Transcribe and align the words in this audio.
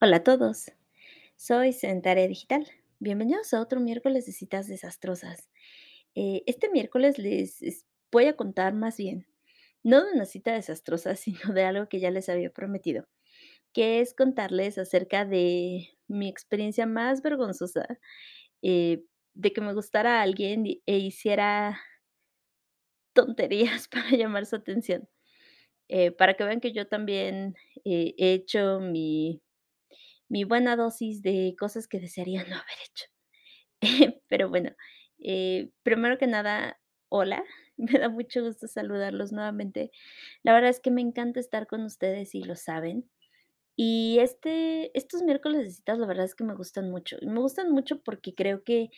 Hola 0.00 0.16
a 0.18 0.22
todos, 0.24 0.72
soy 1.36 1.72
Sedentaria 1.72 2.28
Digital. 2.28 2.66
Bienvenidos 3.00 3.54
a 3.54 3.60
otro 3.62 3.80
miércoles 3.80 4.26
de 4.26 4.32
citas 4.32 4.68
desastrosas. 4.68 5.48
Eh, 6.14 6.42
este 6.46 6.70
miércoles 6.70 7.18
les 7.18 7.62
es- 7.62 7.86
voy 8.12 8.26
a 8.26 8.36
contar 8.36 8.74
más 8.74 8.96
bien, 8.98 9.26
no 9.84 10.04
de 10.04 10.12
una 10.14 10.26
cita 10.26 10.52
desastrosa, 10.54 11.16
sino 11.52 11.54
de 11.54 11.64
algo 11.64 11.88
que 11.88 12.00
ya 12.00 12.10
les 12.10 12.28
había 12.28 12.50
prometido, 12.52 13.06
que 13.74 14.00
es 14.00 14.14
contarles 14.14 14.78
acerca 14.78 15.24
de 15.26 15.90
mi 16.08 16.28
experiencia 16.28 16.86
más 16.86 17.22
vergonzosa, 17.22 17.86
eh, 18.62 19.04
de 19.34 19.52
que 19.54 19.60
me 19.62 19.74
gustara 19.74 20.20
a 20.20 20.22
alguien 20.24 20.66
e 20.86 20.98
hiciera 20.98 21.78
tonterías 23.12 23.88
para 23.92 24.10
llamar 24.10 24.46
su 24.46 24.56
atención. 24.56 25.08
Eh, 25.88 26.12
para 26.12 26.34
que 26.34 26.44
vean 26.44 26.60
que 26.60 26.72
yo 26.72 26.88
también 26.88 27.56
he 27.84 28.14
hecho 28.18 28.80
mi, 28.80 29.42
mi 30.28 30.44
buena 30.44 30.76
dosis 30.76 31.22
de 31.22 31.54
cosas 31.58 31.88
que 31.88 32.00
desearía 32.00 32.44
no 32.44 32.56
haber 32.56 32.78
hecho. 32.86 33.06
Pero 34.28 34.48
bueno, 34.48 34.72
eh, 35.18 35.70
primero 35.82 36.18
que 36.18 36.26
nada, 36.26 36.80
hola, 37.08 37.44
me 37.76 37.98
da 37.98 38.08
mucho 38.08 38.42
gusto 38.44 38.68
saludarlos 38.68 39.32
nuevamente. 39.32 39.90
La 40.42 40.52
verdad 40.52 40.70
es 40.70 40.80
que 40.80 40.90
me 40.90 41.00
encanta 41.00 41.40
estar 41.40 41.66
con 41.66 41.82
ustedes 41.82 42.34
y 42.34 42.42
lo 42.42 42.56
saben. 42.56 43.08
Y 43.76 44.18
este, 44.20 44.96
estos 44.98 45.22
miércoles 45.22 45.64
de 45.64 45.70
citas, 45.70 45.98
la 45.98 46.06
verdad 46.06 46.24
es 46.24 46.34
que 46.34 46.44
me 46.44 46.54
gustan 46.54 46.90
mucho. 46.90 47.16
Y 47.20 47.26
me 47.26 47.40
gustan 47.40 47.70
mucho 47.70 48.02
porque 48.02 48.34
creo 48.34 48.64
que 48.64 48.90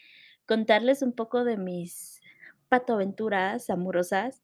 contarles 0.46 1.02
un 1.02 1.12
poco 1.12 1.44
de 1.44 1.58
mis 1.58 2.20
patoaventuras 2.68 3.68
amorosas 3.68 4.42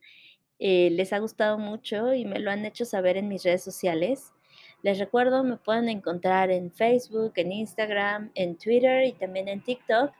eh, 0.58 0.90
les 0.90 1.12
ha 1.12 1.18
gustado 1.18 1.58
mucho 1.58 2.14
y 2.14 2.24
me 2.24 2.38
lo 2.38 2.50
han 2.50 2.64
hecho 2.64 2.84
saber 2.84 3.16
en 3.16 3.28
mis 3.28 3.42
redes 3.44 3.62
sociales. 3.62 4.32
Les 4.86 5.00
recuerdo, 5.00 5.42
me 5.42 5.56
pueden 5.56 5.88
encontrar 5.88 6.52
en 6.52 6.70
Facebook, 6.70 7.32
en 7.34 7.50
Instagram, 7.50 8.30
en 8.36 8.56
Twitter 8.56 9.04
y 9.04 9.14
también 9.14 9.48
en 9.48 9.60
TikTok 9.60 10.12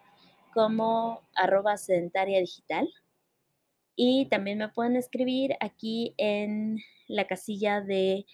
como 0.53 1.23
arroba 1.37 1.77
sedentaria 1.77 2.41
digital. 2.41 2.93
Y 3.95 4.27
también 4.29 4.59
me 4.59 4.69
pueden 4.69 4.97
escribir 4.97 5.55
aquí 5.61 6.15
en 6.17 6.79
la 7.07 7.29
casilla 7.29 7.81
de, 7.81 8.27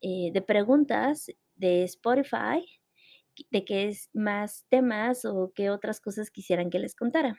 eh, 0.00 0.30
de 0.32 0.40
preguntas 0.40 1.30
de 1.56 1.84
Spotify 1.84 2.66
de 3.50 3.66
qué 3.66 3.88
es 3.88 4.08
más 4.14 4.64
temas 4.70 5.26
o 5.26 5.52
qué 5.54 5.68
otras 5.68 6.00
cosas 6.00 6.30
quisieran 6.30 6.70
que 6.70 6.78
les 6.78 6.96
contara. 6.96 7.38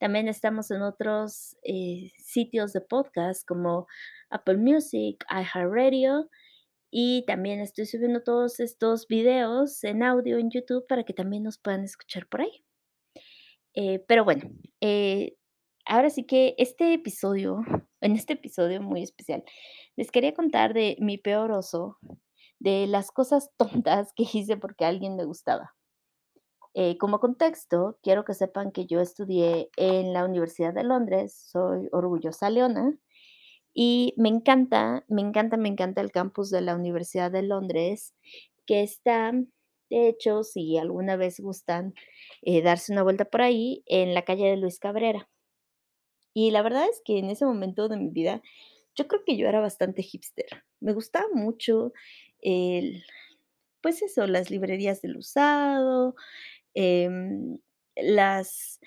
También 0.00 0.26
estamos 0.26 0.72
en 0.72 0.82
otros 0.82 1.56
eh, 1.62 2.10
sitios 2.18 2.72
de 2.72 2.80
podcast 2.80 3.46
como 3.46 3.86
Apple 4.28 4.56
Music, 4.56 5.24
iHeartRadio 5.30 6.28
y 6.96 7.24
también 7.26 7.58
estoy 7.58 7.86
subiendo 7.86 8.22
todos 8.22 8.60
estos 8.60 9.08
videos 9.08 9.82
en 9.82 10.04
audio 10.04 10.38
en 10.38 10.48
YouTube 10.48 10.86
para 10.86 11.02
que 11.02 11.12
también 11.12 11.42
nos 11.42 11.58
puedan 11.58 11.82
escuchar 11.82 12.28
por 12.28 12.42
ahí. 12.42 12.64
Eh, 13.74 14.04
pero 14.06 14.24
bueno, 14.24 14.48
eh, 14.80 15.34
ahora 15.86 16.08
sí 16.08 16.24
que 16.24 16.54
este 16.56 16.94
episodio, 16.94 17.58
en 18.00 18.12
este 18.12 18.34
episodio 18.34 18.80
muy 18.80 19.02
especial, 19.02 19.42
les 19.96 20.12
quería 20.12 20.34
contar 20.34 20.72
de 20.72 20.96
mi 21.00 21.18
peor 21.18 21.50
oso, 21.50 21.98
de 22.60 22.86
las 22.86 23.10
cosas 23.10 23.50
tontas 23.58 24.12
que 24.14 24.24
hice 24.32 24.56
porque 24.56 24.84
a 24.84 24.88
alguien 24.88 25.16
me 25.16 25.24
gustaba. 25.24 25.74
Eh, 26.74 26.96
como 26.98 27.18
contexto, 27.18 27.98
quiero 28.04 28.24
que 28.24 28.34
sepan 28.34 28.70
que 28.70 28.86
yo 28.86 29.00
estudié 29.00 29.68
en 29.76 30.12
la 30.12 30.24
Universidad 30.24 30.72
de 30.72 30.84
Londres, 30.84 31.34
soy 31.50 31.88
orgullosa 31.90 32.50
leona 32.50 32.96
y 33.74 34.14
me 34.16 34.28
encanta, 34.30 35.04
me 35.08 35.22
encanta, 35.22 35.56
me 35.56 35.68
encanta 35.68 36.00
el 36.00 36.12
campus 36.12 36.50
de 36.50 36.60
la 36.62 36.76
Universidad 36.76 37.30
de 37.32 37.42
Londres, 37.42 38.14
que 38.66 38.82
está, 38.82 39.32
de 39.90 40.08
hecho, 40.08 40.44
si 40.44 40.78
alguna 40.78 41.16
vez 41.16 41.40
gustan 41.40 41.94
eh, 42.42 42.62
darse 42.62 42.92
una 42.92 43.02
vuelta 43.02 43.24
por 43.26 43.42
ahí, 43.42 43.82
en 43.86 44.14
la 44.14 44.22
calle 44.24 44.46
de 44.48 44.56
Luis 44.56 44.78
Cabrera. 44.78 45.28
Y 46.34 46.50
la 46.50 46.62
verdad 46.62 46.84
es 46.90 47.00
que 47.04 47.18
en 47.18 47.30
ese 47.30 47.44
momento 47.46 47.88
de 47.88 47.96
mi 47.96 48.08
vida, 48.10 48.42
yo 48.96 49.06
creo 49.08 49.22
que 49.24 49.36
yo 49.36 49.48
era 49.48 49.60
bastante 49.60 50.02
hipster. 50.02 50.64
Me 50.80 50.92
gustaba 50.92 51.26
mucho 51.32 51.92
el, 52.40 53.04
pues 53.82 54.02
eso, 54.02 54.26
las 54.26 54.50
librerías 54.50 55.02
del 55.02 55.16
usado, 55.18 56.16
em, 56.74 57.58
las, 57.96 58.80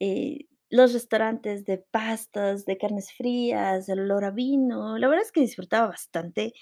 eh, 0.00 0.46
los 0.70 0.92
restaurantes 0.92 1.64
de 1.64 1.78
pastas, 1.78 2.64
de 2.64 2.78
carnes 2.78 3.12
frías, 3.12 3.88
el 3.88 4.00
olor 4.00 4.24
a 4.24 4.30
vino. 4.30 4.98
La 4.98 5.08
verdad 5.08 5.24
es 5.24 5.32
que 5.32 5.40
disfrutaba 5.40 5.88
bastante 5.88 6.54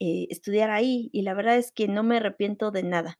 eh, 0.00 0.26
estudiar 0.30 0.70
ahí 0.70 1.10
y 1.12 1.22
la 1.22 1.34
verdad 1.34 1.56
es 1.58 1.72
que 1.72 1.88
no 1.88 2.02
me 2.02 2.16
arrepiento 2.16 2.70
de 2.70 2.82
nada. 2.82 3.18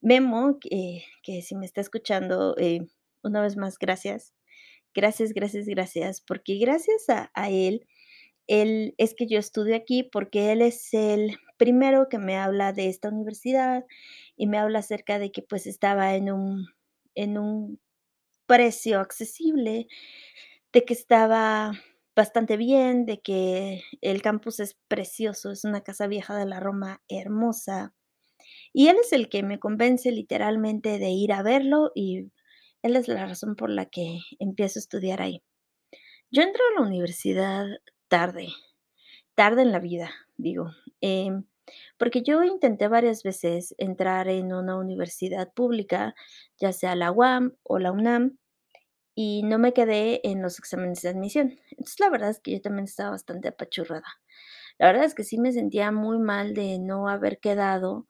Memo, 0.00 0.58
que, 0.60 1.04
que 1.22 1.42
si 1.42 1.54
me 1.56 1.66
está 1.66 1.80
escuchando, 1.80 2.56
eh, 2.58 2.80
una 3.22 3.42
vez 3.42 3.56
más, 3.56 3.78
gracias. 3.78 4.34
Gracias, 4.94 5.32
gracias, 5.32 5.66
gracias, 5.66 6.20
porque 6.20 6.58
gracias 6.58 7.08
a, 7.08 7.30
a 7.34 7.50
él, 7.50 7.86
él 8.46 8.94
es 8.98 9.14
que 9.14 9.26
yo 9.26 9.38
estudio 9.38 9.76
aquí, 9.76 10.02
porque 10.04 10.52
él 10.52 10.62
es 10.62 10.92
el 10.94 11.36
primero 11.58 12.08
que 12.10 12.18
me 12.18 12.36
habla 12.36 12.72
de 12.72 12.88
esta 12.88 13.08
universidad 13.08 13.84
y 14.36 14.46
me 14.48 14.58
habla 14.58 14.80
acerca 14.80 15.18
de 15.18 15.32
que 15.32 15.42
pues 15.42 15.66
estaba 15.66 16.14
en 16.16 16.30
un, 16.32 16.66
en 17.14 17.38
un 17.38 17.80
precio 18.52 19.00
accesible, 19.00 19.88
de 20.74 20.84
que 20.84 20.92
estaba 20.92 21.72
bastante 22.14 22.58
bien, 22.58 23.06
de 23.06 23.22
que 23.22 23.82
el 24.02 24.20
campus 24.20 24.60
es 24.60 24.76
precioso, 24.88 25.50
es 25.50 25.64
una 25.64 25.80
casa 25.80 26.06
vieja 26.06 26.36
de 26.36 26.44
la 26.44 26.60
Roma 26.60 27.00
hermosa. 27.08 27.94
Y 28.74 28.88
él 28.88 28.96
es 29.00 29.14
el 29.14 29.30
que 29.30 29.42
me 29.42 29.58
convence 29.58 30.12
literalmente 30.12 30.98
de 30.98 31.08
ir 31.08 31.32
a 31.32 31.42
verlo 31.42 31.92
y 31.94 32.30
él 32.82 32.96
es 32.96 33.08
la 33.08 33.24
razón 33.24 33.56
por 33.56 33.70
la 33.70 33.86
que 33.86 34.18
empiezo 34.38 34.78
a 34.78 34.82
estudiar 34.82 35.22
ahí. 35.22 35.42
Yo 36.30 36.42
entro 36.42 36.62
a 36.72 36.80
la 36.80 36.86
universidad 36.86 37.64
tarde, 38.08 38.48
tarde 39.34 39.62
en 39.62 39.72
la 39.72 39.78
vida, 39.78 40.10
digo, 40.36 40.72
em, 41.00 41.44
porque 41.96 42.20
yo 42.22 42.42
intenté 42.44 42.88
varias 42.88 43.22
veces 43.22 43.74
entrar 43.78 44.28
en 44.28 44.52
una 44.52 44.76
universidad 44.76 45.50
pública, 45.54 46.14
ya 46.58 46.74
sea 46.74 46.94
la 46.96 47.12
UAM 47.12 47.54
o 47.62 47.78
la 47.78 47.92
UNAM, 47.92 48.38
y 49.14 49.42
no 49.44 49.58
me 49.58 49.72
quedé 49.74 50.20
en 50.28 50.42
los 50.42 50.58
exámenes 50.58 51.02
de 51.02 51.10
admisión. 51.10 51.58
Entonces, 51.72 52.00
la 52.00 52.10
verdad 52.10 52.30
es 52.30 52.40
que 52.40 52.52
yo 52.52 52.60
también 52.62 52.84
estaba 52.86 53.10
bastante 53.12 53.48
apachurrada. 53.48 54.04
La 54.78 54.86
verdad 54.88 55.04
es 55.04 55.14
que 55.14 55.24
sí 55.24 55.38
me 55.38 55.52
sentía 55.52 55.92
muy 55.92 56.18
mal 56.18 56.54
de 56.54 56.78
no 56.80 57.08
haber 57.08 57.40
quedado 57.40 58.06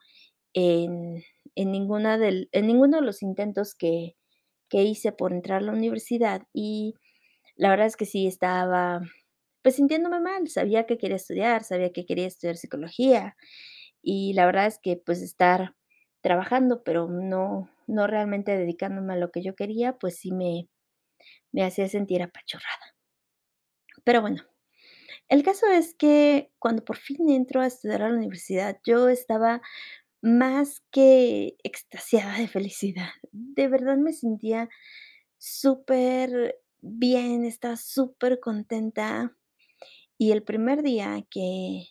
en 0.54 1.24
en 1.56 1.72
ninguna 1.72 2.18
del 2.18 2.48
en 2.52 2.66
ninguno 2.68 2.98
de 2.98 3.04
los 3.06 3.22
intentos 3.22 3.74
que 3.76 4.16
que 4.70 4.82
hice 4.84 5.12
por 5.12 5.32
entrar 5.34 5.58
a 5.62 5.66
la 5.66 5.72
universidad, 5.72 6.42
y 6.54 6.94
la 7.56 7.70
verdad 7.70 7.86
es 7.88 7.96
que 7.96 8.06
sí 8.06 8.26
estaba, 8.28 9.02
pues, 9.62 9.76
sintiéndome 9.76 10.20
mal. 10.20 10.48
Sabía 10.48 10.86
que 10.86 10.98
quería 10.98 11.16
estudiar, 11.16 11.64
sabía 11.64 11.92
que 11.92 12.06
quería 12.06 12.26
estudiar 12.28 12.56
psicología, 12.58 13.36
y 14.02 14.34
la 14.34 14.46
verdad 14.46 14.66
es 14.68 14.78
que, 14.80 14.96
pues, 14.98 15.22
estar 15.22 15.74
trabajando, 16.22 16.82
pero 16.84 17.08
no 17.10 17.70
no 17.88 18.06
realmente 18.08 18.56
dedicándome 18.58 19.14
a 19.14 19.16
lo 19.18 19.30
que 19.32 19.42
yo 19.42 19.54
quería, 19.56 19.94
pues 19.98 20.16
sí 20.18 20.32
me 20.32 20.68
me 21.52 21.64
hacía 21.64 21.88
sentir 21.88 22.22
apachurrada. 22.22 22.96
Pero 24.04 24.20
bueno, 24.20 24.42
el 25.28 25.42
caso 25.42 25.66
es 25.66 25.94
que 25.94 26.52
cuando 26.58 26.84
por 26.84 26.96
fin 26.96 27.30
entro 27.30 27.60
a 27.60 27.66
estudiar 27.66 28.02
a 28.02 28.08
la 28.10 28.16
universidad, 28.16 28.78
yo 28.84 29.08
estaba 29.08 29.62
más 30.22 30.82
que 30.90 31.56
extasiada 31.64 32.38
de 32.38 32.48
felicidad. 32.48 33.10
De 33.32 33.68
verdad 33.68 33.96
me 33.96 34.12
sentía 34.12 34.68
súper 35.38 36.60
bien, 36.80 37.44
estaba 37.44 37.76
súper 37.76 38.40
contenta. 38.40 39.36
Y 40.18 40.32
el 40.32 40.42
primer 40.44 40.82
día 40.82 41.24
que 41.30 41.86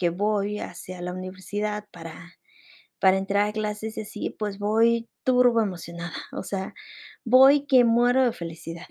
que 0.00 0.08
voy 0.08 0.60
hacia 0.60 1.02
la 1.02 1.12
universidad 1.12 1.86
para 1.92 2.32
para 3.00 3.18
entrar 3.18 3.48
a 3.48 3.52
clases 3.52 3.98
y 3.98 4.02
así, 4.02 4.30
pues 4.30 4.58
voy 4.58 5.08
turbo 5.24 5.62
emocionada, 5.62 6.14
o 6.32 6.42
sea, 6.42 6.74
voy 7.24 7.66
que 7.66 7.84
muero 7.84 8.24
de 8.24 8.32
felicidad. 8.32 8.86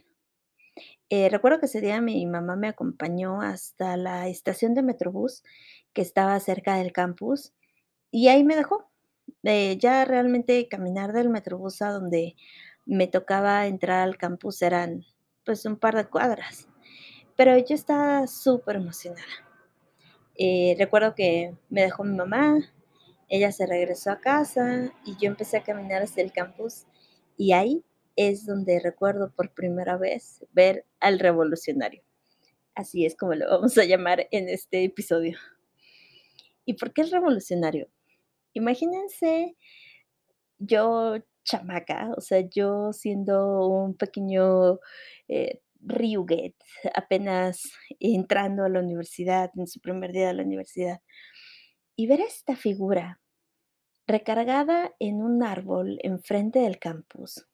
Eh, 1.11 1.27
recuerdo 1.29 1.59
que 1.59 1.65
ese 1.65 1.81
día 1.81 2.01
mi 2.01 2.23
mamá 2.27 2.55
me 2.55 2.67
acompañó 2.67 3.41
hasta 3.41 3.97
la 3.97 4.27
estación 4.27 4.75
de 4.75 4.83
Metrobús, 4.83 5.43
que 5.93 6.01
estaba 6.03 6.39
cerca 6.39 6.75
del 6.75 6.91
campus, 6.91 7.53
y 8.11 8.27
ahí 8.29 8.43
me 8.43 8.55
dejó. 8.55 8.89
Eh, 9.43 9.77
ya 9.79 10.05
realmente 10.05 10.67
caminar 10.69 11.13
del 11.13 11.29
Metrobús 11.29 11.81
a 11.81 11.91
donde 11.91 12.35
me 12.85 13.07
tocaba 13.07 13.67
entrar 13.67 14.01
al 14.01 14.17
campus 14.17 14.61
eran, 14.61 15.05
pues, 15.45 15.65
un 15.65 15.77
par 15.77 15.95
de 15.95 16.05
cuadras, 16.07 16.67
pero 17.37 17.57
yo 17.57 17.75
estaba 17.75 18.27
súper 18.27 18.77
emocionada. 18.77 19.27
Eh, 20.37 20.75
recuerdo 20.79 21.15
que 21.15 21.55
me 21.69 21.81
dejó 21.81 22.03
mi 22.03 22.15
mamá, 22.15 22.59
ella 23.29 23.51
se 23.51 23.65
regresó 23.67 24.11
a 24.11 24.19
casa 24.21 24.91
y 25.05 25.15
yo 25.17 25.27
empecé 25.29 25.57
a 25.57 25.63
caminar 25.63 26.03
hacia 26.03 26.23
el 26.23 26.31
campus, 26.33 26.85
y 27.37 27.53
ahí 27.53 27.83
es 28.19 28.45
donde 28.45 28.81
recuerdo 28.81 29.31
por 29.31 29.53
primera 29.53 29.95
vez 29.95 30.45
ver 30.51 30.85
al 30.99 31.19
revolucionario. 31.19 32.03
Así 32.75 33.05
es 33.05 33.15
como 33.15 33.33
lo 33.33 33.49
vamos 33.49 33.77
a 33.77 33.85
llamar 33.85 34.27
en 34.31 34.49
este 34.49 34.83
episodio. 34.83 35.37
¿Y 36.65 36.73
por 36.73 36.91
qué 36.93 37.01
el 37.01 37.11
revolucionario? 37.11 37.87
imagínense 38.53 39.55
yo 40.57 41.15
chamaca, 41.45 42.11
o 42.17 42.21
sea, 42.21 42.41
yo 42.41 42.91
siendo 42.91 43.65
un 43.67 43.95
pequeño, 43.95 44.79
eh, 45.29 45.61
riuget, 45.81 46.55
apenas 46.93 47.61
entrando 48.01 48.65
a 48.65 48.69
la 48.69 48.81
universidad, 48.81 49.49
en 49.55 49.67
su 49.67 49.79
primer 49.79 50.11
día 50.11 50.27
de 50.27 50.33
la 50.33 50.43
universidad, 50.43 50.99
y 51.95 52.07
ver 52.07 52.19
esta 52.19 52.57
figura 52.57 53.21
recargada 54.07 54.93
en 54.99 55.21
un 55.21 55.43
árbol 55.43 55.99
enfrente 56.03 56.59
del 56.59 56.79
campus, 56.79 57.45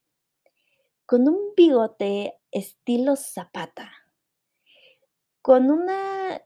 con 1.05 1.27
un 1.27 1.53
bigote 1.55 2.33
estilo 2.51 3.15
Zapata, 3.15 3.91
con 5.41 5.69
una 5.69 6.41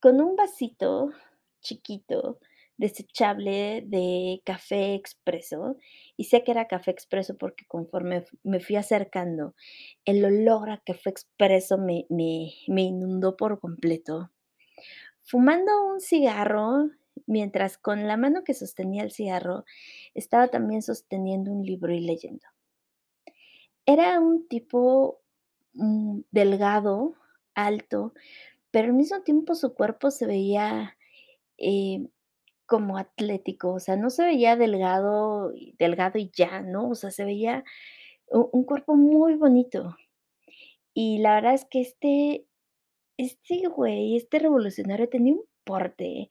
con 0.00 0.20
un 0.20 0.36
vasito 0.36 1.12
chiquito, 1.60 2.38
desechable 2.76 3.82
de 3.86 4.42
café 4.44 4.94
expreso, 4.94 5.76
y 6.16 6.24
sé 6.24 6.44
que 6.44 6.50
era 6.52 6.68
café 6.68 6.90
expreso 6.90 7.38
porque 7.38 7.64
conforme 7.66 8.24
me 8.42 8.60
fui 8.60 8.76
acercando, 8.76 9.54
el 10.04 10.24
olor 10.24 10.70
a 10.70 10.82
café 10.84 11.10
expreso 11.10 11.78
me 11.78 12.06
me 12.10 12.52
me 12.68 12.82
inundó 12.82 13.36
por 13.36 13.60
completo. 13.60 14.30
Fumando 15.22 15.72
un 15.86 16.00
cigarro, 16.00 16.90
mientras 17.26 17.78
con 17.78 18.06
la 18.06 18.16
mano 18.18 18.44
que 18.44 18.54
sostenía 18.54 19.02
el 19.02 19.10
cigarro, 19.12 19.64
estaba 20.14 20.48
también 20.48 20.82
sosteniendo 20.82 21.50
un 21.52 21.64
libro 21.64 21.92
y 21.94 22.00
leyendo. 22.00 22.46
Era 23.88 24.18
un 24.18 24.48
tipo, 24.48 25.20
mm, 25.74 26.22
delgado, 26.32 27.14
alto, 27.54 28.12
pero 28.72 28.88
al 28.88 28.94
mismo 28.94 29.22
tiempo 29.22 29.54
su 29.56 29.74
cuerpo 29.74 30.10
se 30.10 30.26
veía, 30.26 30.96
eh, 31.58 32.08
como 32.66 32.98
atlético, 32.98 33.74
o 33.74 33.80
sea, 33.80 33.96
no 33.96 34.10
se 34.10 34.24
veía 34.26 34.56
delgado 34.56 35.52
delgado 35.78 36.18
y 36.20 36.30
ya, 36.34 36.62
¿no? 36.62 36.90
O 36.90 36.94
sea, 36.96 37.10
se 37.12 37.24
veía 37.24 37.64
u 38.28 38.50
un 38.52 38.64
cuerpo 38.64 38.96
muy 38.96 39.34
bonito. 39.36 39.96
Y 40.94 41.18
la 41.18 41.36
verdad 41.36 41.54
es 41.54 41.66
que 41.66 41.80
este 41.82 42.46
este 43.18 43.68
güey, 43.68 44.16
este 44.16 44.38
revolucionario 44.40 45.08
tenía 45.10 45.34
un 45.34 45.44
porte, 45.64 46.28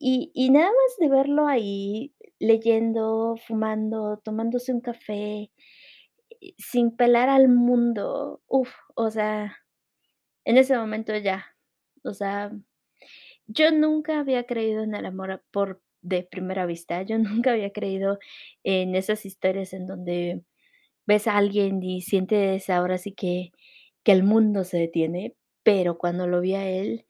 y 0.00 0.30
y 0.34 0.50
nada 0.50 0.68
más 0.68 0.96
de 1.00 1.08
verlo 1.10 1.48
ahí 1.48 2.14
leyendo, 2.40 3.36
fumando, 3.48 4.18
tomándose 4.24 4.72
un 4.74 4.80
café, 4.82 5.50
sin 6.58 6.96
pelar 6.96 7.28
al 7.28 7.48
mundo, 7.48 8.42
uf, 8.48 8.70
o 8.94 9.10
sea, 9.10 9.58
en 10.44 10.58
ese 10.58 10.76
momento 10.78 11.16
ya, 11.18 11.46
o 12.04 12.14
sea, 12.14 12.52
yo 13.46 13.70
nunca 13.72 14.20
había 14.20 14.44
creído 14.46 14.82
en 14.82 14.94
el 14.94 15.06
amor 15.06 15.42
por 15.50 15.82
de 16.02 16.22
primera 16.24 16.66
vista, 16.66 17.02
yo 17.02 17.18
nunca 17.46 17.52
había 17.52 17.72
creído 17.72 18.18
en 18.64 18.94
esas 18.96 19.26
historias 19.26 19.72
en 19.72 19.86
donde 19.86 20.42
ves 21.06 21.28
a 21.28 21.36
alguien 21.38 21.82
y 21.82 22.02
sientes 22.02 22.70
ahora 22.70 22.98
sí 22.98 23.12
que 23.14 23.52
que 24.04 24.12
el 24.12 24.24
mundo 24.24 24.64
se 24.64 24.78
detiene, 24.78 25.36
pero 25.64 25.98
cuando 25.98 26.26
lo 26.28 26.40
vi 26.40 26.54
a 26.54 26.68
él, 26.70 27.06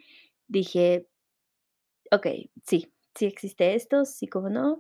dije: 0.48 1.06
"Okey, 2.12 2.50
sí, 2.66 2.92
sí 3.14 3.26
existe 3.26 3.74
esto, 3.74 4.04
sí, 4.04 4.26
cómo 4.28 4.48
no", 4.50 4.78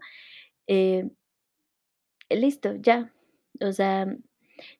eh 0.68 1.10
listo, 2.30 2.74
ya. 2.80 3.12
O 3.60 3.72
sea, 3.72 4.06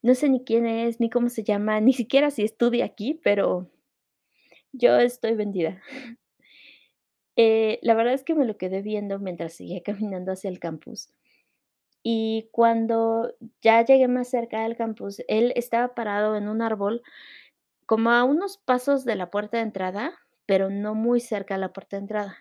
no 0.03 0.15
sé 0.15 0.29
ni 0.29 0.45
quién 0.45 0.67
es, 0.67 1.01
ni 1.01 1.11
cómo 1.11 1.29
se 1.29 1.45
llama, 1.45 1.81
ni 1.81 1.93
siquiera 1.93 2.31
si 2.31 2.43
estudia 2.43 2.85
aquí, 2.85 3.15
pero 3.23 3.71
yo 4.73 4.97
estoy 4.99 5.35
vendida. 5.35 5.81
Eh, 7.37 7.79
la 7.83 7.95
verdad 7.95 8.15
es 8.15 8.25
que 8.25 8.35
me 8.35 8.45
lo 8.45 8.57
quedé 8.59 8.83
viendo 8.83 9.19
mientras 9.19 9.55
seguía 9.55 9.83
caminando 9.85 10.33
hacia 10.33 10.51
el 10.51 10.59
campus. 10.59 11.11
Y 12.03 12.49
cuando 12.53 13.35
ya 13.63 13.85
llegué 13.85 14.09
más 14.09 14.29
cerca 14.29 14.63
del 14.63 14.77
campus, 14.77 15.23
él 15.29 15.53
estaba 15.57 15.95
parado 15.95 16.37
en 16.37 16.49
un 16.49 16.63
árbol, 16.63 17.03
como 17.87 18.11
a 18.11 18.25
unos 18.25 18.59
pasos 18.59 19.05
de 19.05 19.17
la 19.17 19.31
puerta 19.31 19.59
de 19.59 19.65
entrada, 19.65 20.13
pero 20.47 20.71
no 20.71 20.95
muy 20.95 21.21
cerca 21.21 21.55
de 21.55 21.61
la 21.61 21.73
puerta 21.73 21.97
de 21.97 22.03
entrada. 22.03 22.39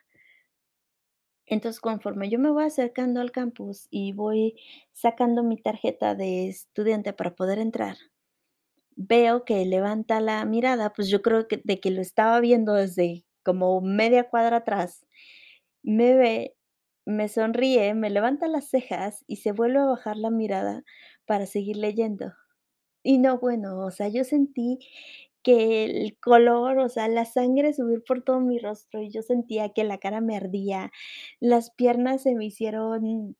Entonces, 1.50 1.81
conforme 1.81 2.30
yo 2.30 2.38
me 2.40 2.51
voy 2.51 2.63
acercando 2.66 3.22
al 3.22 3.31
campus 3.31 3.88
y 3.90 4.13
voy 4.13 4.56
sacando 4.94 5.44
mi 5.44 5.57
tarjeta 5.57 6.13
de 6.16 6.48
estudiante 6.48 7.12
para 7.13 7.36
poder 7.36 7.57
entrar, 7.60 7.98
veo 8.96 9.46
que 9.46 9.66
levanta 9.66 10.22
la 10.22 10.46
mirada, 10.46 10.94
pues, 10.94 11.10
yo 11.10 11.22
creo 11.24 11.48
que 11.48 11.62
de 11.63 11.80
que 11.80 11.92
lo 11.92 12.01
estaba 12.01 12.40
viendo 12.42 12.74
desde 12.74 13.25
como 13.44 13.81
media 13.81 14.30
cuadra 14.30 14.57
atrás, 14.57 15.06
me 15.84 16.16
ve, 16.16 16.56
me 17.06 17.30
sonríe, 17.30 17.94
me 17.96 18.10
levanta 18.12 18.48
las 18.48 18.69
cejas 18.69 19.24
y 19.28 19.38
se 19.38 19.51
vuelve 19.54 19.80
a 19.80 19.86
bajar 19.86 20.18
la 20.18 20.31
mirada 20.31 20.84
para 21.25 21.46
seguir 21.48 21.78
leyendo. 21.78 22.34
Y 23.04 23.19
no, 23.19 23.40
bueno, 23.40 23.80
o 23.86 23.92
sea, 23.92 24.10
yo 24.10 24.24
sentí 24.25 24.80
que 25.44 25.86
el 25.86 26.18
color, 26.19 26.80
o 26.80 26.89
sea, 26.89 27.07
la 27.09 27.25
sangre 27.25 27.74
subir 27.74 28.03
por 28.06 28.24
todo 28.24 28.39
mi 28.41 28.59
rostro, 28.59 29.01
y 29.03 29.12
yo 29.12 29.21
sentía 29.24 29.69
que 29.74 29.83
la 29.86 30.00
cara 30.00 30.21
me 30.21 30.36
ardía, 30.38 30.91
las 31.39 31.71
piernas 31.71 32.24
se 32.24 32.36
me 32.36 32.45
hicieron 32.45 33.38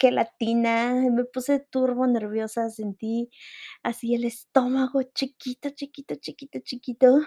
gelatina, 0.00 0.94
me 1.12 1.24
puse 1.26 1.60
turbo 1.60 2.06
nerviosa, 2.06 2.70
sentí 2.70 3.30
así 3.84 4.14
el 4.14 4.24
estómago 4.24 5.02
chiquito, 5.14 5.70
chiquito, 5.70 6.16
chiquito, 6.16 6.60
chiquito, 6.64 7.18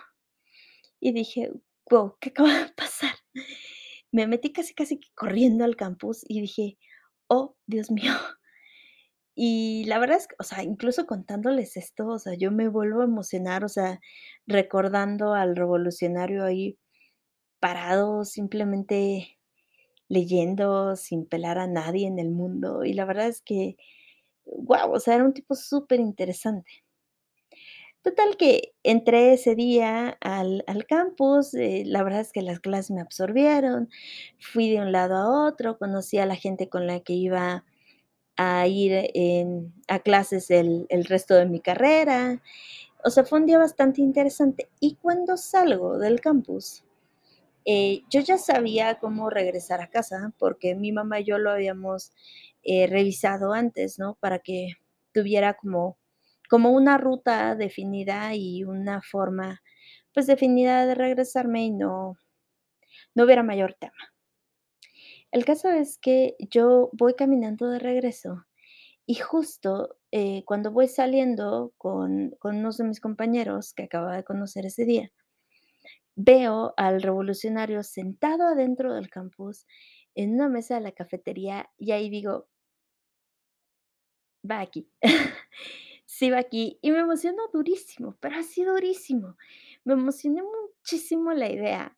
y 1.01 1.13
dije: 1.13 1.51
"Guau, 1.89 2.17
¿qué 2.21 2.29
acaba 2.31 2.53
de 2.65 2.73
pasar?". 2.73 3.15
Me 4.13 4.27
metí 4.27 4.53
casi, 4.53 4.73
casi 4.75 4.99
corriendo 5.15 5.65
al 5.65 5.75
campus 5.77 6.25
y 6.29 6.41
dije: 6.41 6.77
"Oh, 7.29 7.55
Dios 7.67 7.91
mío". 7.91 8.13
Y 9.43 9.85
la 9.85 9.97
verdad 9.97 10.17
es 10.17 10.27
que, 10.27 10.35
o 10.39 10.43
sea, 10.43 10.61
incluso 10.63 11.07
contándoles 11.07 11.75
esto, 11.75 12.05
o 12.07 12.19
sea, 12.19 12.35
yo 12.35 12.51
me 12.51 12.67
vuelvo 12.67 13.01
a 13.01 13.05
emocionar, 13.05 13.63
o 13.65 13.69
sea, 13.69 13.99
recordando 14.45 15.33
al 15.33 15.55
revolucionario 15.55 16.43
ahí 16.45 16.77
parado, 17.59 18.25
simplemente 18.25 19.39
leyendo, 20.09 20.95
sin 20.97 21.25
pelar 21.27 21.57
a 21.59 21.67
nadie 21.67 22.07
en 22.07 22.19
el 22.19 22.31
mundo, 22.31 22.85
y 22.85 22.93
la 22.93 23.05
verdad 23.05 23.27
es 23.29 23.41
que, 23.41 23.77
guau, 24.45 24.93
o 24.93 24.99
sea, 25.01 25.15
era 25.15 25.25
un 25.25 25.33
tipo 25.33 25.55
superinteresante. 25.55 26.71
Total 28.03 28.35
que 28.35 28.73
entré 28.83 29.33
ese 29.33 29.53
día 29.55 30.17
al 30.21 30.63
al 30.65 30.85
campus, 30.87 31.53
eh, 31.53 31.83
la 31.85 32.01
verdad 32.03 32.21
es 32.21 32.31
que 32.31 32.41
las 32.41 32.59
clases 32.59 32.89
me 32.91 33.01
absorbieron, 33.01 33.89
fui 34.39 34.69
de 34.71 34.79
un 34.81 34.91
lado 34.91 35.15
a 35.17 35.47
otro, 35.47 35.77
conocí 35.77 36.17
a 36.17 36.25
la 36.25 36.35
gente 36.35 36.67
con 36.67 36.87
la 36.87 36.99
que 37.01 37.13
iba 37.13 37.63
a 38.37 38.67
ir 38.67 38.93
en 39.15 39.73
a 39.87 39.99
clases 39.99 40.51
el 40.51 40.85
el 40.89 41.05
resto 41.05 41.35
de 41.35 41.45
mi 41.47 41.59
carrera, 41.61 42.41
o 43.05 43.09
sea, 43.11 43.23
fue 43.25 43.39
un 43.39 43.45
día 43.47 43.59
bastante 43.59 44.01
interesante. 44.01 44.69
Y 44.81 44.95
cuando 44.97 45.37
salgo 45.37 45.97
del 45.99 46.21
campus, 46.21 46.83
eh, 47.65 48.03
yo 48.09 48.21
ya 48.21 48.37
sabía 48.37 48.99
cómo 48.99 49.29
regresar 49.29 49.81
a 49.81 49.89
casa, 49.89 50.33
porque 50.39 50.75
mi 50.75 50.91
mamá 50.91 51.19
y 51.21 51.25
yo 51.25 51.37
lo 51.39 51.51
habíamos, 51.51 52.11
eh, 52.63 52.87
revisado 52.87 53.53
antes, 53.53 53.99
¿no? 53.99 54.15
Para 54.21 54.39
que 54.39 54.73
tuviera 55.13 55.55
como 55.55 55.97
como 56.49 56.71
una 56.71 56.97
ruta 56.99 57.55
definida 57.55 58.35
y 58.35 58.63
una 58.65 59.01
forma, 59.01 59.61
pues, 60.13 60.27
definida 60.27 60.85
de 60.87 60.95
regresarme 60.95 61.65
y 61.65 61.71
no 61.71 62.17
no 63.15 63.23
hubiera 63.25 63.43
mayor 63.43 63.73
tema. 63.79 64.10
El 65.31 65.45
caso 65.45 65.69
es 65.69 65.97
que 65.97 66.35
yo 66.39 66.89
voy 66.91 67.13
caminando 67.13 67.69
de 67.69 67.79
regreso 67.79 68.45
y 69.05 69.15
justo, 69.15 69.97
eh, 70.11 70.43
cuando 70.45 70.71
voy 70.71 70.87
saliendo 70.89 71.73
con 71.77 72.31
con 72.39 72.57
unos 72.57 72.77
de 72.77 72.85
mis 72.85 73.01
compañeros 73.01 73.73
que 73.73 73.83
acababa 73.83 74.17
de 74.17 74.23
conocer 74.25 74.65
ese 74.67 74.85
día, 74.85 75.11
veo 76.15 76.73
al 76.77 77.01
revolucionario 77.01 77.83
sentado 77.83 78.45
adentro 78.47 78.93
del 78.93 79.09
campus 79.09 79.65
en 80.15 80.33
una 80.35 80.49
mesa 80.49 80.75
de 80.75 80.81
la 80.81 80.91
cafetería, 80.93 81.69
y 81.77 81.91
ahí 81.91 82.09
digo 82.09 82.47
va 84.49 84.61
aquí. 84.61 84.87
Sí, 86.13 86.29
va 86.29 86.39
aquí, 86.39 86.77
y 86.81 86.91
me 86.91 86.99
emocionó 86.99 87.43
durísimo, 87.53 88.17
pero 88.19 88.35
así 88.35 88.65
durísimo. 88.65 89.37
Me 89.85 89.93
emocionó 89.93 90.43
muchísimo 90.43 91.31
la 91.33 91.49
idea 91.49 91.97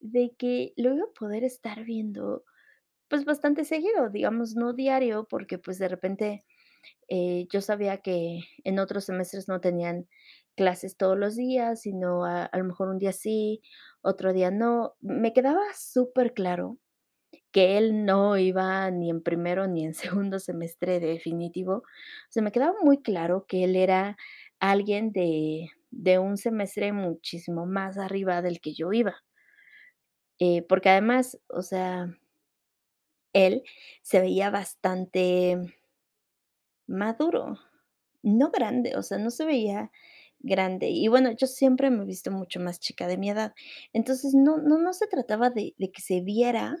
de 0.00 0.34
que 0.38 0.72
lo 0.76 0.94
iba 0.94 1.04
a 1.04 1.12
poder 1.18 1.44
estar 1.44 1.84
viendo, 1.84 2.44
pues, 3.10 3.26
bastante 3.26 3.64
seguido, 3.66 4.10
digamos, 4.10 4.56
no 4.56 4.72
diario, 4.74 5.26
porque, 5.30 5.58
pues, 5.58 5.78
de 5.78 5.88
repente, 5.88 6.44
eh, 7.08 7.46
yo 7.52 7.60
sabía 7.62 7.98
que 7.98 8.40
en 8.64 8.78
otros 8.80 9.04
semestres 9.06 9.48
no 9.48 9.60
tenían 9.60 10.08
clases 10.56 10.96
todos 10.96 11.18
los 11.18 11.36
días, 11.36 11.82
sino 11.82 12.24
a 12.26 12.50
lo 12.54 12.64
mejor 12.64 12.88
un 12.90 12.98
día 12.98 13.12
sí, 13.12 13.62
otro 14.02 14.32
día 14.32 14.50
no. 14.50 14.94
Me 15.00 15.32
quedaba 15.32 15.62
superclaro 15.76 16.78
que 17.52 17.78
él 17.78 18.04
no 18.06 18.36
iba 18.38 18.90
ni 18.90 19.10
en 19.10 19.22
primero 19.22 19.66
ni 19.68 19.84
en 19.84 19.94
segundo 20.24 20.38
semestre 20.38 21.00
definitivo. 21.00 21.76
O 21.78 21.82
sea, 22.30 22.42
me 22.42 22.52
quedaba 22.52 22.74
muy 22.82 23.02
claro 23.02 23.46
que 23.48 23.64
él 23.64 23.76
era 23.76 24.16
alguien 24.60 25.12
de 25.12 25.70
de 25.92 26.18
un 26.20 26.36
semestre 26.36 26.92
muchísimo 26.92 27.66
más 27.66 27.98
arriba 27.98 28.42
del 28.42 28.60
que 28.60 28.74
yo 28.74 28.92
iba. 28.92 29.16
Eh, 30.38 30.62
porque 30.68 30.88
además, 30.88 31.38
o 31.48 31.62
sea 31.62 32.06
Él 33.34 33.62
se 34.02 34.20
veía 34.20 34.50
bastante 34.50 35.58
maduro, 36.88 37.58
no 38.22 38.50
grande, 38.50 38.96
o 38.96 39.02
sea, 39.02 39.18
no 39.18 39.30
se 39.30 39.44
veía 39.44 39.90
grande. 40.40 40.88
Y 40.90 41.08
bueno, 41.08 41.32
yo 41.32 41.46
siempre 41.46 41.90
me 41.90 42.02
he 42.02 42.06
visto 42.06 42.30
mucho 42.32 42.60
más 42.60 42.80
chica 42.80 43.06
de 43.08 43.18
mi 43.18 43.30
edad. 43.30 43.54
Entonces, 43.92 44.34
no 44.34 44.58
no 44.58 44.78
no 44.78 44.92
se 44.94 45.06
trataba 45.08 45.50
de 45.50 45.74
que 45.78 46.02
se 46.02 46.20
viera 46.22 46.76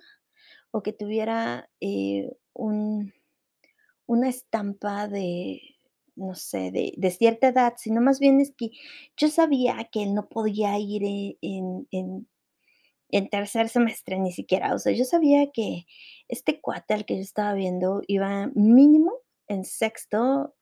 o 0.72 0.82
que 0.82 0.92
tuviera, 0.94 1.70
eh, 1.80 2.30
un 2.54 3.12
una 4.06 4.28
estampa 4.30 5.08
de, 5.08 5.60
no 6.16 6.34
sé, 6.36 6.72
de 6.72 7.10
cierta 7.12 7.48
edad, 7.48 7.74
sino 7.78 8.00
más 8.02 8.20
bien 8.20 8.40
es 8.40 8.52
que 8.56 8.70
yo 9.16 9.28
sabía 9.30 9.88
que 9.92 10.02
él 10.04 10.14
no 10.14 10.28
podía 10.28 10.78
ir 10.80 11.04
e 11.04 11.38
en 11.42 11.88
en 11.92 12.28
en 13.12 13.28
tercer 13.28 13.68
semestre 13.68 14.18
ni 14.18 14.32
siquiera. 14.32 14.74
O 14.74 14.78
sea, 14.78 14.92
yo 14.92 15.04
sabía 15.04 15.50
que 15.52 15.86
este 16.28 16.60
cuate 16.60 17.04
que 17.04 17.16
yo 17.16 17.22
estaba 17.22 17.54
viendo 17.54 18.02
iba 18.06 18.50
mínimo 18.54 19.12
en 19.48 19.64
sexto 19.64 20.54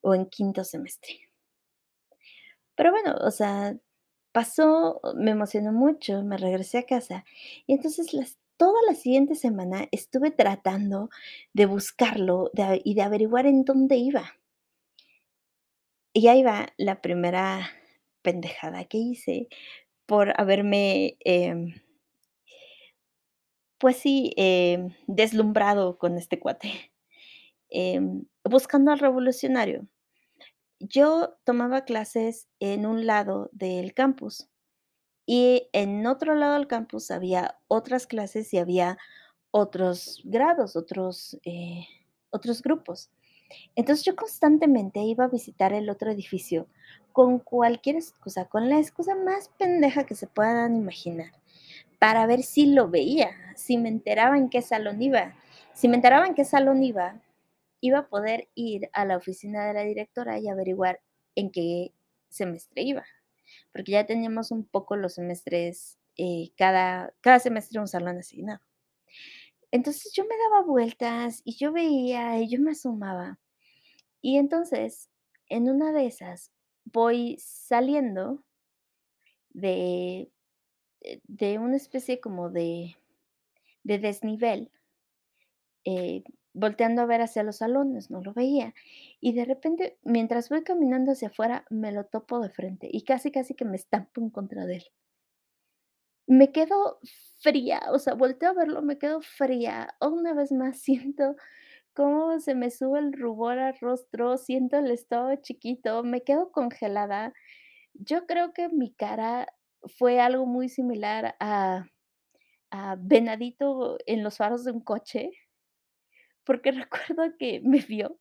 o 0.00 0.14
en 0.14 0.26
quinto 0.26 0.64
semestre. 0.64 1.30
Pero 2.74 2.92
bueno, 2.92 3.14
o 3.20 3.30
sea, 3.30 3.76
pasó, 4.32 5.00
me 5.14 5.32
emocionó 5.32 5.72
mucho, 5.72 6.22
me 6.22 6.36
regresé 6.36 6.78
a 6.78 6.86
casa 6.86 7.24
y 7.66 7.74
entonces 7.74 8.12
las 8.14 8.40
toda 8.60 8.78
la 8.86 8.94
siguiente 8.94 9.36
semana 9.36 9.88
estuve 9.90 10.30
tratando 10.30 11.08
de 11.54 11.64
buscarlo, 11.64 12.50
y 12.84 12.92
de 12.92 13.00
averiguar 13.00 13.46
en 13.46 13.64
dónde 13.64 13.96
iba. 13.96 14.34
Y 16.12 16.28
ahí 16.28 16.42
va 16.42 16.68
la 16.76 17.00
primera 17.00 17.70
pendejada 18.20 18.84
que 18.84 18.98
hice 18.98 19.48
por 20.04 20.38
haberme, 20.38 21.16
em 21.20 21.72
pues 23.80 23.96
sí, 23.96 24.32
em, 24.36 24.90
deslumbrado 25.08 25.98
con 25.98 26.18
este 26.18 26.38
cuate, 26.38 26.92
em, 27.70 28.26
buscando 28.44 28.92
al 28.92 29.00
revolucionario. 29.00 29.88
Yo 30.80 31.38
tomaba 31.44 31.84
clases 31.84 32.48
en 32.60 32.86
un 32.86 33.06
lado 33.06 33.50
del 33.52 33.94
campus 33.94 34.48
y 35.26 35.68
en 35.72 36.06
otro 36.06 36.34
lado 36.34 36.54
del 36.54 36.66
campus 36.68 37.10
había 37.10 37.58
otras 37.68 38.06
clases 38.06 38.52
y 38.54 38.58
había 38.58 38.98
otros 39.52 40.20
grados, 40.24 40.76
otros, 40.76 41.38
eh, 41.44 41.86
otros 42.30 42.62
grupos. 42.62 43.10
Entonces, 43.76 44.04
yo 44.04 44.16
constantemente 44.16 45.00
iba 45.00 45.24
a 45.24 45.28
visitar 45.28 45.72
el 45.72 45.90
otro 45.90 46.10
edificio 46.10 46.68
con 47.12 47.38
cualquier 47.40 47.96
excusa, 47.96 48.46
con 48.46 48.68
la 48.70 48.78
excusa 48.78 49.14
más 49.16 49.50
pendeja 49.58 50.04
que 50.06 50.14
se 50.14 50.26
puedan 50.26 50.76
imaginar, 50.76 51.32
para 51.98 52.26
ver 52.26 52.42
si 52.42 52.66
lo 52.66 52.88
veía, 52.88 53.30
si 53.60 53.76
me 53.76 53.88
enteraba 53.88 54.36
en 54.38 54.48
qué 54.48 54.62
salón 54.62 55.00
iba. 55.02 55.34
Si 55.74 55.88
me 55.88 55.96
enteraba 55.96 56.26
en 56.26 56.34
qué 56.34 56.44
salón 56.44 56.82
iba, 56.82 57.20
iba 57.80 57.98
a 58.00 58.08
poder 58.08 58.48
ir 58.54 58.90
a 58.92 59.04
la 59.04 59.16
oficina 59.16 59.66
de 59.66 59.74
la 59.74 59.82
directora 59.82 60.38
y 60.38 60.48
averiguar 60.48 61.00
en 61.34 61.50
qué 61.50 61.92
semestre 62.28 62.82
iba, 62.82 63.04
porque 63.72 63.92
ya 63.92 64.06
teníamos 64.06 64.50
un 64.50 64.64
poco 64.64 64.96
los 64.96 65.14
semestres, 65.14 65.98
eh, 66.16 66.50
cada 66.56 67.14
cada 67.20 67.38
semestre 67.38 67.80
un 67.80 67.88
salón 67.88 68.18
asignado. 68.18 68.60
Entonces, 69.72 70.12
yo 70.14 70.24
me 70.24 70.36
daba 70.36 70.66
vueltas 70.66 71.42
y 71.44 71.56
yo 71.56 71.72
veía 71.72 72.38
y 72.40 72.48
yo 72.48 72.60
me 72.60 72.72
asomaba. 72.72 73.38
Y 74.20 74.38
entonces, 74.38 75.08
en 75.48 75.70
una 75.70 75.92
de 75.92 76.06
esas, 76.06 76.52
voy 76.84 77.38
saliendo 77.40 78.42
de, 79.50 80.30
eh, 81.02 81.20
de 81.24 81.58
una 81.58 81.76
especie 81.76 82.20
como 82.20 82.50
de 82.50 82.96
de 83.84 83.98
desnivel 83.98 84.70
eh, 85.84 86.22
volteando 86.52 87.02
a 87.02 87.06
ver 87.06 87.22
hacia 87.22 87.42
los 87.42 87.56
salones, 87.58 88.10
no 88.10 88.20
lo 88.22 88.32
veía. 88.34 88.74
Y 89.20 89.32
de 89.34 89.44
repente, 89.44 89.98
mientras 90.02 90.48
voy 90.48 90.62
caminando 90.64 91.12
hacia 91.12 91.28
afuera, 91.28 91.64
me 91.70 91.92
lo 91.92 92.04
topo 92.04 92.40
de 92.40 92.50
frente 92.50 92.88
y 92.92 93.02
casi, 93.04 93.30
casi 93.30 93.54
que 93.54 93.64
me 93.64 93.76
estampo 93.76 94.20
en 94.20 94.30
contra 94.30 94.66
de 94.66 94.76
él. 94.76 94.84
Me 96.26 96.52
quedo 96.52 97.00
fría, 97.38 97.80
o 97.92 97.98
sea, 97.98 98.14
volteo 98.14 98.50
a 98.50 98.54
verlo, 98.54 98.82
me 98.82 98.98
quedo 98.98 99.20
fría. 99.20 99.88
Una 100.00 100.32
vez 100.34 100.52
más 100.52 100.78
siento 100.82 101.36
cómo 101.94 102.40
se 102.40 102.54
me 102.54 102.70
sube 102.70 103.00
el 103.00 103.12
rubor 103.12 103.58
al 103.58 103.76
rostro, 103.80 104.38
siento 104.38 104.78
el 104.78 104.90
estómago 104.90 105.40
chiquito, 105.42 106.02
me 106.04 106.22
quedo 106.22 106.52
congelada. 106.52 107.34
Yo 107.94 108.26
creo 108.26 108.52
que 108.54 108.68
mi 108.70 108.92
cara 108.94 109.48
fue 109.98 110.20
algo 110.20 110.46
muy 110.46 110.68
similar 110.68 111.36
a 111.40 111.86
a 112.70 112.96
venadito 112.98 113.98
en 114.06 114.22
los 114.24 114.36
faros 114.38 114.64
de 114.64 114.72
un 114.72 114.80
coche 114.80 115.30
porque 116.44 116.72
recuerdo 116.72 117.36
que 117.38 117.60
me 117.60 117.78
vio 117.80 118.18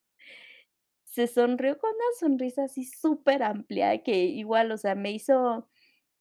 se 1.03 1.27
sonrió 1.27 1.77
con 1.77 1.89
una 1.89 2.05
sonrisa 2.19 2.63
así 2.63 2.85
superamplia, 2.85 4.01
que 4.03 4.25
igual, 4.25 4.71
o 4.71 4.77
sea, 4.77 4.95
me 4.95 5.11
hizo 5.11 5.67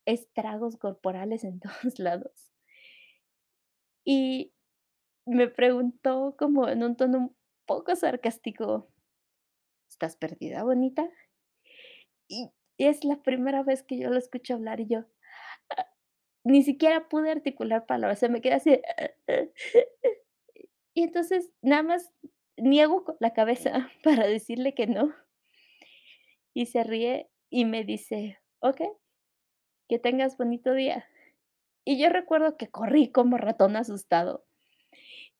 estragos 0.07 0.77
corporales 0.79 1.45
en 1.45 1.61
todos 1.61 1.99
lados. 2.01 2.53
Y 4.05 4.53
me 5.27 5.49
preguntó 5.49 6.37
como 6.39 6.69
en 6.69 6.83
un 6.85 6.97
tono 6.97 7.19
un 7.19 7.37
poco 7.67 7.97
sarcástico: 7.97 8.89
"¿Estás 9.91 10.17
perdida, 10.17 10.63
bonita?". 10.65 11.11
Y 12.27 12.51
es 12.79 13.05
la 13.05 13.23
primera 13.23 13.63
vez 13.63 13.83
que 13.83 13.99
yo 13.99 14.09
lo 14.11 14.17
escucho 14.19 14.55
hablar 14.55 14.81
y 14.81 14.87
yo, 14.87 15.01
ah, 15.01 15.05
ni 16.49 16.63
siquiera 16.63 17.09
pude 17.09 17.31
articular 17.31 17.87
palabras, 17.87 18.19
o 18.19 18.21
sea, 18.21 18.29
me 18.29 18.41
quedé 18.41 18.55
así 18.55 18.71
de 18.71 18.83
y 20.95 21.03
entonces 21.05 21.51
nada 21.63 21.83
más 21.83 22.13
niego 22.57 23.05
la 23.21 23.33
cabeza 23.33 23.91
para 24.05 24.27
decirle 24.27 24.75
que 24.75 24.87
no. 24.87 25.15
Y 26.55 26.67
se 26.67 26.85
ríe 26.85 27.31
y 27.51 27.65
me 27.65 27.85
dice: 27.85 28.39
"Okey, 28.61 28.89
que 29.89 29.99
tengas 29.99 30.37
bonito 30.37 30.75
día". 30.75 31.07
Y 31.85 32.01
yo 32.03 32.11
recuerdo 32.11 32.57
que 32.57 32.69
corrí 32.71 33.13
como 33.13 33.39
ratón 33.39 33.77
asustado 33.77 34.47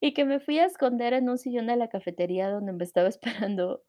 y 0.01 0.13
que 0.13 0.25
me 0.25 0.39
fui 0.39 0.59
a 0.59 0.65
esconder 0.65 1.13
en 1.13 1.29
un 1.29 1.37
sillón 1.37 1.67
de 1.67 1.77
la 1.77 1.89
cafetería 1.89 2.49
donde 2.51 2.73
me 2.73 2.83
estaba 2.85 3.09
esperando 3.47 3.83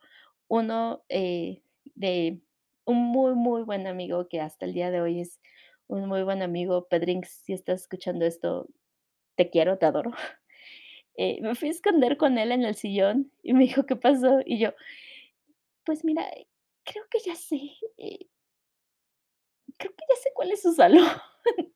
uno, 0.48 1.04
eh, 1.08 1.62
de 1.96 2.42
un 2.86 2.98
muy, 2.98 3.34
muy 3.34 3.62
buen 3.64 3.86
amigo 3.86 4.28
que 4.28 4.40
hasta 4.40 4.66
el 4.66 4.74
día 4.74 4.90
de 4.90 5.00
hoy 5.02 5.20
es 5.20 5.40
un 5.90 6.09
muy 6.09 6.23
buen 6.25 6.42
amigo. 6.42 6.88
Pedrinks, 6.88 7.30
si 7.44 7.52
estás 7.54 7.82
escuchando 7.82 8.25
esto, 8.26 8.68
te 9.37 9.50
quiero, 9.50 9.78
te 9.78 9.87
adoro. 9.87 10.12
Eh, 11.18 11.40
me 11.42 11.54
fui 11.56 11.68
a 11.68 11.73
esconder 11.73 12.16
con 12.16 12.38
él 12.38 12.52
en 12.52 12.64
el 12.64 12.75
sillón 12.76 13.32
y 13.42 13.52
me 13.54 13.64
dijo: 13.64 13.87
"¿Qué 13.87 13.97
pasó?". 13.97 14.40
Y 14.47 14.59
yo: 14.61 14.73
"Pues 15.85 16.04
mira, 16.04 16.25
creo 16.85 17.04
que 17.11 17.18
ya 17.20 17.35
sé, 17.35 17.61
eh" 17.99 18.20
"creo 19.78 19.92
que 19.97 20.04
ya 20.09 20.16
sé 20.23 20.30
cuál 20.35 20.50
es 20.52 20.62
su 20.62 20.73
salón". 20.73 21.06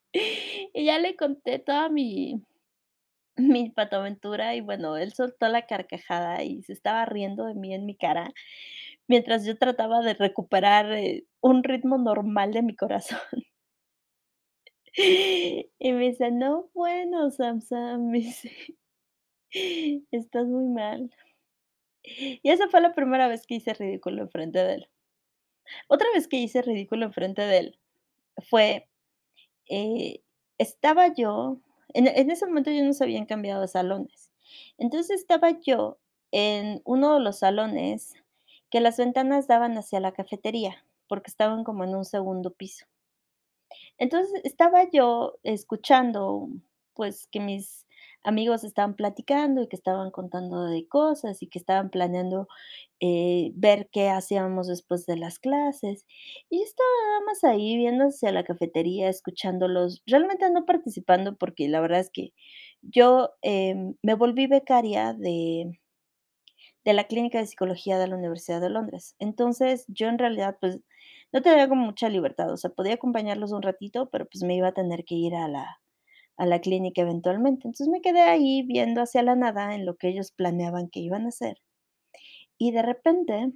Y 0.73 0.85
ya 0.85 0.97
le 0.99 1.15
conté 1.17 1.59
toda 1.59 1.89
mi 1.89 2.41
mi 3.37 3.69
patoaventura 3.71 4.55
y 4.55 4.61
bueno, 4.61 4.97
él 4.97 5.13
soltó 5.13 5.47
la 5.49 5.65
carcajada 5.67 6.43
y 6.43 6.63
se 6.63 6.73
estaba 6.73 7.05
riendo 7.05 7.45
de 7.45 7.55
mí 7.55 7.73
en 7.73 7.85
mi 7.85 7.95
cara, 7.97 8.31
mientras 9.07 9.45
yo 9.45 9.57
trataba 9.57 10.01
de 10.01 10.15
recuperar, 10.15 10.91
eh, 10.93 11.25
un 11.41 11.63
ritmo 11.63 11.97
normal 11.99 12.53
de 12.53 12.63
mi 12.63 12.75
corazón. 12.75 13.19
Y 14.97 15.91
me 15.93 16.09
dice: 16.09 16.31
"No, 16.31 16.69
bueno, 16.73 17.29
Sam 17.31 17.61
Sam", 17.61 18.07
me 18.11 18.19
dice, 18.19 18.51
"estás 20.11 20.47
muy 20.47 20.65
mal". 20.67 21.11
Y 22.43 22.49
esa 22.51 22.67
fue 22.69 22.81
la 22.81 22.93
primera 22.93 23.27
vez 23.27 23.45
que 23.47 23.55
hice 23.55 23.73
ridículo 23.73 24.21
enfrente 24.23 24.59
de 24.59 24.73
él. 24.75 24.87
Otra 25.89 26.07
vez 26.13 26.27
que 26.27 26.37
hice 26.37 26.61
ridículo 26.63 27.05
enfrente 27.05 27.41
de 27.43 27.57
él 27.59 27.79
fue, 28.49 28.89
eh, 29.69 30.21
estaba 30.59 31.13
yo 31.13 31.59
en 31.93 32.07
en 32.07 32.31
ese 32.31 32.45
momento 32.47 32.71
ya 32.71 32.83
nos 32.83 33.01
habían 33.01 33.25
cambiado 33.27 33.61
de 33.61 33.67
salones. 33.69 34.31
Entonces, 34.77 35.21
estaba 35.21 35.59
yo 35.61 35.99
en 36.31 36.81
uno 36.85 37.15
de 37.15 37.21
los 37.21 37.39
salones 37.39 38.15
que 38.71 38.81
las 38.81 38.97
ventanas 38.97 39.47
daban 39.47 39.77
hacia 39.77 39.99
la 40.01 40.13
cafetería, 40.13 40.85
porque 41.09 41.31
estaban 41.31 41.63
como 41.65 41.83
en 41.85 41.95
un 41.95 42.05
segundo 42.05 42.51
piso. 42.53 42.85
Entonces, 43.97 44.41
estaba 44.43 44.89
yo 44.91 45.35
escuchando, 45.43 46.49
pues, 46.93 47.27
que 47.31 47.39
mis 47.39 47.85
amigos 48.23 48.63
estaban 48.63 48.95
platicando 48.95 49.61
y 49.63 49.67
que 49.67 49.75
estaban 49.75 50.11
contando 50.11 50.65
de 50.65 50.87
cosas 50.87 51.41
y 51.43 51.47
que 51.47 51.59
estaban 51.59 51.89
planeando, 51.91 52.47
eh, 53.01 53.51
ver 53.55 53.89
qué 53.91 54.09
hacíamos 54.09 54.67
después 54.67 55.05
de 55.05 55.17
las 55.17 55.39
clases. 55.39 56.05
Y 56.49 56.61
estaba 56.63 56.89
nada 57.09 57.21
más 57.27 57.43
ahí 57.43 57.77
viendo 57.77 58.05
hacia 58.05 58.31
la 58.31 58.43
cafetería, 58.43 59.09
escuchándolos, 59.09 60.01
realmente 60.07 60.49
no 60.51 60.65
participando, 60.65 61.35
porque 61.37 61.67
la 61.69 61.81
verdad 61.81 61.99
es 62.01 62.09
que 62.11 62.33
yo, 62.81 63.31
em, 63.43 63.95
me 64.03 64.15
volví 64.15 64.47
becaria 64.47 65.13
de 65.13 65.79
de 66.85 66.93
la 66.93 67.05
Clínica 67.05 67.39
de 67.39 67.47
Psicología 67.47 67.97
de 67.97 68.07
la 68.07 68.15
Universidad 68.15 68.61
de 68.61 68.69
Londres. 68.69 69.15
Entonces, 69.19 69.85
yo 69.87 70.07
en 70.07 70.19
realidad, 70.19 70.57
pues, 70.61 70.79
no 71.35 71.43
tenía 71.43 71.69
como 71.69 71.85
mucha 71.87 72.09
libertad, 72.09 72.51
o 72.53 72.57
sea, 72.57 72.71
podía 72.71 72.95
acompañarlos 72.95 73.53
un 73.53 73.63
ratito, 73.63 74.09
pero, 74.11 74.27
pues, 74.27 74.43
me 74.43 74.55
iba 74.57 74.69
a 74.69 74.73
tener 74.73 75.05
que 75.05 75.15
ir 75.15 75.35
a 75.35 75.49
la 75.49 75.79
a 76.37 76.45
la 76.47 76.61
clínica 76.61 77.01
eventualmente. 77.03 77.67
Entonces, 77.67 77.89
me 77.89 78.01
quedé 78.01 78.21
ahí 78.21 78.63
viendo 78.63 79.01
hacia 79.01 79.23
la 79.23 79.35
nada 79.35 79.75
en 79.75 79.85
lo 79.85 79.97
que 79.97 80.09
ellos 80.09 80.31
planeaban 80.33 80.89
que 80.89 81.01
iban 81.01 81.25
a 81.25 81.29
hacer. 81.29 81.57
Y 82.57 82.71
de 82.71 82.81
repente 82.81 83.51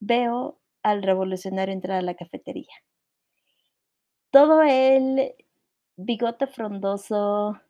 veo 0.00 0.60
al 0.82 1.02
revolucionario 1.02 1.74
entrar 1.74 1.98
a 1.98 2.02
la 2.02 2.14
cafetería. 2.14 2.72
Todo 4.32 4.62
el 4.62 5.34
bigote 5.96 6.46
frondoso, 6.46 7.60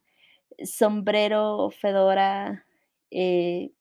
sombrero, 0.65 1.71
fedora, 1.71 2.67
eh, 3.11 3.73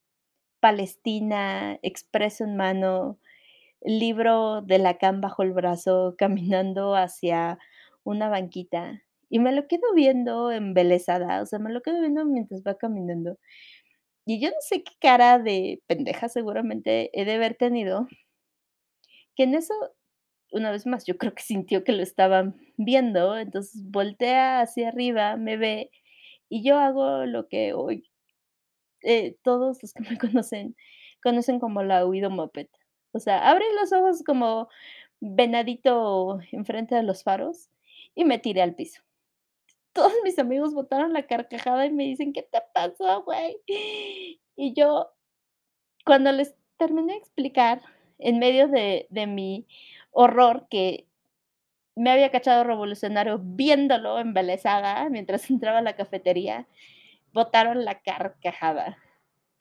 Palestina, 0.62 1.80
expreso 1.84 2.46
en 2.46 2.58
mano, 2.58 3.20
libro 3.82 4.62
de 4.62 4.80
Lacan 4.80 5.22
bajo 5.22 5.44
el 5.44 5.54
brazo, 5.54 6.16
caminando 6.18 6.96
hacia 6.96 7.60
una 8.04 8.30
banquita. 8.30 9.02
Y 9.30 9.40
me 9.40 9.52
lo 9.54 9.68
quedo 9.68 9.94
viendo 9.96 10.52
embelesada, 10.52 11.42
o 11.42 11.46
sea, 11.46 11.60
me 11.60 11.72
lo 11.72 11.82
quedo 11.82 12.02
viendo 12.02 12.26
mientras 12.26 12.64
va 12.64 12.76
caminando. 12.78 13.38
Y 14.26 14.42
yo 14.42 14.50
no 14.50 14.58
sé 14.62 14.84
qué 14.84 14.94
cara 15.02 15.40
de 15.40 15.82
pendeja 15.88 16.30
seguramente 16.30 17.10
he 17.20 17.26
de 17.26 17.34
haber 17.34 17.56
tenido 17.56 18.08
que 19.36 19.44
en 19.44 19.56
eso, 19.56 19.74
una 20.52 20.72
vez 20.72 20.86
más, 20.86 21.06
yo 21.06 21.18
creo 21.18 21.34
que 21.34 21.44
sintió 21.44 21.84
que 21.84 21.92
lo 21.94 22.04
estaban 22.04 22.56
viendo, 22.78 23.38
entonces 23.38 23.84
voltea 23.90 24.62
hacia 24.62 24.90
arriba, 24.90 25.38
me 25.38 25.58
ve, 25.58 25.92
y 26.50 26.64
yo 26.64 26.78
hago 26.80 27.26
lo 27.26 27.48
que 27.48 27.74
hoy, 27.74 28.10
eh, 29.04 29.38
todos 29.44 29.80
los 29.84 29.94
que 29.94 30.02
me 30.10 30.18
conocen, 30.20 30.76
conocen 31.24 31.60
como 31.60 31.84
la 31.84 32.06
huido 32.06 32.30
moped. 32.30 32.68
O 33.12 33.20
sea, 33.20 33.50
abre 33.50 33.66
los 33.80 33.92
ojos 33.94 34.24
como 34.24 34.70
venadito 35.20 36.40
enfrente 36.52 36.96
de 36.96 37.04
los 37.04 37.24
faros 37.24 37.70
y 38.16 38.26
me 38.26 38.40
tiré 38.40 38.62
al 38.62 38.76
piso. 38.76 39.02
Todos 39.94 40.14
mis 40.24 40.40
amigos 40.40 40.74
botaron 40.74 41.14
la 41.14 41.28
carcajada 41.28 41.86
y 41.86 41.92
me 41.92 42.06
dicen: 42.06 42.34
"¿Qué 42.34 42.44
te 42.44 42.60
pasó, 42.74 43.24
güey?". 43.24 43.58
Y 44.56 44.74
yo, 44.74 45.12
cuando 46.06 46.32
les 46.32 46.56
terminé 46.78 47.14
de 47.14 47.20
explicar, 47.20 47.82
en 48.20 48.40
medio 48.40 48.68
de 48.68 49.08
de 49.10 49.28
mi 49.28 49.68
horror, 50.12 50.68
que 50.70 51.08
me 51.96 52.12
había 52.12 52.32
cachado 52.32 52.64
revolucionario 52.64 53.40
viéndolo 53.44 54.20
embelesada 54.20 55.10
mientras 55.10 55.50
entraba 55.52 55.80
a 55.80 55.82
la 55.82 55.96
cafetería, 55.96 56.68
botaron 57.34 57.86
la 57.86 58.02
carcajada. 58.02 58.98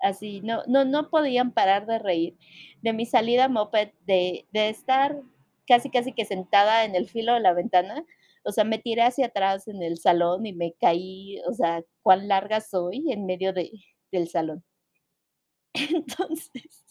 Así, 0.01 0.41
no 0.43 0.63
no 0.67 0.85
no 0.85 1.11
podían 1.11 1.53
parar 1.53 1.87
de 1.87 1.99
reír. 1.99 2.37
De 2.83 2.93
mi 2.93 3.07
salida 3.07 3.49
moped, 3.49 3.91
de 4.07 4.47
de 4.53 4.69
estar 4.71 5.21
casi, 5.67 5.91
casi 5.91 6.13
que 6.13 6.25
sentada 6.25 6.85
en 6.85 6.95
el 6.97 7.09
filo 7.09 7.35
de 7.35 7.41
la 7.41 7.53
ventana, 7.55 8.05
o 8.45 8.53
sea, 8.53 8.65
me 8.65 8.79
tiré 8.79 9.03
hacia 9.03 9.27
atrás 9.27 9.69
en 9.69 9.83
el 9.83 9.99
salón 9.99 10.47
y 10.47 10.53
me 10.55 10.73
caí, 10.81 11.41
o 11.49 11.53
sea, 11.55 11.85
cuán 12.03 12.29
larga 12.29 12.61
soy 12.61 13.13
en 13.13 13.27
medio 13.27 13.53
de 13.53 13.71
del 14.13 14.29
salón. 14.29 14.65
Entonces, 15.75 16.85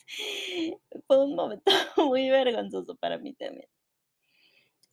fue 1.08 1.24
un 1.24 1.36
momento 1.36 1.72
muy 1.98 2.30
vergonzoso 2.30 2.96
para 2.96 3.18
mí 3.18 3.34
también. 3.34 3.68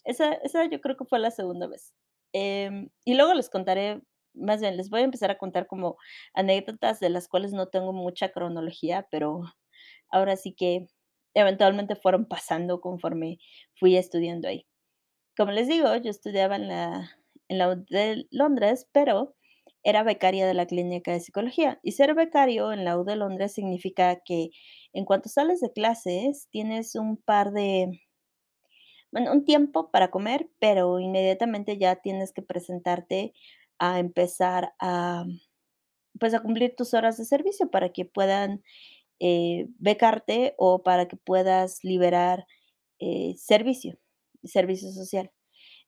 Esa 0.04 0.34
esa 0.34 0.66
yo 0.66 0.80
creo 0.80 0.96
que 0.96 1.04
fue 1.04 1.18
la 1.18 1.30
segunda 1.30 1.66
vez. 1.66 1.94
Em, 2.32 2.90
y 3.04 3.14
luego 3.14 3.34
les 3.34 3.48
contaré, 3.50 4.00
más 4.34 4.60
bien, 4.60 4.76
les 4.76 4.90
voy 4.90 5.00
a 5.00 5.04
empezar 5.04 5.30
a 5.30 5.38
contar 5.38 5.66
como 5.66 5.96
anécdotas 6.34 7.00
de 7.00 7.10
las 7.10 7.28
cuales 7.28 7.52
no 7.52 7.68
tengo 7.68 7.92
mucha 7.92 8.30
cronología, 8.30 9.08
pero 9.10 9.42
ahora 10.10 10.36
sí 10.36 10.54
que 10.54 10.88
eventualmente 11.34 11.96
fueron 11.96 12.26
pasando 12.26 12.80
conforme 12.80 13.38
fui 13.76 13.96
estudiando 13.96 14.48
ahí. 14.48 14.66
Como 15.36 15.52
les 15.52 15.68
digo, 15.68 15.94
yo 15.96 16.10
estudiaba 16.10 16.56
en 16.56 16.68
la 16.68 17.10
en 17.48 17.58
la 17.58 17.74
de 17.76 18.26
Londres, 18.30 18.88
pero 18.92 19.34
era 19.82 20.02
becaria 20.02 20.46
de 20.46 20.54
la 20.54 20.66
clínica 20.66 21.12
de 21.12 21.20
psicología. 21.20 21.78
Y 21.82 21.92
ser 21.92 22.14
becario 22.14 22.72
en 22.72 22.84
la 22.84 22.98
U 22.98 23.04
de 23.04 23.16
Londres 23.16 23.52
significa 23.52 24.20
que 24.24 24.50
en 24.92 25.04
cuanto 25.04 25.28
sales 25.28 25.60
de 25.60 25.72
clases, 25.72 26.48
tienes 26.50 26.94
un 26.94 27.18
par 27.18 27.52
de 27.52 28.00
bueno, 29.12 29.32
un 29.32 29.44
tiempo 29.44 29.90
para 29.92 30.10
comer, 30.10 30.50
pero 30.58 30.98
inmediatamente 30.98 31.78
ya 31.78 31.96
tienes 31.96 32.32
que 32.32 32.42
presentarte 32.42 33.32
a 33.78 33.98
empezar 34.00 34.74
a, 34.80 35.24
pues, 36.20 36.34
a 36.34 36.40
cumplir 36.42 36.74
tus 36.76 36.94
horas 36.94 37.18
de 37.18 37.24
servicio 37.24 37.70
para 37.70 37.90
que 37.90 38.04
puedan, 38.06 38.62
eh, 39.20 39.68
becarte 39.78 40.54
o 40.58 40.82
para 40.84 41.08
que 41.08 41.16
puedas 41.18 41.84
liberar, 41.84 42.46
eh, 43.00 43.34
servicio, 43.38 43.98
servicio 44.44 44.92
social. 44.92 45.32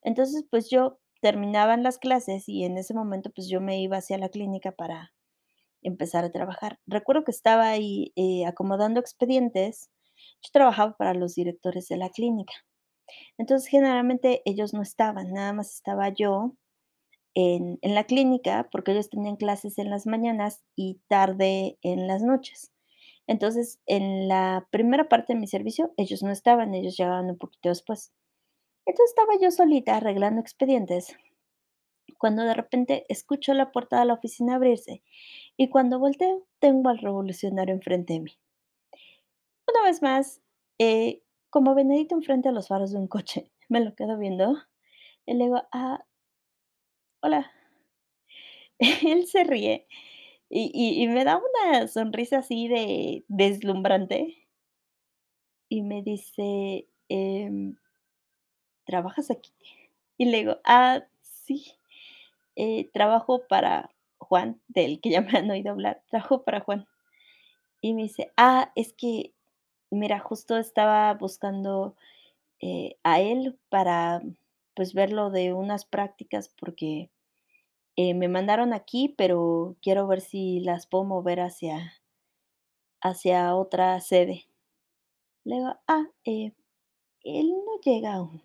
Entonces, 0.02 0.46
pues, 0.50 0.70
yo 0.70 1.00
terminaban 1.22 1.82
las 1.84 1.98
clases 1.98 2.48
y 2.48 2.64
en 2.64 2.78
ese 2.78 2.94
momento, 2.94 3.30
pues, 3.34 3.48
yo 3.48 3.60
me 3.62 3.80
iba 3.82 3.98
hacia 3.98 4.18
la 4.18 4.30
clínica 4.30 4.72
para 4.72 5.12
empezar 5.82 6.24
a 6.24 6.32
trabajar. 6.32 6.80
Recuerdo 6.86 7.24
que 7.24 7.30
estaba 7.32 7.68
ahí, 7.70 8.12
eh, 8.16 8.46
acomodando 8.46 9.00
expedientes. 9.00 9.90
Yo 10.42 10.50
trabajaba 10.52 10.96
para 10.96 11.14
los 11.14 11.34
directores 11.36 11.88
de 11.88 11.96
la 11.98 12.10
clínica. 12.10 12.54
Entonces, 13.38 13.68
generalmente 13.68 14.42
ellos 14.46 14.74
no 14.74 14.82
estaban, 14.82 15.32
nada 15.32 15.52
más 15.52 15.74
estaba 15.74 16.08
yo 16.10 16.54
en 17.36 17.78
la 17.94 18.04
clínica, 18.04 18.68
porque 18.72 18.92
ellos 18.92 19.10
tenían 19.10 19.36
clases 19.36 19.78
en 19.78 19.90
las 19.90 20.06
mañanas 20.06 20.64
y 20.76 21.00
tarde 21.08 21.78
en 21.82 22.08
las 22.08 22.22
noches. 22.22 22.72
Entonces, 23.28 23.80
en 23.86 24.28
la 24.28 24.68
primera 24.70 25.08
parte 25.08 25.34
de 25.34 25.40
mi 25.40 25.46
servicio, 25.48 25.92
ellos 25.98 26.22
no 26.22 26.32
estaban, 26.32 26.74
ellos 26.74 26.96
llegaban 26.96 27.26
un 27.30 27.38
poquito 27.38 27.68
después. 27.70 28.12
Entonces, 28.86 29.10
estaba 29.10 29.38
yo 29.40 29.50
solita 29.52 29.96
arreglando 29.96 30.40
expedientes, 30.40 31.16
cuando 32.18 32.42
de 32.42 32.52
repente 32.52 33.06
escucho 33.08 33.54
la 33.54 33.72
puerta 33.72 33.98
de 33.98 34.04
la 34.04 34.12
oficina 34.12 34.56
abrirse, 34.56 35.02
y 35.56 35.68
cuando 35.68 35.98
volteo, 36.00 36.46
tengo 36.58 36.88
al 36.90 36.98
revolucionario 36.98 37.74
enfrente 37.74 38.14
de 38.14 38.20
mí. 38.20 38.38
Una 39.68 39.82
vez 39.84 40.02
más, 40.02 40.40
eh, 40.78 41.22
como 41.50 41.74
venadito 41.76 42.16
enfrente 42.16 42.48
a 42.48 42.52
los 42.52 42.66
faros 42.68 42.90
de 42.92 42.98
un 42.98 43.06
coche, 43.06 43.50
me 43.68 43.80
lo 43.80 43.94
quedo 43.94 44.18
viendo, 44.18 44.56
y 45.26 45.34
le 45.34 45.44
digo: 45.46 45.62
"Ah" 45.72 46.05
"hola". 47.22 47.50
Él 49.06 49.26
se 49.26 49.44
ríe, 49.44 49.86
y 50.50 51.02
y 51.04 51.08
me 51.08 51.24
da 51.24 51.38
una 51.38 51.88
sonrisa 51.88 52.38
así 52.38 52.68
de 52.68 53.24
deslumbrante 53.28 54.46
y 55.70 55.82
me 55.82 56.02
dice, 56.02 56.86
em 57.08 57.76
"¿Trabajas 58.86 59.30
aquí?". 59.30 59.50
Y 60.16 60.26
le 60.26 60.38
digo: 60.38 60.58
"Ah, 60.64 61.02
sí, 61.22 61.72
eh, 62.56 62.90
trabajo 62.92 63.42
para 63.48 63.90
Juan", 64.18 64.60
del 64.68 65.00
que 65.00 65.10
ya 65.10 65.22
me 65.22 65.38
han 65.38 65.50
oído 65.50 65.72
hablar, 65.72 66.02
"trabajo 66.10 66.42
para 66.44 66.60
Juan". 66.60 66.86
Y 67.82 67.94
me 67.94 68.04
dice: 68.04 68.32
"Ah, 68.36 68.72
es 68.76 68.92
que, 68.94 69.34
mira, 69.90 70.20
justo 70.20 70.58
estaba 70.58 71.14
buscando, 71.14 71.96
eh, 72.60 72.96
a 73.04 73.20
él 73.20 73.58
para, 73.70 74.22
pues, 74.76 74.94
ver 74.94 75.12
lo 75.12 75.30
de 75.30 75.54
unas 75.54 75.86
prácticas, 75.86 76.50
porque, 76.60 77.10
eh, 77.96 78.14
me 78.14 78.28
mandaron 78.28 78.72
aquí, 78.74 79.14
pero 79.18 79.76
quiero 79.82 80.06
ver 80.08 80.20
si 80.22 80.60
las 80.60 80.86
puedo 80.88 81.04
mover 81.04 81.40
hacia 81.40 81.94
hacia 83.00 83.54
otra 83.56 83.98
sede". 84.00 84.44
Le 85.44 85.56
digo: 85.56 85.74
"Ah, 85.88 86.06
eh, 86.26 86.52
él 87.24 87.48
no 87.66 87.80
llega 87.82 88.14
aún". 88.14 88.42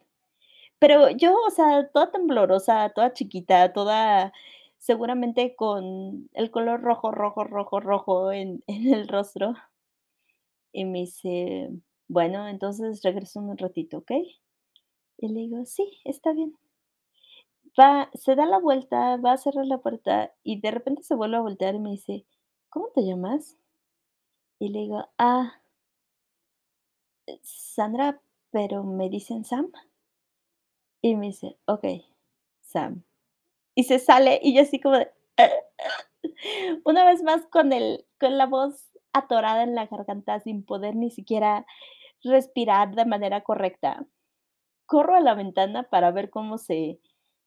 Pero 0.79 1.09
yo, 1.11 1.35
o 1.47 1.51
sea, 1.51 1.89
toda 1.93 2.11
temblorosa, 2.11 2.89
toda 2.95 3.13
chiquita, 3.13 3.73
toda 3.73 4.33
seguramente 4.79 5.55
con 5.55 6.29
el 6.33 6.51
color 6.51 6.81
rojo, 6.81 7.11
rojo, 7.11 7.43
rojo, 7.45 7.79
rojo 7.81 8.31
en 8.33 8.63
en 8.67 8.93
el 8.93 9.07
rostro. 9.09 9.55
Y 10.73 10.83
me 10.83 10.99
dice: 10.99 11.69
"Bueno, 12.09 12.45
entonces 12.49 13.01
regreso 13.03 13.39
un 13.39 13.57
ratito, 13.57 13.99
¿okey?". 13.99 14.40
Y 15.21 15.29
le 15.29 15.39
digo: 15.39 15.63
"Sí, 15.65 16.01
está 16.03 16.33
bien". 16.33 16.57
Va, 17.77 18.09
se 18.13 18.35
da 18.35 18.45
la 18.45 18.59
vuelta, 18.59 19.17
va 19.17 19.33
a 19.33 19.37
cerrar 19.37 19.65
la 19.65 19.79
puerta 19.79 20.31
y 20.41 20.61
de 20.61 20.71
repente 20.71 21.03
se 21.03 21.15
vuelve 21.15 21.35
a 21.35 21.41
voltear 21.41 21.75
y 21.75 21.79
me 21.79 21.89
dice: 21.91 22.25
"¿Cómo 22.69 22.87
te 22.95 23.03
llamas?". 23.05 23.57
Y 24.59 24.69
le 24.69 24.79
digo: 24.79 25.09
"Ah" 25.17 25.61
"eh, 27.25 27.39
Sandra, 27.41 28.21
pero 28.51 28.83
me 28.83 29.09
dicen 29.09 29.43
Sam". 29.43 29.71
Y 31.01 31.15
me 31.15 31.27
dice: 31.27 31.57
"Okey, 31.65 32.05
Sam". 32.61 33.03
Y 33.75 33.85
se 33.85 33.99
sale, 33.99 34.39
y 34.43 34.55
yo 34.55 34.63
así 34.63 34.79
como 34.81 34.97
de 34.97 35.11
una 36.85 37.05
vez 37.05 37.23
más 37.23 37.45
con 37.47 37.73
el 37.73 38.05
con 38.19 38.37
la 38.37 38.45
voz 38.47 38.91
atorada 39.13 39.63
en 39.63 39.75
la 39.75 39.87
garganta, 39.87 40.39
sin 40.39 40.63
poder 40.65 40.95
ni 40.95 41.11
siquiera 41.11 41.65
respirar 42.23 42.95
de 42.95 43.05
manera 43.05 43.41
correcta. 43.43 44.05
Corro 44.89 45.15
a 45.15 45.19
la 45.21 45.33
ventana 45.35 45.83
para 45.83 46.11
ver 46.11 46.29
cómo 46.29 46.57
se 46.57 46.99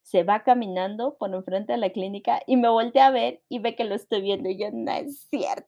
se 0.03 0.23
va 0.23 0.43
caminando 0.45 1.17
por 1.17 1.35
enfrente 1.35 1.73
de 1.73 1.79
la 1.79 1.89
clínica, 1.91 2.41
y 2.47 2.57
me 2.59 2.69
voltea 2.69 3.07
a 3.07 3.11
ver 3.11 3.41
y 3.49 3.59
ve 3.61 3.75
que 3.75 3.85
lo 3.85 3.95
estoy 3.95 4.21
viendo, 4.21 4.51
y 4.51 4.59
yo: 4.59 4.67
"No 4.73 4.93
es 4.93 5.19
cierto". 5.31 5.67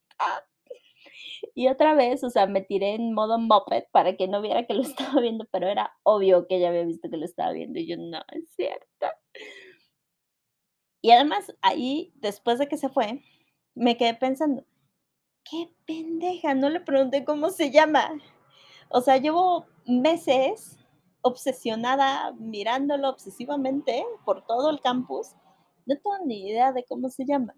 Y 1.55 1.68
otra 1.68 1.94
vez, 1.94 2.22
o 2.22 2.29
sea, 2.31 2.46
me 2.46 2.61
tiré 2.61 2.94
en 2.94 3.14
modo 3.14 3.38
moped 3.38 3.85
para 3.90 4.14
que 4.16 4.29
no 4.29 4.42
viera 4.42 4.66
que 4.66 4.74
lo 4.74 4.83
estaba 5.11 5.20
viendo, 5.22 5.46
pero 5.50 5.66
era 5.68 5.90
obvio 6.02 6.46
que 6.46 6.57
ella 6.57 6.68
había 6.68 6.85
visto 6.85 7.09
que 7.11 7.16
lo 7.16 7.24
estaba 7.24 7.52
viendo, 7.52 7.79
y 7.81 7.87
yo: 7.87 7.96
"No 7.96 8.20
es 8.33 8.50
cierto". 8.55 9.07
Y 11.05 11.11
además, 11.11 11.55
ahí, 11.62 12.12
después 12.16 12.59
de 12.59 12.68
que 12.68 12.76
se 12.76 12.88
fue, 12.88 13.22
me 13.74 13.96
quedé 13.96 14.14
pensando: 14.14 14.64
"Qué 15.44 15.68
pendeja, 15.87 16.55
no 16.55 16.70
le 16.70 16.81
pregunté 16.81 17.24
cómo 17.24 17.50
se 17.50 17.70
llama". 17.72 18.11
O 18.90 19.00
sea, 19.02 19.18
llevo 19.18 19.66
meses 19.87 20.75
obsesionada, 21.26 22.32
mirándolo 22.38 23.10
obsesivamente 23.10 24.04
por 24.24 24.46
todo 24.46 24.70
el 24.70 24.80
campus, 24.80 25.32
no 25.86 25.96
tengo 25.96 26.18
ni 26.26 26.48
idea 26.48 26.72
de 26.72 26.84
cómo 26.84 27.08
se 27.10 27.24
llama. 27.26 27.54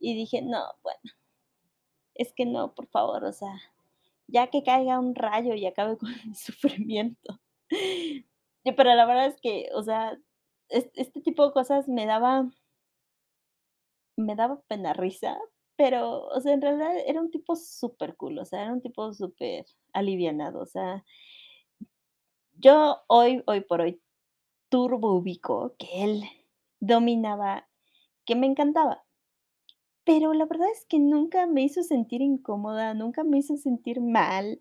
Y 0.00 0.14
dije: 0.14 0.42
"No, 0.42 0.62
bueno, 0.84 1.00
es 2.14 2.32
que 2.32 2.44
no, 2.46 2.74
por 2.74 2.86
favor, 2.88 3.24
o 3.24 3.32
sea, 3.32 3.54
ya 4.28 4.48
que 4.48 4.62
caiga 4.64 4.98
un 5.00 5.14
rayo 5.14 5.54
y 5.54 5.66
acabe 5.66 5.98
con 5.98 6.10
mi 6.26 6.34
sufrimiento". 6.36 7.40
Pero 8.64 8.94
la 8.94 9.06
verdad 9.06 9.26
es 9.26 9.40
que, 9.40 9.68
o 9.74 9.82
sea, 9.82 10.18
es 10.68 10.90
este 10.94 11.20
tipo 11.20 11.46
de 11.46 11.52
cosas 11.52 11.88
me 11.88 12.06
daba 12.06 12.50
me 14.16 14.34
daba 14.36 14.60
pena 14.68 14.92
risa, 14.92 15.38
pero, 15.76 16.26
o 16.28 16.40
sea, 16.40 16.54
en 16.54 16.62
realidad 16.62 16.92
era 17.06 17.20
un 17.20 17.30
tipo 17.30 17.56
súper 17.56 18.16
cool, 18.16 18.38
o 18.38 18.44
sea, 18.44 18.62
era 18.62 18.72
un 18.72 18.80
tipo 18.80 19.12
súper 19.12 19.66
alivianado, 19.92 20.60
o 20.62 20.66
sea 20.66 21.04
yo 22.64 23.02
hoy 23.08 23.42
hoy 23.46 23.60
por 23.60 23.82
hoy 23.82 24.00
turbo 24.70 25.14
ubico 25.16 25.74
que 25.78 26.02
él 26.02 26.24
dominaba, 26.80 27.68
que 28.24 28.36
me 28.36 28.46
encantaba. 28.46 29.04
Pero 30.06 30.32
la 30.32 30.46
verdad 30.46 30.68
es 30.72 30.86
que 30.86 30.98
nunca 30.98 31.46
me 31.46 31.62
hizo 31.62 31.82
sentir 31.82 32.22
incómoda, 32.22 32.94
nunca 32.94 33.22
me 33.22 33.38
hizo 33.38 33.56
sentir 33.58 34.00
mal, 34.00 34.60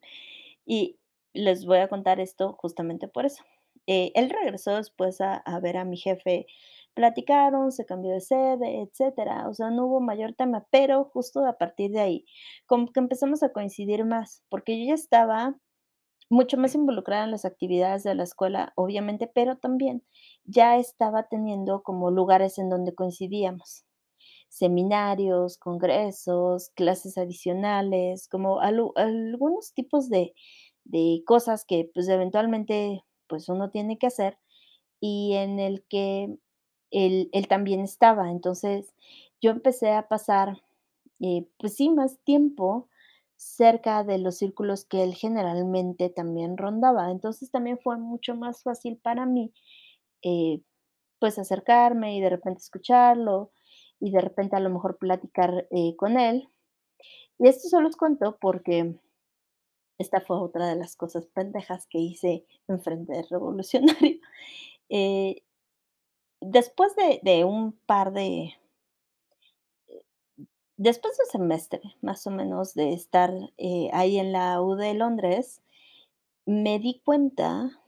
y 0.66 1.00
les 1.34 1.66
voy 1.66 1.80
a 1.80 1.88
contar 1.90 2.20
esto 2.20 2.58
justamente 2.60 3.08
por 3.08 3.26
eso. 3.26 3.44
Eh, 3.88 4.12
él 4.16 4.30
regresó 4.30 4.76
después 4.76 5.22
a 5.22 5.38
a 5.38 5.60
ver 5.62 5.78
a 5.78 5.86
mi 5.86 5.98
jefe, 5.98 6.48
platicaron, 6.94 7.72
se 7.72 7.86
cambió 7.86 8.12
de 8.12 8.22
sede, 8.22 8.82
etcétera, 8.82 9.50
o 9.50 9.54
sea, 9.54 9.72
no 9.72 9.88
hubo 9.88 10.02
mayor 10.02 10.34
tema, 10.34 10.68
pero 10.72 11.06
justo 11.06 11.46
a 11.46 11.58
partir 11.58 11.92
de 11.92 12.02
ahí, 12.02 12.26
como 12.68 12.88
que 12.92 13.00
empezamos 13.00 13.44
a 13.44 13.54
coincidir 13.54 14.06
más, 14.06 14.44
porque 14.50 14.80
yo 14.80 14.88
ya 14.90 14.96
estaba 14.96 15.56
mucho 16.30 16.58
más 16.58 16.76
involucrada 16.76 17.26
en 17.26 17.32
las 17.32 17.46
actividades 17.46 18.04
de 18.04 18.16
la 18.16 18.24
escuela, 18.24 18.74
obviamente, 18.76 19.28
pero 19.34 19.58
también 19.58 20.04
ya 20.46 20.78
estaba 20.78 21.24
teniendo 21.30 21.84
como 21.84 22.12
lugares 22.12 22.58
en 22.60 22.70
donde 22.70 22.96
coincidíamos, 22.96 23.86
seminarios, 24.50 25.58
congresos, 25.60 26.72
clases 26.76 27.18
adicionales, 27.20 28.28
como 28.30 28.62
algu 28.62 28.94
algunos 28.98 29.74
tipos 29.74 30.10
de 30.10 30.34
de 30.86 31.24
cosas 31.28 31.66
que, 31.66 31.90
pues, 31.94 32.10
eventualmente, 32.10 33.04
pues, 33.28 33.50
uno 33.50 33.72
tiene 33.72 33.98
que 34.00 34.08
hacer, 34.08 34.38
y 35.02 35.34
en 35.36 35.60
el 35.60 35.84
que 35.90 36.38
él 36.92 37.30
él 37.34 37.48
también 37.50 37.82
estaba. 37.82 38.32
Entonces, 38.32 38.94
yo 39.42 39.52
empecé 39.52 39.92
a 39.94 40.08
pasar, 40.10 40.64
eh, 41.22 41.48
pues 41.60 41.76
sí, 41.78 41.90
más 41.92 42.20
tiempo 42.26 42.90
cerca 43.38 44.04
de 44.04 44.18
los 44.20 44.38
círculos 44.38 44.86
que 44.86 45.04
él 45.04 45.14
generalmente 45.16 46.10
también 46.10 46.58
rondaba. 46.58 47.12
Entonces, 47.12 47.52
también 47.52 47.80
fue 47.84 47.98
mucho 47.98 48.36
más 48.36 48.64
fácil 48.64 48.98
para 48.98 49.26
mí, 49.26 49.54
eh, 50.24 50.62
pues, 51.20 51.40
acercarme 51.40 52.18
y 52.18 52.22
de 52.22 52.30
repente 52.32 52.60
escucharlo, 52.62 53.52
y 54.00 54.12
de 54.12 54.22
repente 54.22 54.56
a 54.58 54.62
lo 54.62 54.70
mejor 54.72 54.98
platicar, 55.00 55.68
eh, 55.72 55.96
con 55.98 56.20
él. 56.20 56.50
Y 57.40 57.48
esto 57.50 57.70
se 57.70 57.82
los 57.82 57.98
cuento 57.98 58.38
porque 58.42 58.96
esta 60.00 60.22
fue 60.22 60.38
otra 60.40 60.68
de 60.68 60.76
las 60.76 60.96
cosas 60.96 61.28
pendejas 61.28 61.88
que 61.88 62.00
hice 62.00 62.46
enfrente 62.68 63.14
del 63.14 63.28
revolucionario. 63.30 64.20
Eh, 64.90 65.42
después 66.42 66.96
de 66.96 67.20
de 67.24 67.46
un 67.46 67.72
par 67.86 68.12
de 68.14 68.54
después 70.78 71.18
de 71.18 71.24
un 71.26 71.32
semestre, 71.32 71.82
más 72.02 72.26
o 72.28 72.32
menos, 72.32 72.74
de 72.74 72.94
estar, 72.94 73.32
eh, 73.58 73.90
ahí 73.94 74.18
en 74.20 74.32
la 74.32 74.62
U 74.62 74.76
de 74.76 74.94
Londres, 74.94 75.62
me 76.46 76.80
di 76.80 77.02
cuenta 77.06 77.84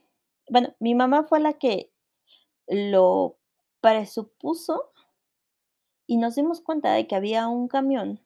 bueno, 0.48 0.74
mi 0.78 0.94
mamá 0.94 1.24
fue 1.24 1.40
la 1.40 1.54
que 1.54 1.92
lo 2.68 3.36
presupuso 3.80 4.92
y 6.06 6.18
nos 6.18 6.36
dimos 6.36 6.60
cuenta 6.60 6.92
de 6.92 7.06
que 7.06 7.16
había 7.16 7.48
un 7.48 7.68
camión 7.68 8.20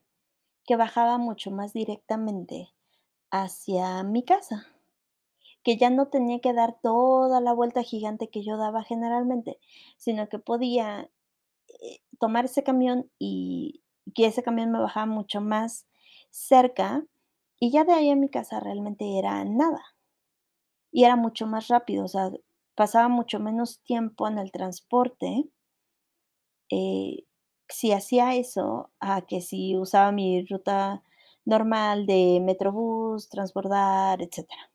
que 0.65 0.77
bajaba 0.77 1.19
mucho 1.19 1.51
más 1.51 1.73
directamente 1.73 2.69
hacia 3.31 4.03
mi 4.03 4.23
casa, 4.23 4.67
que 5.63 5.79
ya 5.79 5.89
no 5.89 6.09
tenía 6.09 6.41
que 6.41 6.53
dar 6.53 6.79
toda 6.81 7.41
la 7.41 7.55
vuelta 7.55 7.83
gigante 7.83 8.29
que 8.29 8.43
yo 8.43 8.59
daba 8.59 8.83
generalmente, 8.83 9.59
sino 9.97 10.29
que 10.29 10.39
podía, 10.39 11.11
eh, 11.81 12.01
tomar 12.19 12.45
ese 12.45 12.63
camión 12.63 13.11
y 13.19 13.80
que 14.15 14.27
ese 14.27 14.43
camión 14.43 14.71
me 14.73 14.81
bajaba 14.81 15.07
mucho 15.07 15.41
más 15.41 15.87
cerca, 16.31 17.05
y 17.59 17.71
ya 17.73 17.85
de 17.85 17.93
ahí 17.93 18.11
a 18.11 18.17
mi 18.17 18.31
casa 18.31 18.61
realmente 18.61 19.19
era 19.19 19.45
nada. 19.45 19.83
Y 20.93 21.05
era 21.05 21.17
mucho 21.17 21.47
más 21.47 21.69
rápido, 21.69 22.05
o 22.05 22.09
sea, 22.09 22.31
pasaba 22.75 23.09
mucho 23.09 23.39
menos 23.41 23.81
tiempo 23.83 24.29
en 24.29 24.39
el 24.39 24.51
transporte 24.53 25.51
eh, 26.71 27.25
si 27.69 27.93
hacía 27.93 28.35
eso, 28.35 28.91
a 29.01 29.23
que 29.23 29.41
si 29.41 29.77
usaba 29.77 30.13
mi 30.13 30.45
ruta 30.47 31.03
normal 31.45 32.07
de 32.07 32.41
Metrobús, 32.43 33.29
transbordar, 33.29 34.23
etcétera. 34.23 34.71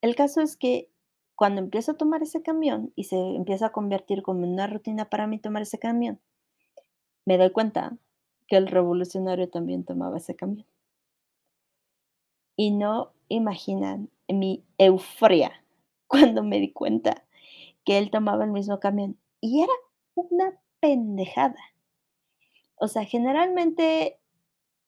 El 0.00 0.14
caso 0.14 0.40
es 0.40 0.56
que 0.56 0.90
cuando 1.36 1.60
empiezo 1.60 1.92
a 1.92 1.96
tomar 1.96 2.22
ese 2.22 2.42
camión 2.42 2.92
y 2.94 3.04
se 3.04 3.16
empieza 3.16 3.66
a 3.66 3.72
convertir 3.72 4.22
como 4.22 4.44
en 4.44 4.52
una 4.52 4.66
rutina 4.66 5.08
para 5.10 5.26
mí 5.26 5.38
tomar 5.38 5.62
ese 5.62 5.78
camión 5.78 6.20
me 7.26 7.38
doy 7.38 7.50
cuenta 7.50 7.96
que 8.46 8.56
el 8.56 8.66
revolucionario 8.66 9.48
también 9.48 9.84
tomaba 9.84 10.18
ese 10.18 10.36
camión. 10.36 10.66
Y 12.56 12.70
no 12.70 13.12
imaginan 13.28 14.10
mi 14.28 14.64
euforia 14.78 15.64
cuando 16.06 16.42
me 16.42 16.60
di 16.60 16.72
cuenta 16.72 17.24
que 17.84 17.98
él 17.98 18.10
tomaba 18.10 18.44
el 18.44 18.50
mismo 18.50 18.80
camión, 18.80 19.18
y 19.40 19.62
era 19.62 19.72
una 20.14 20.58
pendejada. 20.80 21.58
O 22.76 22.88
sea, 22.88 23.04
generalmente 23.04 24.18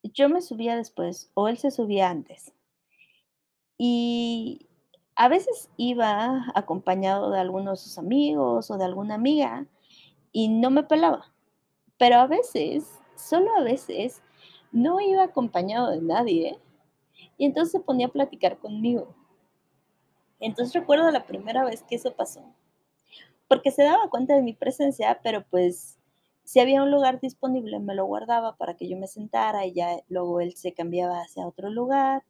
yo 0.03 0.29
me 0.29 0.41
subía 0.41 0.75
después, 0.75 1.29
o 1.35 1.47
él 1.47 1.57
se 1.57 1.69
subía 1.69 2.09
antes. 2.09 2.53
Y 3.77 4.67
a 5.15 5.27
veces 5.27 5.69
iba 5.77 6.45
acompañado 6.55 7.29
de 7.29 7.39
alguno 7.39 7.71
de 7.71 7.77
sus 7.77 7.97
amigos 7.99 8.71
o 8.71 8.77
de 8.77 8.85
alguna 8.85 9.15
amiga, 9.15 9.67
y 10.31 10.49
no 10.49 10.71
me 10.71 10.83
pelaba. 10.83 11.31
Pero 11.99 12.17
a 12.17 12.27
veces, 12.27 12.99
solo 13.15 13.49
a 13.57 13.63
veces, 13.63 14.21
no 14.71 14.99
iba 15.01 15.23
acompañado 15.23 15.89
de 15.89 16.01
nadie, 16.01 16.59
y 17.37 17.45
entonces 17.45 17.71
se 17.73 17.79
ponía 17.79 18.07
a 18.07 18.11
platicar 18.11 18.59
conmigo. 18.59 19.15
Entonces, 20.39 20.73
recuerdo 20.75 21.09
la 21.11 21.25
primera 21.25 21.63
vez 21.65 21.83
que 21.83 21.95
eso 21.95 22.13
pasó, 22.15 22.43
porque 23.47 23.71
se 23.71 23.83
daba 23.83 24.09
cuenta 24.09 24.35
de 24.35 24.43
mi 24.43 24.53
presencia, 24.53 25.19
pero, 25.23 25.45
pues, 25.49 25.99
si 26.43 26.59
había 26.59 26.83
un 26.83 26.91
lugar 26.91 27.19
disponible, 27.21 27.79
me 27.79 27.95
lo 27.95 28.05
guardaba 28.05 28.57
para 28.57 28.75
que 28.77 28.87
yo 28.89 28.97
me 28.97 29.07
sentara, 29.07 29.65
y 29.65 29.73
ya 29.73 30.01
luego 30.09 30.41
él 30.41 30.55
se 30.55 30.73
cambiaba 30.73 31.21
hacia 31.21 31.47
otro 31.47 31.69
lugar. 31.69 32.23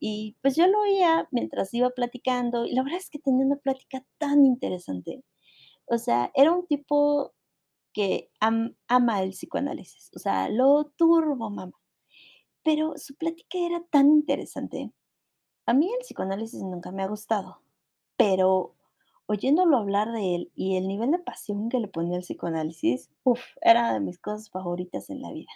Y, 0.00 0.36
pues, 0.42 0.56
yo 0.56 0.66
lo 0.68 0.80
oía 0.82 1.28
mientras 1.32 1.74
iba 1.74 1.90
platicando, 1.90 2.66
y 2.66 2.74
la 2.74 2.82
verdad 2.84 2.98
es 3.00 3.10
que 3.10 3.18
tenía 3.20 3.46
una 3.46 3.56
plática 3.56 4.04
tan 4.18 4.46
interesante. 4.46 5.24
O 5.86 5.98
sea, 5.98 6.30
era 6.34 6.52
un 6.52 6.66
tipo 6.66 7.32
que 7.94 8.30
am 8.40 8.76
ama 8.88 9.22
el 9.22 9.30
psicoanálisis, 9.30 10.10
o 10.14 10.18
sea, 10.18 10.50
lo 10.50 10.84
turbomama, 10.96 11.72
pero 12.62 12.94
su 12.98 13.14
plática 13.16 13.58
era 13.58 13.80
tan 13.90 14.10
interesante. 14.10 14.92
A 15.66 15.74
mí 15.74 15.90
el 15.92 16.00
psicoanálisis 16.00 16.62
nunca 16.62 16.92
me 16.92 17.02
ha 17.02 17.08
gustado, 17.08 17.60
pero 18.16 18.74
oyéndolo 19.26 19.78
hablar 19.78 20.12
de 20.12 20.34
él 20.34 20.52
y 20.54 20.76
el 20.76 20.88
nivel 20.88 21.12
de 21.12 21.18
pasión 21.18 21.68
que 21.70 21.80
le 21.80 21.88
ponía 21.88 22.16
al 22.16 22.22
psicoanálisis, 22.22 23.10
uf, 23.24 23.40
era 23.62 23.94
de 23.94 24.00
mis 24.00 24.18
cosas 24.18 24.50
favoritas 24.50 25.10
en 25.10 25.22
la 25.22 25.32
vida. 25.32 25.50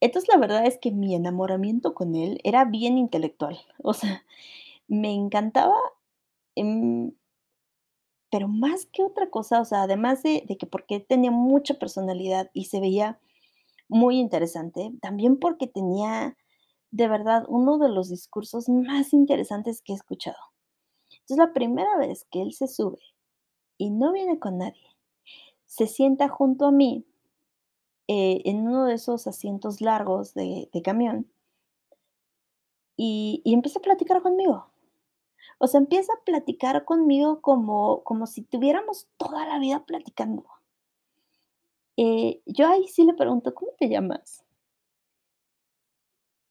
Entonces, 0.00 0.28
la 0.28 0.38
verdad 0.38 0.66
es 0.66 0.78
que 0.78 0.90
mi 0.92 1.14
enamoramiento 1.14 1.94
con 1.94 2.14
él 2.14 2.40
era 2.44 2.64
bien 2.64 2.98
intelectual, 2.98 3.58
o 3.82 3.94
sea, 3.94 4.24
me 4.88 5.12
encantaba, 5.14 5.76
em 6.56 7.12
pero 8.34 8.48
más 8.48 8.86
que 8.86 9.04
otra 9.04 9.30
cosa, 9.30 9.60
o 9.60 9.64
sea, 9.64 9.82
además 9.84 10.24
de 10.24 10.56
que 10.58 10.66
porque 10.66 10.98
tenía 10.98 11.30
mucha 11.30 11.74
personalidad 11.74 12.50
y 12.52 12.64
se 12.64 12.80
veía 12.80 13.20
muy 13.88 14.18
interesante, 14.18 14.90
también 15.00 15.38
porque 15.38 15.68
tenía, 15.68 16.36
de 16.90 17.06
verdad, 17.06 17.44
uno 17.46 17.78
de 17.78 17.90
los 17.90 18.08
discursos 18.08 18.68
más 18.68 19.12
interesantes 19.12 19.82
que 19.82 19.92
he 19.92 19.94
escuchado. 19.94 20.36
Entonces, 21.12 21.36
la 21.36 21.52
primera 21.52 21.96
vez 21.96 22.26
que 22.28 22.42
él 22.42 22.52
se 22.54 22.66
sube 22.66 22.98
y 23.78 23.90
no 23.90 24.10
viene 24.10 24.40
con 24.40 24.58
nadie, 24.58 24.88
se 25.66 25.86
sienta 25.86 26.28
junto 26.28 26.66
a 26.66 26.72
mí 26.72 27.06
eh, 28.08 28.42
en 28.46 28.66
uno 28.66 28.86
de 28.86 28.94
esos 28.94 29.28
asientos 29.28 29.80
largos 29.80 30.34
de 30.34 30.82
camión 30.84 31.30
y 32.96 33.42
empieza 33.44 33.78
a 33.78 33.82
platicar 33.82 34.22
conmigo. 34.22 34.73
O 35.58 35.66
sea, 35.66 35.80
empieza 35.80 36.12
a 36.12 36.24
platicar 36.24 36.84
conmigo 36.84 37.40
como, 37.40 38.02
como 38.04 38.26
si 38.26 38.42
tuviéramos 38.42 39.08
toda 39.16 39.46
la 39.46 39.58
vida 39.58 39.84
platicando. 39.84 40.44
Eh, 41.96 42.40
yo 42.46 42.68
ahí 42.68 42.88
sí 42.88 43.04
le 43.04 43.14
pregunto, 43.14 43.54
¿cómo 43.54 43.72
te 43.78 43.88
llamas? 43.88 44.44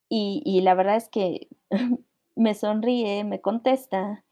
Y, 0.09 0.41
y 0.45 0.61
la 0.61 0.75
verdad 0.75 0.95
es 0.95 1.09
que 1.09 1.47
me 2.35 2.53
sonríe, 2.55 3.23
me 3.23 3.41
contesta. 3.41 4.23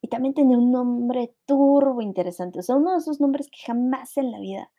Y 0.00 0.08
también 0.08 0.34
tenía 0.34 0.58
un 0.58 0.70
nombre 0.70 1.34
turbo 1.46 2.02
interesante, 2.02 2.60
o 2.60 2.62
sea, 2.62 2.76
uno 2.76 2.92
de 2.92 2.98
esos 2.98 3.20
nombres 3.20 3.48
que 3.50 3.58
jamás 3.66 4.16
en 4.16 4.30
la 4.30 4.38
vida 4.38 4.70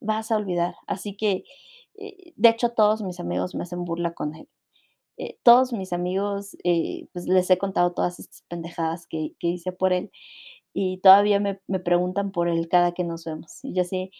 vas 0.00 0.30
a 0.30 0.36
olvidar. 0.36 0.76
Así 0.86 1.16
que, 1.16 1.44
eh, 1.96 2.32
de 2.36 2.48
hecho, 2.48 2.70
todos 2.70 3.02
mis 3.02 3.20
amigos 3.20 3.54
me 3.54 3.64
hacen 3.64 3.84
burla 3.84 4.12
con 4.14 4.34
él. 4.34 4.48
Eh, 5.18 5.38
todos 5.42 5.72
mis 5.72 5.92
amigos, 5.92 6.56
eh, 6.64 7.06
pues, 7.12 7.26
les 7.28 7.50
he 7.50 7.58
contado 7.58 7.92
todas 7.92 8.18
estas 8.18 8.42
pendejadas 8.48 9.06
que 9.06 9.34
hice 9.40 9.72
por 9.72 9.92
él, 9.92 10.10
y 10.74 10.98
todavía 11.00 11.40
me 11.40 11.60
me 11.68 11.80
preguntan 11.80 12.32
por 12.32 12.48
él 12.48 12.68
cada 12.68 12.92
que 12.94 13.04
nos 13.04 13.24
vemos. 13.24 13.60
Y 13.64 13.74
yo 13.74 13.82
así, 13.82 14.10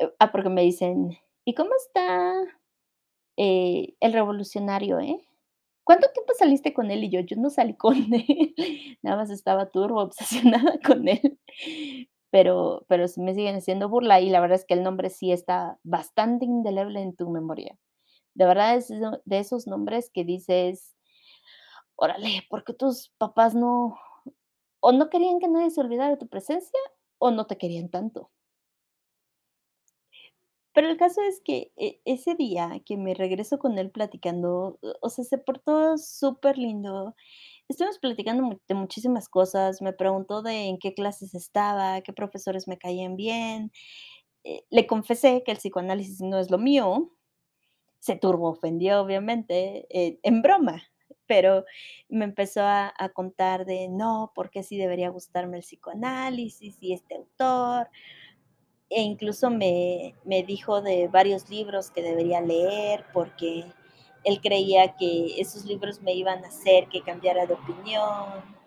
eh, 0.00 0.10
ah, 0.20 0.32
porque 0.32 0.50
me 0.50 0.62
dicen: 0.62 1.18
"¿Y 1.46 1.54
cómo 1.54 1.70
está, 1.86 2.34
eh, 3.38 3.94
el 4.00 4.12
revolucionario, 4.14 5.00
eh? 5.00 5.18
¿Cuánto 5.84 6.08
tiempo 6.14 6.34
saliste 6.38 6.74
con 6.74 6.90
él?". 6.92 7.04
Y 7.04 7.10
yo: 7.10 7.20
"Yo 7.22 7.36
no 7.38 7.50
salí 7.50 7.74
con 7.76 7.96
él, 8.14 8.54
nada 9.02 9.16
más 9.18 9.30
estaba 9.30 9.70
turboobsesionada 9.70 10.80
con 10.86 11.08
él". 11.08 11.38
Pero 12.32 12.84
pero 12.88 13.06
me 13.18 13.34
siguen 13.34 13.56
haciendo 13.56 13.88
burla, 13.90 14.20
y 14.20 14.30
la 14.30 14.40
verdad 14.40 14.56
es 14.58 14.66
que 14.66 14.74
el 14.74 14.82
nombre 14.84 15.10
sí 15.10 15.32
está 15.32 15.78
bastante 15.84 16.44
indeleble 16.46 17.00
en 17.02 17.16
tu 17.16 17.30
memoria. 17.30 17.76
De 18.38 18.46
verdad 18.46 18.76
es 18.76 18.88
de 18.88 19.38
esos 19.38 19.66
nombres 19.66 20.10
que 20.14 20.24
dices: 20.24 20.94
"Órale, 21.96 22.44
¿por 22.48 22.64
qué 22.64 22.72
tus 22.74 23.10
papás 23.18 23.54
no 23.56 23.98
o 24.80 24.92
no 24.92 25.10
querían 25.10 25.40
que 25.40 25.48
nadie 25.48 25.70
se 25.70 25.80
olvidara 25.80 26.10
de 26.10 26.16
tu 26.18 26.28
presencia, 26.28 26.78
o 27.18 27.30
no 27.32 27.46
te 27.46 27.58
querían 27.58 27.90
tanto?". 27.90 28.30
Pero 30.74 30.88
el 30.88 30.96
caso 30.96 31.20
es 31.22 31.40
que, 31.44 31.72
e 31.76 32.00
ese 32.04 32.34
día 32.34 32.80
que 32.84 32.96
me 32.96 33.14
regreso 33.14 33.58
con 33.58 33.78
él 33.78 33.90
platicando, 33.90 34.78
o 35.00 35.08
sea, 35.10 35.24
se 35.24 35.38
portó 35.38 35.96
superlindo. 35.98 37.14
Estuvimos 37.68 37.98
platicando 37.98 38.60
de 38.68 38.74
muchísimas 38.74 39.28
cosas, 39.28 39.82
me 39.82 39.92
preguntó 39.94 40.42
de 40.42 40.66
en 40.68 40.78
qué 40.78 40.94
clases 40.94 41.34
estaba, 41.34 42.00
qué 42.02 42.12
profesores 42.12 42.68
me 42.68 42.78
caían 42.78 43.16
bien. 43.16 43.72
Eh, 44.44 44.64
le 44.70 44.86
confesé 44.86 45.42
que 45.44 45.52
el 45.52 45.58
psicoanálisis 45.58 46.20
no 46.22 46.38
es 46.38 46.50
lo 46.50 46.58
mío. 46.58 47.12
Se 48.02 48.16
turboofendió, 48.16 49.00
obviamente, 49.02 49.86
eh, 49.90 50.18
en 50.22 50.40
broma, 50.42 50.82
pero 51.26 51.64
me 52.08 52.24
empezó 52.24 52.62
a 52.62 52.92
a 52.96 53.08
contar 53.10 53.64
de: 53.66 53.88
"No, 53.88 54.32
porque 54.34 54.62
sí 54.62 54.76
debería 54.78 55.08
gustarme 55.10 55.56
el 55.58 55.62
psicoanálisis 55.64 56.76
y 56.80 56.92
este 56.92 57.16
autor". 57.16 57.88
E 58.90 59.02
incluso 59.02 59.50
me 59.50 60.14
me 60.24 60.42
dijo 60.42 60.80
de 60.82 61.08
varios 61.08 61.50
libros 61.50 61.90
que 61.90 62.02
debería 62.02 62.40
leer, 62.40 63.04
porque 63.12 63.64
él 64.24 64.40
creía 64.40 64.96
que 64.96 65.40
esos 65.40 65.64
libros 65.66 66.00
me 66.02 66.14
iban 66.14 66.44
a 66.44 66.48
hacer 66.48 66.88
que 66.88 67.02
cambiara 67.02 67.46
de 67.46 67.54
opinión. 67.54 68.58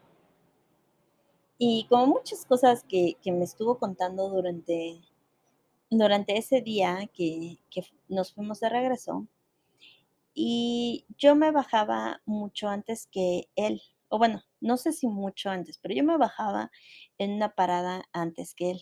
Y 1.59 1.85
como 1.89 2.07
muchas 2.07 2.45
cosas 2.45 2.83
que 2.83 3.17
que 3.21 3.31
me 3.31 3.43
estuvo 3.43 3.77
contando 3.77 4.29
durante 4.29 5.01
durante 5.91 6.37
ese 6.39 6.61
día 6.61 7.07
que 7.13 7.59
que 7.69 7.83
nos 8.09 8.33
fuimos 8.33 8.59
de 8.61 8.69
regreso 8.69 9.27
y 10.33 11.05
yo 11.17 11.35
me 11.35 11.51
bajaba 11.51 12.21
mucho 12.25 12.69
antes 12.69 13.07
que 13.11 13.49
él, 13.55 13.81
o 14.09 14.17
bueno, 14.17 14.41
no 14.61 14.77
sé 14.77 14.93
si 14.93 15.07
mucho 15.07 15.49
antes, 15.49 15.77
pero 15.79 15.93
yo 15.95 16.03
me 16.03 16.17
bajaba 16.17 16.71
en 17.17 17.31
una 17.33 17.49
parada 17.55 18.05
antes 18.13 18.53
que 18.55 18.71
él. 18.71 18.81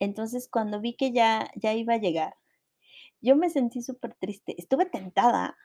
Entonces, 0.00 0.48
cuando 0.50 0.80
vi 0.80 0.94
que 0.96 1.12
ya 1.12 1.50
ya 1.56 1.74
iba 1.74 1.94
a 1.94 1.98
llegar, 1.98 2.34
yo 3.22 3.36
me 3.36 3.50
sentí 3.50 3.82
supertriste. 3.82 4.54
Estuve 4.58 4.86
tentada 4.86 5.56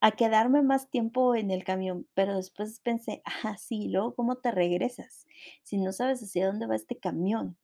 a 0.00 0.12
quedarme 0.12 0.62
más 0.62 0.90
tiempo 0.90 1.34
en 1.36 1.50
el 1.50 1.64
camión, 1.64 2.08
pero 2.14 2.36
después 2.36 2.80
pensé: 2.80 3.22
"Ajá, 3.24 3.56
sí, 3.58 3.84
¿y 3.86 3.88
luego 3.90 4.14
cómo 4.14 4.36
te 4.38 4.50
regresas? 4.52 5.26
Si 5.64 5.78
no 5.78 5.92
sabes 5.92 6.22
hacia 6.22 6.46
dónde 6.48 6.66
va 6.66 6.76
este 6.76 6.98
camión, 6.98 7.58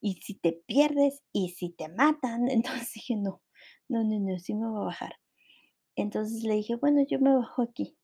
¿y 0.00 0.14
si 0.22 0.34
te 0.34 0.52
pierdes? 0.66 1.22
¿Y 1.32 1.50
si 1.50 1.70
te 1.70 1.88
matan?". 1.88 2.48
Entonces 2.50 2.92
dije: 2.94 3.16
"No, 3.16 3.42
no, 3.88 4.04
no, 4.04 4.18
no, 4.20 4.38
sí 4.38 4.54
me 4.54 4.68
voy 4.68 4.82
a 4.82 4.86
bajar". 4.86 5.14
Entonces 5.96 6.44
le 6.44 6.54
dije: 6.56 6.76
"Bueno, 6.76 7.04
yo 7.08 7.20
me 7.20 7.34
bajo 7.36 7.62
aquí". 7.62 7.96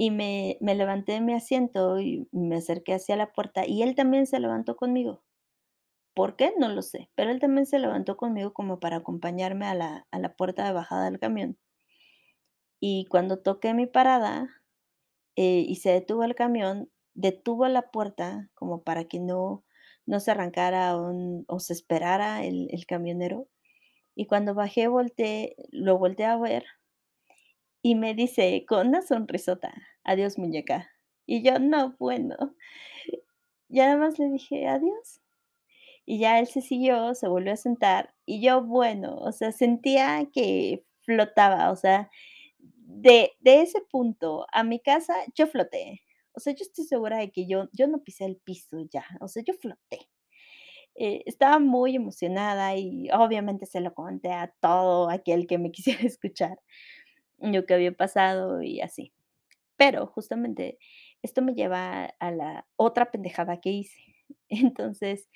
Y 0.00 0.12
me 0.12 0.58
me 0.60 0.76
levanté 0.76 1.12
de 1.12 1.20
mi 1.20 1.34
asiento 1.34 1.98
y 2.00 2.28
me 2.30 2.56
acerqué 2.56 2.94
hacia 2.94 3.16
la 3.16 3.32
puerta, 3.32 3.66
y 3.66 3.82
él 3.82 3.96
también 3.96 4.26
se 4.28 4.38
levantó 4.38 4.76
conmigo. 4.76 5.24
¿Por 6.14 6.36
qué? 6.36 6.54
No 6.58 6.68
lo 6.68 6.82
sé, 6.82 7.10
pero 7.16 7.30
él 7.30 7.40
también 7.40 7.66
se 7.66 7.78
levantó 7.80 8.16
conmigo 8.16 8.52
como 8.54 8.80
para 8.80 8.96
acompañarme 8.98 9.66
a 9.66 9.74
la 9.74 10.06
a 10.12 10.18
la 10.20 10.34
puerta 10.36 10.66
de 10.66 10.72
bajada 10.72 11.06
del 11.06 11.20
camión. 11.20 11.56
Y 12.82 13.06
cuando 13.06 13.38
toqué 13.40 13.74
mi 13.74 13.86
parada, 13.86 14.48
eh, 15.36 15.64
y 15.68 15.76
se 15.76 15.90
detuvo 15.90 16.24
el 16.24 16.34
camión, 16.36 16.90
detuvo 17.14 17.68
la 17.68 17.90
puerta 17.92 18.50
como 18.54 18.82
para 18.84 19.04
que 19.06 19.20
no 19.20 19.64
no 20.08 20.20
se 20.20 20.32
arrancara 20.32 20.96
o 20.98 21.12
n 21.12 21.44
o 21.48 21.60
se 21.60 21.74
esperara 21.74 22.44
el 22.46 22.86
camionero. 22.88 23.48
Y 24.16 24.26
cuando 24.28 24.54
bajé, 24.54 24.88
volteé 24.88 25.56
lo 25.72 25.98
volteé 25.98 26.26
a 26.26 26.38
ver 26.38 26.64
y 27.84 27.94
me 27.94 28.14
dice 28.14 28.64
con 28.68 28.88
una 28.88 29.02
sonrisota: 29.02 29.72
"Adiós, 30.04 30.38
muñeca". 30.38 30.90
Y 31.26 31.42
yo: 31.42 31.58
"No, 31.60 31.94
bueno". 31.98 32.36
Ya 33.70 33.86
nada 33.86 33.98
más 33.98 34.18
le 34.18 34.28
dije: 34.30 34.66
"Adiós". 34.68 35.20
Y 36.06 36.18
ya 36.20 36.38
él 36.40 36.48
se 36.48 36.62
siguió, 36.62 37.14
se 37.14 37.28
volvió 37.28 37.52
a 37.54 37.56
sentar, 37.56 38.14
y 38.26 38.42
yo, 38.42 38.62
bueno, 38.64 39.16
o 39.18 39.32
sea, 39.32 39.52
sentía 39.52 40.26
que 40.32 40.84
flotaba, 41.02 41.70
o 41.72 41.76
sea, 41.76 42.10
de 42.60 43.32
de 43.40 43.62
ese 43.62 43.80
punto 43.90 44.46
a 44.52 44.64
mi 44.64 44.80
casa, 44.80 45.14
yo 45.36 45.46
floté. 45.48 46.02
O 46.38 46.40
sea, 46.40 46.54
yo 46.54 46.62
estoy 46.62 46.84
segura 46.84 47.18
de 47.18 47.32
que 47.32 47.48
yo 47.48 47.68
yo 47.72 47.88
no 47.88 48.04
pisé 48.04 48.24
el 48.24 48.36
piso 48.36 48.78
ya, 48.92 49.04
o 49.20 49.26
sea, 49.26 49.42
yo 49.44 49.54
floté. 49.54 50.08
Eh, 50.94 51.24
estaba 51.26 51.58
muy 51.58 51.96
emocionada 51.96 52.76
y 52.76 53.08
obviamente 53.12 53.66
se 53.66 53.80
lo 53.80 53.92
conté 53.92 54.32
a 54.32 54.54
todo 54.60 55.10
aquel 55.10 55.48
que 55.48 55.58
me 55.58 55.72
quisiera 55.72 56.02
escuchar, 56.02 56.60
lo 57.38 57.66
que 57.66 57.74
había 57.74 57.92
pasado 57.92 58.62
y 58.62 58.80
así. 58.80 59.12
Pero 59.76 60.06
justamente 60.06 60.78
esto 61.22 61.42
me 61.42 61.54
lleva 61.54 62.06
a 62.20 62.30
la 62.30 62.68
otra 62.76 63.10
pendejada 63.10 63.60
que 63.60 63.70
hice. 63.70 64.00
Entonces, 64.48 65.28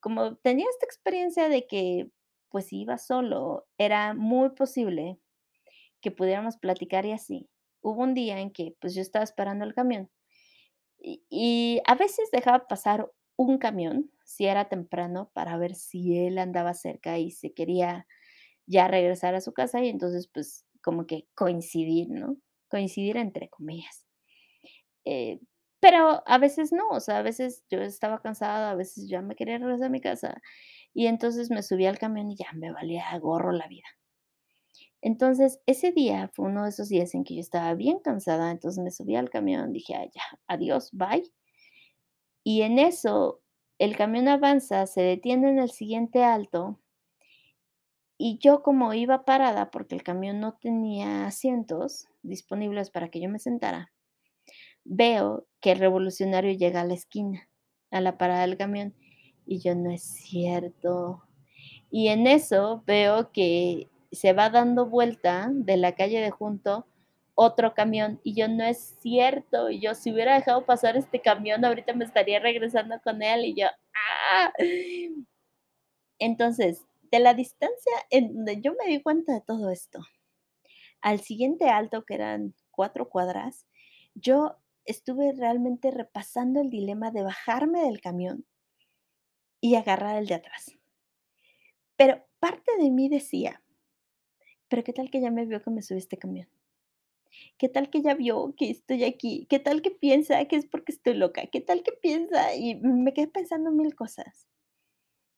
como 0.00 0.36
tenía 0.38 0.66
esta 0.70 0.86
experiencia 0.86 1.48
de 1.48 1.68
que, 1.68 2.10
pues, 2.50 2.66
si 2.66 2.80
iba 2.82 2.98
solo, 2.98 3.68
era 3.78 4.14
muy 4.14 4.50
posible 4.50 5.20
que 6.00 6.10
pudiéramos 6.10 6.56
platicar 6.58 7.06
y 7.06 7.12
así. 7.12 7.48
Hubo 7.82 8.02
un 8.02 8.14
día 8.14 8.40
en 8.40 8.52
que, 8.52 8.74
pues, 8.80 8.94
yo 8.96 9.02
estaba 9.02 9.24
esperando 9.24 9.64
el 9.64 9.74
camión, 9.74 10.10
y 11.00 11.80
a 11.86 11.94
veces 11.96 12.30
dejaba 12.32 12.66
pasar 12.68 13.10
un 13.36 13.58
camión, 13.58 14.10
si 14.24 14.46
era 14.46 14.68
temprano, 14.68 15.30
para 15.34 15.56
ver 15.58 15.74
si 15.74 16.18
él 16.18 16.38
andaba 16.38 16.74
cerca 16.74 17.18
y 17.18 17.30
se 17.32 17.52
quería 17.54 18.06
ya 18.66 18.88
regresar 18.88 19.34
a 19.36 19.40
su 19.42 19.52
casa, 19.54 19.82
y 19.84 19.88
entonces, 19.90 20.28
pues, 20.32 20.66
como 20.82 21.06
que 21.06 21.28
coincidir, 21.34 22.10
¿no? 22.10 22.36
Coincidir 22.70 23.16
entre 23.18 23.48
comillas. 23.50 24.04
Eh, 25.06 25.40
pero 25.80 26.22
a 26.26 26.38
veces 26.38 26.72
no, 26.72 26.88
o 26.90 27.00
sea, 27.00 27.18
a 27.18 27.22
veces 27.22 27.64
yo 27.70 27.80
estaba 27.80 28.20
cansada, 28.20 28.70
a 28.72 28.74
veces 28.74 29.08
ya 29.08 29.22
me 29.22 29.36
quería 29.36 29.58
regresar 29.58 29.86
a 29.86 29.90
mi 29.90 30.00
casa, 30.00 30.40
y 30.94 31.06
entonces 31.06 31.50
me 31.50 31.62
subí 31.62 31.86
al 31.86 31.98
camión 31.98 32.30
y 32.30 32.36
ya 32.36 32.52
me 32.54 32.72
valía 32.72 33.04
gorro 33.20 33.52
la 33.52 33.68
vida. 33.68 33.86
Entonces, 35.02 35.60
ese 35.66 35.92
día 35.92 36.30
fue 36.34 36.46
uno 36.46 36.64
de 36.64 36.70
esos 36.70 36.88
días 36.88 37.14
en 37.14 37.24
que 37.24 37.34
yo 37.34 37.40
estaba 37.40 37.74
bien 37.74 37.98
cansada, 38.00 38.50
entonces 38.50 38.82
me 38.82 38.90
subí 38.90 39.16
al 39.16 39.30
camión, 39.30 39.72
dije: 39.72 39.94
"Ay, 39.94 40.10
ya, 40.14 40.22
adiós, 40.48 40.90
bye". 40.92 41.30
Y 42.46 42.62
en 42.62 42.80
eso, 42.80 43.40
el 43.78 43.96
camión 43.96 44.26
avanza, 44.26 44.86
se 44.86 45.02
detiene 45.02 45.50
en 45.50 45.60
el 45.60 45.70
siguiente 45.70 46.24
alto 46.24 46.80
y 48.20 48.38
yo, 48.38 48.62
como 48.62 48.94
iba 48.94 49.24
parada, 49.24 49.70
porque 49.70 49.94
el 49.94 50.02
camión 50.02 50.40
no 50.40 50.54
tenía 50.54 51.26
asientos 51.26 52.08
disponibles 52.22 52.90
para 52.90 53.10
que 53.10 53.20
yo 53.20 53.28
me 53.30 53.38
sentara, 53.38 53.92
veo 54.84 55.46
que 55.60 55.72
el 55.72 55.80
revolucionario 55.80 56.52
llega 56.52 56.82
a 56.82 56.86
la 56.86 56.94
esquina, 56.94 57.48
a 57.90 58.00
la 58.00 58.18
parada 58.18 58.42
del 58.42 58.58
camión, 58.58 58.94
y 59.46 59.60
yo: 59.60 59.74
"No 59.76 59.90
es 59.90 60.02
cierto". 60.04 61.24
Y 61.90 62.08
en 62.08 62.26
eso 62.26 62.84
veo 62.86 63.32
que 63.32 63.88
se 64.12 64.32
va 64.34 64.50
dando 64.50 64.86
vuelta 64.86 65.48
de 65.52 65.76
la 65.76 65.94
calle 65.94 66.20
de 66.20 66.30
junto 66.30 66.86
otro 67.34 67.74
camión, 67.74 68.20
y 68.24 68.34
yo: 68.34 68.48
"No 68.48 68.64
es 68.64 68.96
cierto". 69.00 69.70
Y 69.70 69.80
yo: 69.80 69.94
"Si 69.94 70.12
hubiera 70.12 70.34
dejado 70.36 70.66
pasar 70.66 70.96
este 70.96 71.20
camión, 71.22 71.64
ahorita 71.64 71.94
me 71.94 72.04
estaría 72.04 72.40
regresando 72.40 73.00
con 73.02 73.22
él", 73.22 73.44
y 73.46 73.54
yo: 73.54 73.66
"¡Ah!". 74.32 74.52
Entonces, 76.20 76.84
de 77.12 77.20
la 77.20 77.34
distancia 77.34 77.92
en 78.10 78.34
donde 78.34 78.60
yo 78.60 78.72
me 78.74 78.90
di 78.90 79.02
cuenta 79.02 79.32
de 79.34 79.40
todo 79.40 79.70
esto, 79.70 80.00
al 81.02 81.20
siguiente 81.20 81.70
alto, 81.70 82.04
que 82.04 82.14
eran 82.14 82.54
4 82.72 83.08
cuadras, 83.10 83.66
yo 84.14 84.56
estuve 84.86 85.32
realmente 85.32 85.90
repasando 85.92 86.60
el 86.62 86.70
dilema 86.70 87.10
de 87.12 87.22
bajarme 87.24 87.82
del 87.82 88.00
camión 88.02 88.44
y 89.62 89.74
agarrar 89.74 90.16
el 90.16 90.26
de 90.26 90.34
atrás. 90.34 90.78
Pero 91.98 92.24
parte 92.38 92.70
de 92.78 92.90
mí 92.90 93.08
decía: 93.08 93.60
"Pero, 94.70 94.84
¿qué 94.84 94.92
tal 94.92 95.10
que 95.10 95.20
ya 95.20 95.30
me 95.30 95.46
vio 95.46 95.62
que 95.62 95.70
me 95.70 95.82
subí 95.82 95.98
este 95.98 96.18
camión? 96.18 96.48
¿Qué 97.60 97.68
tal 97.68 97.90
que 97.90 98.02
ya 98.02 98.14
vio 98.14 98.54
que 98.56 98.70
estoy 98.70 99.02
aquí? 99.02 99.44
¿Qué 99.50 99.58
tal 99.58 99.82
que 99.82 99.90
piensa 99.90 100.44
que 100.44 100.54
es 100.54 100.64
porque 100.64 100.92
estoy 100.92 101.14
loca? 101.14 101.42
¿Qué 101.50 101.60
tal 101.60 101.82
que 101.82 101.90
piensa?". 101.92 102.54
Y 102.54 102.76
me 102.76 103.12
quedé 103.12 103.26
pensando 103.26 103.72
mil 103.72 103.96
cosas. 103.96 104.44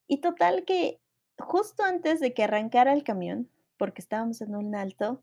Y 0.08 0.18
total 0.20 0.64
que 0.64 1.00
justo 1.38 1.84
antes 1.84 2.18
de 2.18 2.34
que 2.34 2.42
arrancara 2.42 2.92
el 2.92 3.04
camión, 3.04 3.48
porque 3.76 4.00
estábamos 4.02 4.40
en 4.40 4.56
un 4.56 4.74
alto, 4.74 5.22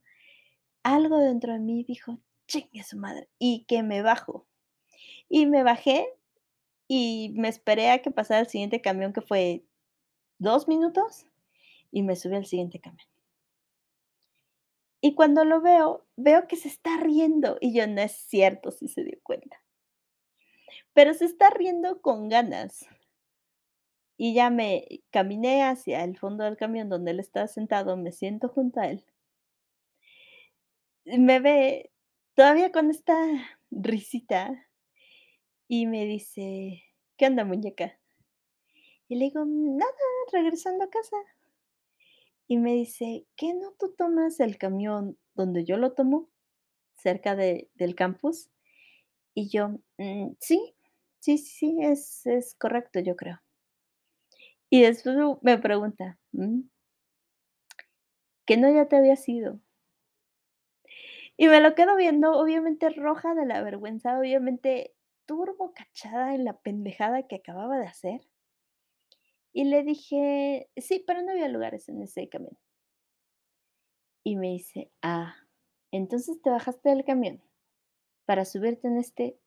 algo 0.83 1.19
dentro 1.19 1.53
de 1.53 1.59
mí 1.59 1.83
dijo: 1.83 2.19
"Chingue 2.47 2.83
su 2.83 2.97
madre", 2.97 3.29
y 3.39 3.65
que 3.67 3.83
me 3.83 4.01
bajo. 4.03 4.47
Y 5.29 5.47
me 5.47 5.63
bajé 5.63 6.07
y 6.87 7.33
me 7.35 7.49
esperé 7.49 7.91
a 7.91 8.01
que 8.01 8.11
pasara 8.11 8.41
el 8.41 8.47
siguiente 8.47 8.81
camión, 8.81 9.13
que 9.13 9.21
fue 9.21 9.63
2 10.39 10.67
minutos, 10.67 11.25
y 11.91 12.03
me 12.03 12.15
subí 12.17 12.35
al 12.35 12.45
siguiente 12.47 12.79
camión. 12.79 13.07
Y 15.03 15.13
cuando 15.13 15.45
lo 15.45 15.61
veo, 15.61 16.05
veo 16.15 16.47
que 16.47 16.55
se 16.55 16.67
está 16.69 16.97
riendo, 16.97 17.57
y 17.61 17.73
yo: 17.73 17.85
"No 17.87 18.01
es 18.01 18.13
cierto, 18.13 18.71
sí 18.71 18.87
se 18.87 19.03
dio 19.03 19.19
cuenta". 19.23 19.57
Pero 20.95 21.13
se 21.13 21.25
está 21.25 21.49
riendo 21.49 22.01
con 22.01 22.27
ganas. 22.27 22.87
Y 24.19 24.33
ya 24.33 24.49
me 24.49 24.87
caminé 25.11 25.63
hacia 25.63 26.03
el 26.03 26.17
fondo 26.17 26.43
del 26.43 26.57
camión 26.57 26.89
donde 26.89 27.11
él 27.11 27.19
estaba 27.19 27.47
sentado, 27.47 27.95
me 27.97 28.11
siento 28.11 28.49
junto 28.49 28.79
a 28.79 28.87
él. 28.87 29.03
Me 31.05 31.39
ve 31.39 31.91
todavía 32.35 32.71
con 32.71 32.89
esta 32.91 33.15
risita 33.71 34.67
y 35.69 35.85
me 35.85 36.05
dice: 36.05 36.83
"¿Qué 37.17 37.27
onda, 37.27 37.43
muñeca?". 37.45 37.97
Y 39.09 39.15
le 39.15 39.25
digo: 39.25 39.45
"Nada, 39.45 39.91
regresando 40.33 40.83
a 40.83 40.89
casa". 40.89 41.15
Y 42.49 42.57
me 42.57 42.73
dice: 42.73 43.25
"¿Qué 43.35 43.53
no 43.53 43.73
tú 43.77 43.93
tomas 43.97 44.39
el 44.39 44.57
camión 44.57 45.17
donde 45.35 45.65
yo 45.65 45.75
lo 45.77 45.91
tomo, 45.93 46.29
cerca 46.97 47.35
de 47.35 47.69
del 47.75 47.95
campus?". 47.95 48.49
Y 49.35 49.49
yo: 49.49 49.69
"Mm, 49.97 50.33
sí, 50.41 50.75
sí, 51.19 51.37
sí, 51.39 51.79
es 51.83 52.25
es 52.27 52.55
correcto, 52.55 52.99
yo 53.01 53.15
creo". 53.17 53.41
Y 54.71 54.81
después 54.81 55.15
me 55.41 55.57
pregunta: 55.57 56.17
"Mm". 56.33 56.61
"¿Que 58.45 58.57
no 58.57 58.71
ya 58.71 58.87
te 58.87 58.95
habías 58.97 59.29
ido?". 59.29 59.59
Y 61.39 61.47
me 61.49 61.61
lo 61.61 61.75
quedo 61.75 61.95
viendo, 61.95 62.31
obviamente 62.39 62.89
roja 62.89 63.35
de 63.35 63.45
la 63.45 63.61
vergüenza, 63.61 64.17
obviamente 64.19 64.95
turbo 65.27 65.71
cachada 65.71 66.33
en 66.33 66.43
la 66.45 66.57
pendejada 66.57 67.27
que 67.27 67.35
acababa 67.35 67.77
de 67.77 67.85
hacer. 67.85 68.21
Y 69.57 69.65
le 69.65 69.83
dije: 69.83 70.69
"Sí, 70.77 71.03
pero 71.05 71.21
no 71.21 71.31
había 71.33 71.49
lugares 71.49 71.89
en 71.89 72.01
ese 72.01 72.29
camión". 72.29 72.57
Y 74.23 74.35
me 74.35 74.49
dice: 74.49 74.91
"Ah, 75.01 75.35
entonces 75.91 76.39
te 76.41 76.49
bajaste 76.51 76.89
del 76.89 77.03
camión 77.05 77.41
para 78.25 78.45
subirte 78.45 78.87
en 78.87 78.97
este, 78.97 79.39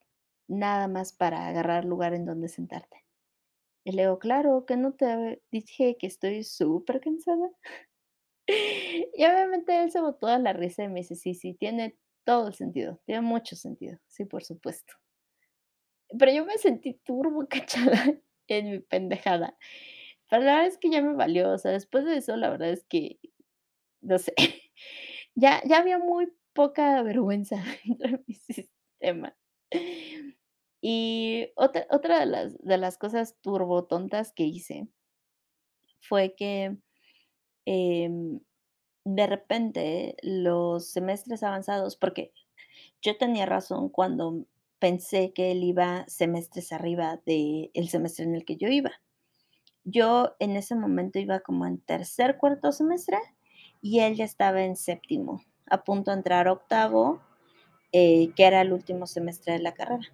nada 0.49 0.89
más 0.89 1.13
para 1.13 1.49
agarrar 1.49 1.85
lugar 1.85 2.15
en 2.15 2.27
donde 2.27 2.49
sentarte". 2.49 3.07
Y 3.85 3.93
le 3.93 4.03
digo: 4.05 4.19
"Claro, 4.21 4.67
¿qué 4.67 4.77
no 4.79 4.95
te 4.95 5.43
dije 5.53 5.97
que 5.99 6.07
estoy 6.09 6.45
supercansada?". 6.45 7.51
Y 9.17 9.25
obviamente 9.25 9.83
él 9.83 9.91
se 9.91 10.01
botó 10.01 10.27
de 10.29 10.39
la 10.39 10.53
risa 10.53 10.85
y 10.85 10.89
me 10.89 11.01
dice: 11.01 11.15
"Sí, 11.17 11.35
sí, 11.35 11.55
tiene 11.55 11.99
todo 12.25 12.49
el 12.49 12.55
sentido, 12.55 13.01
tiene 13.07 13.23
mucho 13.23 13.57
sentido, 13.57 13.99
sí, 14.09 14.25
por 14.25 14.45
supuesto". 14.45 14.95
Pero 16.19 16.33
yo 16.33 16.45
me 16.45 16.59
sentí 16.59 16.95
turbo 17.05 17.47
cachada 17.49 18.15
en 18.49 18.71
mi 18.71 18.79
pendejada. 18.81 19.57
Pero 20.31 20.45
la 20.45 20.53
verdad 20.55 20.69
es 20.69 20.79
que 20.79 20.91
ya 20.91 21.03
me 21.03 21.15
valió, 21.15 21.51
o 21.53 21.59
sea, 21.59 21.73
después 21.73 22.05
de 22.07 22.17
eso, 22.19 22.37
la 22.37 22.51
verdad 22.51 22.71
es 22.71 22.85
que, 22.85 23.19
no 24.03 24.19
sé, 24.19 24.35
ya 25.37 25.63
ya 25.67 25.79
había 25.79 25.99
muy 25.99 26.33
poca 26.55 27.03
vergüenza 27.03 27.57
de 27.85 28.23
mi 28.27 28.35
sistema. 28.35 29.37
Y 30.83 31.53
otra 31.57 31.87
otra 31.91 32.21
de 32.21 32.27
las 32.27 32.59
de 32.59 32.77
las 32.79 32.99
cosas 32.99 33.37
turbotontas 33.41 34.33
que 34.33 34.45
hice 34.45 34.89
fue 36.01 36.35
que, 36.35 36.77
em, 37.67 38.41
de 39.07 39.27
repente, 39.29 40.17
los 40.23 40.91
semestres 40.93 41.43
avanzados 41.43 41.97
porque 41.97 42.33
yo 43.03 43.19
tenía 43.19 43.47
razón 43.47 43.91
cuando 43.91 44.47
pensé 44.81 45.33
que 45.35 45.53
él 45.53 45.65
iba 45.65 46.05
semestres 46.09 46.73
arriba 46.73 47.21
del 47.27 47.89
semestre 47.91 48.25
en 48.27 48.35
el 48.37 48.45
que 48.45 48.57
yo 48.59 48.69
iba. 48.69 48.93
Yo 49.85 50.37
en 50.39 50.57
ese 50.57 50.75
momento 50.75 51.19
iba 51.19 51.41
como 51.41 51.67
en 51.67 51.79
tercer, 51.81 52.39
cuarto 52.39 52.73
semestre, 52.73 53.19
y 53.81 54.01
él 54.01 54.15
ya 54.17 54.25
estaba 54.25 54.63
en 54.63 54.77
séptimo, 54.77 55.43
a 55.67 55.85
punto 55.85 56.11
de 56.11 56.19
entrar 56.19 56.49
octavo, 56.49 57.21
eh, 57.93 58.33
que 58.37 58.45
era 58.45 58.63
el 58.63 58.73
último 58.73 59.07
semestre 59.07 59.55
de 59.55 59.61
la 59.61 59.75
carrera. 59.75 60.09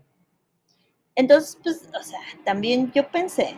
Entonces, 1.14 1.58
pues, 1.62 1.88
o 1.98 2.02
sea, 2.02 2.20
también 2.44 2.92
yo 2.92 3.10
pensé 3.10 3.54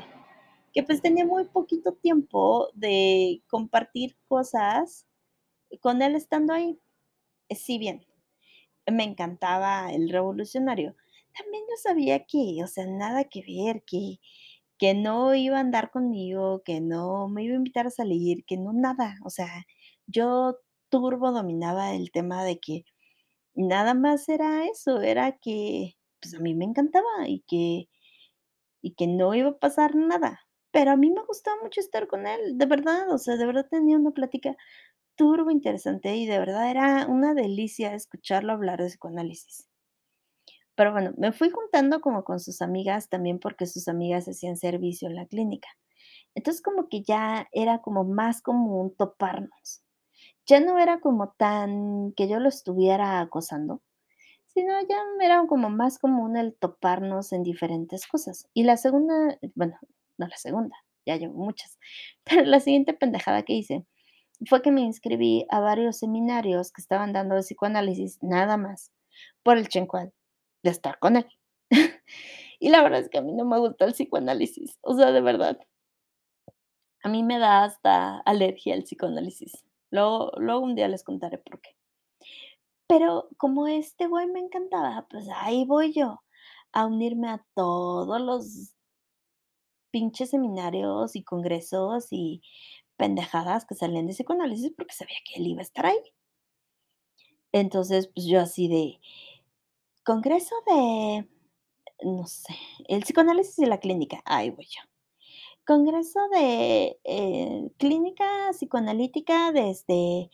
que, 0.72 0.82
pues, 0.82 1.02
tenía 1.02 1.26
muy 1.26 1.44
poquito 1.46 1.92
tiempo 1.94 2.68
de 2.74 3.42
compartir 3.48 4.16
cosas 4.28 5.06
con 5.80 6.02
él 6.02 6.16
estando 6.16 6.54
ahí. 6.54 6.78
Si 7.50 7.78
bien 7.78 8.06
me 8.90 9.04
encantaba 9.04 9.92
El 9.92 10.10
Revolucionario, 10.10 10.96
también 11.38 11.64
yo 11.68 11.76
sabía 11.82 12.24
que, 12.26 12.60
o 12.64 12.66
sea, 12.68 12.86
nada 12.86 13.24
que 13.24 13.42
ver, 13.42 13.82
que 13.84 14.20
que 14.78 14.94
no 14.94 15.34
iba 15.34 15.58
a 15.58 15.60
andar 15.60 15.90
conmigo, 15.90 16.62
que 16.64 16.80
no 16.80 17.28
me 17.28 17.44
iba 17.44 17.54
a 17.54 17.56
invitar 17.58 17.86
a 17.88 17.90
salir, 17.90 18.44
que 18.46 18.56
no 18.58 18.72
nada. 18.72 19.16
O 19.24 19.30
sea, 19.30 19.66
yo 20.06 20.58
turbo 20.90 21.32
dominaba 21.32 21.94
el 21.94 22.10
tema 22.12 22.44
de 22.44 22.58
que 22.60 22.84
nada 23.54 23.94
más 23.94 24.28
era 24.28 24.66
eso, 24.66 25.00
era 25.02 25.32
que, 25.38 25.94
pues, 26.20 26.34
a 26.34 26.40
mí 26.40 26.54
me 26.54 26.64
encantaba 26.66 27.28
y 27.28 27.44
que 27.48 27.88
y 28.82 28.94
que 28.94 29.06
no 29.06 29.34
iba 29.34 29.50
a 29.50 29.58
pasar 29.58 29.94
nada. 29.94 30.40
Pero 30.72 30.90
a 30.92 30.96
mí 30.96 31.10
me 31.10 31.24
gustaba 31.24 31.56
mucho 31.62 31.80
estar 31.80 32.08
con 32.08 32.26
él, 32.26 32.58
de 32.58 32.66
verdad, 32.66 33.10
o 33.12 33.18
sea, 33.18 33.36
de 33.36 33.46
verdad 33.46 33.66
tenía 33.70 33.96
una 33.98 34.10
plática 34.12 34.56
turbo 35.16 35.50
interesante 35.52 36.16
y 36.16 36.26
de 36.26 36.38
verdad 36.40 36.70
era 36.70 37.06
una 37.08 37.34
delicia 37.34 37.94
escucharlo 37.94 38.52
hablar 38.54 38.80
de 38.82 38.88
psicoanálisis. 38.88 39.67
Pero 40.78 40.92
bueno, 40.92 41.12
me 41.16 41.32
fui 41.32 41.50
juntando 41.50 42.00
como 42.00 42.22
con 42.22 42.38
sus 42.38 42.62
amigas 42.62 43.08
también 43.08 43.40
porque 43.40 43.66
sus 43.66 43.88
amigas 43.88 44.28
hacían 44.28 44.56
servicio 44.56 45.08
en 45.08 45.16
la 45.16 45.26
clínica. 45.26 45.68
Entonces, 46.36 46.62
como 46.62 46.88
que 46.88 47.02
ya 47.02 47.48
era 47.50 47.80
como 47.82 48.04
más 48.04 48.42
común 48.42 48.94
toparnos. 48.96 49.82
Ya 50.46 50.60
no 50.60 50.78
era 50.78 51.00
como 51.00 51.30
tan 51.36 52.12
que 52.12 52.28
yo 52.28 52.38
lo 52.38 52.48
estuviera 52.48 53.18
acosando, 53.18 53.82
sino 54.46 54.72
ya 54.88 54.98
era 55.20 55.44
como 55.48 55.68
más 55.68 55.98
común 55.98 56.36
el 56.36 56.54
toparnos 56.54 57.32
en 57.32 57.42
diferentes 57.42 58.06
cosas. 58.06 58.48
Y 58.54 58.62
la 58.62 58.76
segunda, 58.76 59.36
bueno, 59.56 59.76
no 60.16 60.28
la 60.28 60.36
segunda, 60.36 60.76
ya 61.04 61.16
llevo 61.16 61.34
muchas, 61.34 61.76
pero 62.24 62.44
la 62.44 62.60
siguiente 62.60 62.94
pendejada 62.94 63.42
que 63.42 63.54
hice 63.54 63.84
fue 64.46 64.62
que 64.62 64.70
me 64.70 64.82
inscribí 64.82 65.44
a 65.50 65.58
varios 65.58 65.98
seminarios 65.98 66.70
que 66.70 66.82
estaban 66.82 67.12
dando 67.12 67.34
de 67.34 67.40
psicoanálisis, 67.40 68.22
nada 68.22 68.56
más, 68.56 68.92
por 69.42 69.58
el 69.58 69.66
chencual 69.66 70.12
de 70.68 70.72
estar 70.72 70.98
con 70.98 71.16
él. 71.16 71.26
Y 72.60 72.70
la 72.70 72.82
verdad 72.82 73.00
es 73.00 73.08
que 73.08 73.18
a 73.18 73.22
mí 73.22 73.32
no 73.32 73.44
me 73.44 73.58
gusta 73.58 73.84
el 73.84 73.92
psicoanálisis, 73.92 74.78
o 74.82 74.94
sea, 74.96 75.12
de 75.12 75.20
verdad. 75.20 75.58
A 77.04 77.08
mí 77.08 77.22
me 77.22 77.38
da 77.38 77.64
hasta 77.64 78.18
alergia 78.20 78.74
el 78.74 78.82
psicoanálisis. 78.82 79.64
Luego 79.90 80.32
luego 80.38 80.60
un 80.60 80.74
día 80.74 80.88
les 80.88 81.04
contaré 81.04 81.38
por 81.38 81.60
qué. 81.60 81.76
Pero 82.88 83.28
como 83.36 83.68
este 83.68 84.06
güey 84.06 84.26
me 84.26 84.40
encantaba, 84.40 85.06
pues 85.10 85.28
ahí 85.36 85.64
voy 85.66 85.92
yo 85.92 86.22
a 86.72 86.86
unirme 86.86 87.28
a 87.28 87.44
todos 87.54 88.20
los 88.20 88.74
pinches 89.90 90.30
seminarios 90.30 91.16
y 91.16 91.22
congresos 91.24 92.08
y 92.10 92.42
pendejadas 92.96 93.66
que 93.66 93.74
salían 93.74 94.06
de 94.06 94.14
psicoanálisis 94.14 94.72
porque 94.76 94.94
sabía 94.94 95.16
que 95.24 95.40
él 95.40 95.48
iba 95.48 95.60
a 95.60 95.62
estar 95.62 95.86
ahí. 95.86 96.00
Entonces, 97.52 98.08
pues 98.14 98.26
yo 98.26 98.40
así 98.40 98.68
de 98.68 99.00
congreso 100.08 100.54
de, 100.66 101.28
no 102.02 102.26
sé, 102.26 102.54
el 102.88 103.02
psicoanálisis 103.02 103.58
y 103.58 103.66
la 103.66 103.78
clínica, 103.78 104.22
ahí 104.24 104.48
voy 104.48 104.64
yo. 104.64 104.80
Congreso 105.66 106.18
de, 106.32 106.98
eh, 107.04 107.70
clínica 107.76 108.24
psicoanalítica 108.52 109.52
desde 109.52 110.30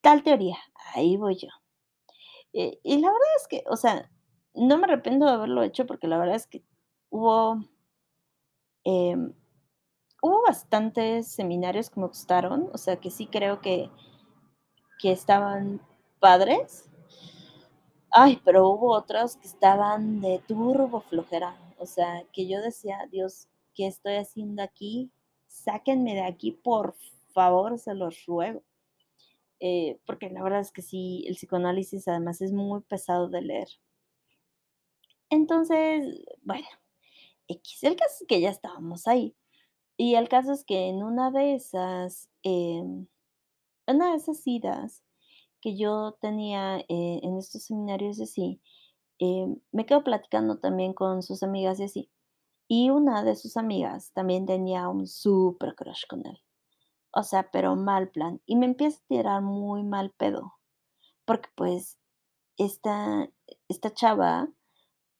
tal 0.00 0.22
teoría, 0.22 0.56
ahí 0.94 1.18
voy 1.18 1.36
yo. 1.36 1.48
Eh, 2.54 2.80
y 2.82 2.96
la 3.02 3.08
verdad 3.08 3.36
es 3.36 3.48
que, 3.48 3.64
o 3.68 3.76
sea, 3.76 4.10
no 4.54 4.78
me 4.78 4.84
arrepiento 4.84 5.26
de 5.26 5.32
haberlo 5.32 5.62
hecho 5.62 5.86
porque 5.86 6.08
la 6.08 6.16
verdad 6.16 6.36
es 6.36 6.46
que 6.46 6.64
hubo 7.10 7.58
em, 8.84 9.34
hubo 10.22 10.42
bastantes 10.42 11.28
seminarios 11.28 11.90
que 11.90 12.00
me 12.00 12.06
gustaron, 12.06 12.70
o 12.72 12.78
sea, 12.78 12.96
que 12.98 13.10
sí 13.10 13.26
creo 13.26 13.60
que 13.60 13.90
que 14.98 15.12
estaban 15.12 15.82
padres. 16.18 16.87
Ay, 18.10 18.40
pero 18.44 18.68
hubo 18.70 18.92
otros 18.96 19.36
que 19.36 19.46
estaban 19.46 20.20
de 20.20 20.40
turbo 20.46 21.00
flojera, 21.02 21.56
o 21.78 21.84
sea, 21.86 22.24
que 22.32 22.48
yo 22.48 22.60
decía: 22.62 23.06
"Dios, 23.10 23.48
¿qué 23.74 23.86
estoy 23.86 24.14
haciendo 24.16 24.62
aquí? 24.62 25.10
Sáquenme 25.46 26.14
de 26.14 26.22
aquí, 26.22 26.52
por 26.52 26.94
favor, 27.34 27.78
se 27.78 27.94
los 27.94 28.24
ruego. 28.26 28.62
Eh, 29.60 29.98
porque 30.06 30.30
la 30.30 30.42
verdad 30.42 30.60
es 30.60 30.72
que 30.72 30.82
sí, 30.82 31.24
el 31.28 31.36
psicoanálisis 31.36 32.08
además 32.08 32.40
es 32.42 32.52
muy 32.52 32.80
pesado 32.82 33.28
de 33.28 33.42
leer. 33.42 33.68
Entonces, 35.30 36.20
bueno, 36.42 36.66
X, 37.48 37.84
el 37.84 37.96
caso 37.96 38.14
es 38.22 38.26
que 38.28 38.40
ya 38.40 38.50
estábamos 38.50 39.08
ahí. 39.08 39.36
Y 39.98 40.16
el 40.16 40.28
caso 40.28 40.52
es 40.52 40.64
que 40.64 40.88
en 40.88 41.02
una 41.04 41.30
de 41.32 41.54
esas, 41.56 42.30
em, 42.44 43.08
una 43.88 44.12
de 44.12 44.16
esas 44.18 44.46
idas 44.46 45.04
que 45.60 45.76
yo 45.76 46.16
tenía 46.20 46.78
eh, 46.78 47.20
en 47.22 47.38
estos 47.38 47.64
seminarios 47.64 48.20
así, 48.20 48.60
em, 49.18 49.60
me 49.72 49.86
quedo 49.86 50.04
platicando 50.04 50.58
también 50.58 50.94
con 50.94 51.22
sus 51.22 51.42
amigas 51.42 51.80
y 51.80 51.84
así. 51.84 52.10
Y 52.68 52.90
una 52.90 53.24
de 53.24 53.36
sus 53.36 53.56
amigas 53.56 54.12
también 54.12 54.46
tenía 54.46 54.88
un 54.88 55.06
súper 55.06 55.74
crush 55.74 56.04
con 56.08 56.26
él. 56.26 56.38
O 57.12 57.22
sea, 57.22 57.50
pero 57.50 57.76
mal 57.76 58.10
plan. 58.10 58.40
Y 58.46 58.56
me 58.56 58.66
empieza 58.66 58.98
a 59.00 59.06
tirar 59.08 59.42
muy 59.42 59.82
mal 59.84 60.12
pedo. 60.12 60.54
Porque 61.24 61.48
pues 61.56 61.98
esta, 62.58 63.30
esta 63.68 63.92
chava 63.94 64.48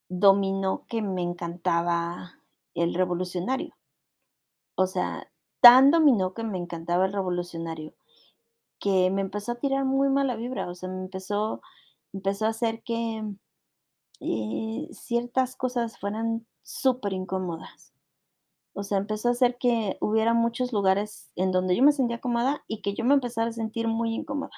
dominó 0.08 0.86
que 0.88 1.02
me 1.02 1.22
encantaba 1.22 2.42
el 2.74 2.94
revolucionario. 2.94 3.74
O 4.76 4.86
sea, 4.86 5.30
tan 5.60 5.90
dominó 5.90 6.34
que 6.34 6.44
me 6.44 6.58
encantaba 6.58 7.06
el 7.06 7.12
revolucionario 7.12 7.94
que 8.80 9.10
me 9.10 9.20
empezó 9.22 9.52
a 9.52 9.60
tirar 9.60 9.84
muy 9.84 10.08
mala 10.10 10.36
vibra. 10.36 10.68
O 10.68 10.74
sea, 10.74 10.88
me 10.88 11.00
empezó, 11.02 11.60
empezó 12.12 12.46
a 12.46 12.50
hacer 12.50 12.82
que 12.82 13.22
eh, 14.20 14.88
ciertas 14.92 15.56
cosas 15.56 15.98
fueran 15.98 16.46
súper 16.62 17.12
incómodas. 17.12 17.92
O 18.74 18.84
sea, 18.84 18.98
empezó 18.98 19.28
a 19.28 19.32
hacer 19.32 19.58
que 19.58 19.96
hubiera 20.00 20.34
muchos 20.34 20.72
lugares 20.72 21.30
en 21.36 21.52
donde 21.52 21.76
yo 21.76 21.82
me 21.82 21.92
sentía 21.92 22.20
cómoda 22.20 22.64
y 22.68 22.82
que 22.82 22.94
yo 22.94 23.04
me 23.04 23.14
empezara 23.14 23.50
a 23.50 23.52
sentir 23.52 23.88
muy 23.88 24.14
incómoda. 24.14 24.52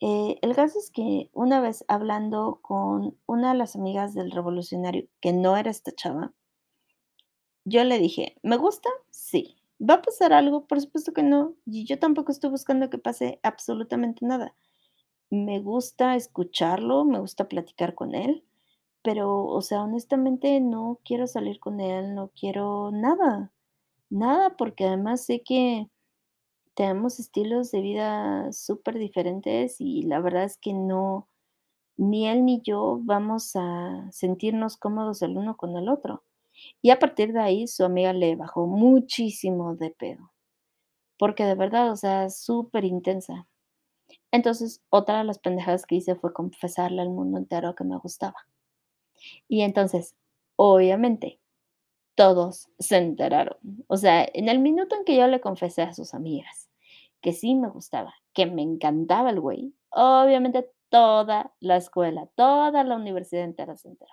Eh, 0.00 0.38
el 0.40 0.54
caso 0.56 0.78
es 0.78 0.90
que 0.90 1.30
una 1.34 1.60
vez 1.60 1.84
hablando 1.88 2.60
con 2.62 3.18
una 3.26 3.52
de 3.52 3.58
las 3.58 3.76
amigas 3.76 4.14
del 4.14 4.30
revolucionario, 4.30 5.06
que 5.20 5.32
no 5.34 5.56
era 5.56 5.70
esta 5.70 5.92
chava, 5.92 6.32
yo 7.64 7.84
le 7.84 7.98
dije, 7.98 8.36
¿me 8.42 8.56
gusta? 8.56 8.88
Sí. 9.10 9.59
¿Va 9.80 9.94
a 9.94 10.02
pasar 10.02 10.32
algo? 10.32 10.66
Por 10.66 10.80
supuesto 10.80 11.12
que 11.12 11.22
no. 11.22 11.54
Y 11.66 11.84
yo 11.86 11.98
tampoco 11.98 12.32
estoy 12.32 12.50
buscando 12.50 12.90
que 12.90 12.98
pase 12.98 13.40
absolutamente 13.42 14.24
nada. 14.26 14.54
Me 15.30 15.60
gusta 15.60 16.16
escucharlo, 16.16 17.04
me 17.04 17.20
gusta 17.20 17.48
platicar 17.48 17.94
con 17.94 18.14
él, 18.14 18.44
pero, 19.02 19.44
o 19.46 19.62
sea, 19.62 19.82
honestamente 19.82 20.60
no 20.60 21.00
quiero 21.04 21.26
salir 21.26 21.60
con 21.60 21.80
él, 21.80 22.14
no 22.14 22.30
quiero 22.38 22.90
nada, 22.92 23.52
nada, 24.10 24.56
porque 24.56 24.86
además 24.86 25.24
sé 25.26 25.42
que 25.42 25.88
tenemos 26.74 27.20
estilos 27.20 27.70
de 27.72 27.82
vida 27.82 28.52
súper 28.52 28.98
diferentes 28.98 29.80
y 29.80 30.02
la 30.04 30.20
verdad 30.20 30.44
es 30.44 30.58
que 30.58 30.74
no, 30.74 31.28
ni 31.98 32.28
él 32.28 32.44
ni 32.46 32.62
yo 32.62 33.00
vamos 33.04 33.52
a 33.56 34.08
sentirnos 34.12 34.76
cómodos 34.78 35.22
el 35.22 35.36
uno 35.38 35.56
con 35.56 35.76
el 35.76 35.88
otro. 35.90 36.24
Y 36.82 36.90
a 36.90 36.98
partir 36.98 37.32
de 37.32 37.40
ahí 37.40 37.66
su 37.66 37.84
amiga 37.84 38.12
le 38.12 38.36
bajó 38.36 38.66
muchísimo 38.66 39.76
de 39.76 39.90
pedo, 39.90 40.32
porque 41.18 41.44
de 41.44 41.54
verdad, 41.54 41.92
o 41.92 41.96
sea, 41.96 42.30
súper 42.30 42.84
intensa. 42.84 43.46
Entonces, 44.32 44.82
otra 44.90 45.18
de 45.18 45.24
las 45.24 45.38
pendejadas 45.38 45.86
que 45.86 45.96
hice 45.96 46.16
fue 46.16 46.32
confesarle 46.32 47.02
al 47.02 47.10
mundo 47.10 47.38
entero 47.38 47.74
que 47.74 47.84
me 47.84 47.98
gustaba. 47.98 48.36
Y 49.48 49.62
entonces, 49.62 50.16
obviamente, 50.56 51.40
todos 52.14 52.68
se 52.78 52.98
enteraron. 52.98 53.56
O 53.88 53.96
sea, 53.96 54.26
en 54.34 54.48
el 54.48 54.58
minuto 54.60 54.96
en 54.96 55.04
que 55.04 55.16
yo 55.16 55.26
le 55.28 55.40
confesé 55.40 55.82
a 55.82 55.94
sus 55.94 56.14
amigas 56.14 56.68
que 57.22 57.32
sí 57.32 57.54
me 57.54 57.68
gustaba, 57.68 58.14
que 58.34 58.46
me 58.46 58.62
encantaba 58.62 59.30
el 59.30 59.40
güey, 59.40 59.74
obviamente 59.90 60.70
toda 60.88 61.54
la 61.60 61.76
escuela, 61.76 62.28
toda 62.34 62.84
la 62.84 62.96
universidad 62.96 63.44
entera 63.44 63.76
se 63.76 63.88
enteró. 63.88 64.12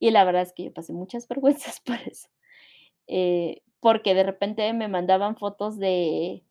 Y 0.00 0.10
la 0.10 0.24
verdad 0.24 0.42
es 0.42 0.52
que 0.52 0.64
yo 0.64 0.74
pasé 0.74 0.92
muchas 0.92 1.28
vergüenzas 1.28 1.80
por 1.80 1.96
eso. 1.96 2.28
Eh, 3.06 3.62
porque 3.80 4.14
de 4.14 4.24
repente 4.24 4.72
me 4.72 4.88
mandaban 4.88 5.36
fotos 5.36 5.78
de 5.78 6.44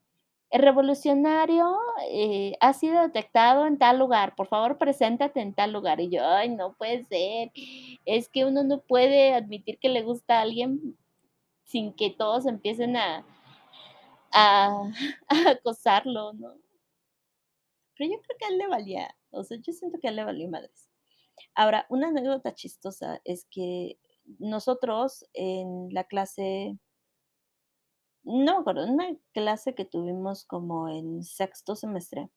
el 0.49 0.61
revolucionario 0.63 1.77
eh, 2.11 2.53
ha 2.59 2.73
sido 2.73 3.01
detectado 3.01 3.67
en 3.67 3.77
tal 3.77 3.99
lugar, 3.99 4.35
por 4.35 4.47
favor 4.47 4.77
preséntate 4.77 5.41
en 5.41 5.53
tal 5.53 5.71
lugar. 5.73 5.99
Y 6.01 6.09
yo, 6.09 6.25
ay, 6.25 6.49
no 6.49 6.73
puede 6.73 7.03
ser, 7.05 7.51
es 8.05 8.29
que 8.29 8.45
uno 8.45 8.63
no 8.63 8.81
puede 8.81 9.33
admitir 9.33 9.77
que 9.79 9.89
le 9.89 10.01
gusta 10.01 10.39
a 10.39 10.41
alguien 10.41 10.97
sin 11.65 11.93
que 11.93 12.09
todos 12.09 12.47
empiecen 12.47 12.97
a, 12.97 13.23
a, 14.31 14.91
acosarlo, 15.47 16.33
¿no? 16.33 16.55
Pero 17.95 18.11
yo 18.11 18.21
creo 18.21 18.37
que 18.39 18.45
a 18.45 18.47
él 18.49 18.57
le 18.57 18.67
valía, 18.67 19.15
o 19.31 19.43
sea, 19.43 19.57
yo 19.61 19.71
siento 19.73 19.99
que 19.99 20.07
a 20.07 20.09
él 20.09 20.15
le 20.15 20.23
valía 20.23 20.47
madres. 20.47 20.88
Ahora, 21.55 21.85
una 21.89 22.09
anécdota 22.09 22.53
chistosa 22.53 23.21
es 23.25 23.45
que 23.49 23.99
nosotros 24.39 25.25
en 25.33 25.89
la 25.91 26.03
clase 26.05 26.77
no 28.23 28.53
me 28.53 28.59
acuerdo, 28.61 28.83
en 28.83 28.91
una 28.91 29.07
clase 29.33 29.75
que 29.75 29.85
tuvimos 29.85 30.45
como 30.45 30.89
en 30.89 31.23
sexto 31.23 31.75
semestre, 31.75 32.29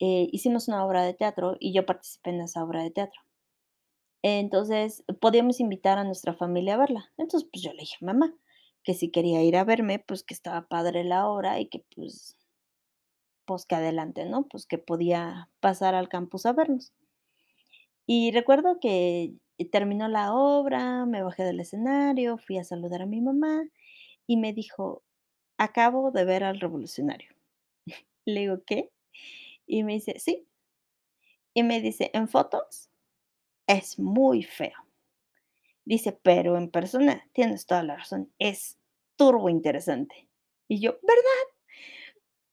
eh, 0.00 0.28
hicimos 0.32 0.68
una 0.68 0.84
obra 0.84 1.02
de 1.02 1.14
teatro 1.14 1.56
y 1.60 1.72
yo 1.74 1.86
participé 1.86 2.30
en 2.30 2.42
esa 2.42 2.64
obra 2.64 2.82
de 2.82 2.90
teatro. 2.90 3.20
Entonces, 4.22 5.04
podíamos 5.20 5.60
invitar 5.60 5.98
a 5.98 6.04
nuestra 6.04 6.34
familia 6.34 6.74
a 6.74 6.78
verla. 6.78 7.12
Entonces, 7.18 7.48
pues 7.52 7.62
yo 7.62 7.72
le 7.72 7.80
dije 7.80 7.96
a 8.00 8.06
mamá 8.06 8.34
que 8.82 8.94
si 8.94 9.10
quería 9.10 9.42
ir 9.42 9.56
a 9.56 9.64
verme, 9.64 9.98
pues 9.98 10.24
que 10.24 10.34
estaba 10.34 10.66
padre 10.66 11.04
la 11.04 11.28
obra 11.28 11.60
y 11.60 11.68
que 11.68 11.84
pues, 11.94 12.36
pues 13.46 13.66
que 13.66 13.74
adelante, 13.76 14.24
¿no? 14.24 14.46
Pues 14.48 14.66
que 14.66 14.78
podía 14.78 15.50
pasar 15.60 15.94
al 15.94 16.08
campus 16.08 16.46
a 16.46 16.52
vernos. 16.52 16.92
Y 18.06 18.32
recuerdo 18.32 18.78
que 18.80 19.34
terminó 19.70 20.08
la 20.08 20.34
obra, 20.34 21.06
me 21.06 21.22
bajé 21.22 21.44
del 21.44 21.60
escenario, 21.60 22.38
fui 22.38 22.58
a 22.58 22.64
saludar 22.64 23.02
a 23.02 23.06
mi 23.06 23.20
mamá 23.20 23.64
y 24.26 24.36
me 24.36 24.52
dijo, 24.52 25.02
acabo 25.58 26.10
de 26.10 26.24
ver 26.24 26.44
al 26.44 26.60
revolucionario. 26.60 27.30
Le 28.26 28.40
digo, 28.40 28.62
¿qué? 28.66 28.90
Y 29.66 29.84
me 29.84 29.94
dice, 29.94 30.18
sí. 30.18 30.46
Y 31.54 31.62
me 31.62 31.80
dice, 31.80 32.10
en 32.12 32.28
fotos 32.28 32.90
es 33.66 33.98
muy 33.98 34.42
feo. 34.42 34.76
Dice, 35.86 36.12
pero 36.12 36.56
en 36.56 36.70
persona 36.70 37.28
tienes 37.32 37.66
toda 37.66 37.82
la 37.82 37.96
razón, 37.96 38.32
es 38.38 38.78
turbo 39.16 39.48
interesante. 39.48 40.28
Y 40.68 40.80
yo, 40.80 40.92
¿verdad? 41.02 41.54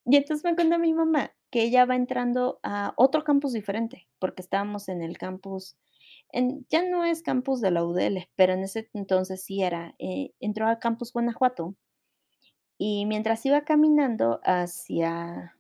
Y 0.06 0.18
entonces 0.18 0.44
me 0.44 0.56
cuenta 0.56 0.78
mi 0.78 0.94
mamá 0.94 1.34
que 1.52 1.64
ella 1.64 1.86
va 1.86 1.96
entrando 1.96 2.60
a 2.64 2.94
otro 2.96 3.24
campus 3.24 3.54
diferente, 3.54 4.08
porque 4.20 4.42
estábamos 4.42 4.90
en 4.90 5.02
el 5.04 5.18
campus, 5.18 5.78
en, 6.32 6.66
ya 6.70 6.84
no 6.90 7.04
es 7.06 7.22
campus 7.22 7.62
de 7.62 7.72
la 7.72 7.84
UDL, 7.86 8.30
pero 8.36 8.54
en 8.54 8.64
ese 8.64 8.90
entonces 8.94 9.44
sí 9.44 9.62
era, 9.62 9.96
eh, 10.00 10.34
entró 10.40 10.68
al 10.68 10.80
campus 10.80 11.14
Guanajuato 11.14 11.76
y 12.78 13.06
mientras 13.06 13.46
iba 13.46 13.62
caminando 13.62 14.40
hacia, 14.44 15.56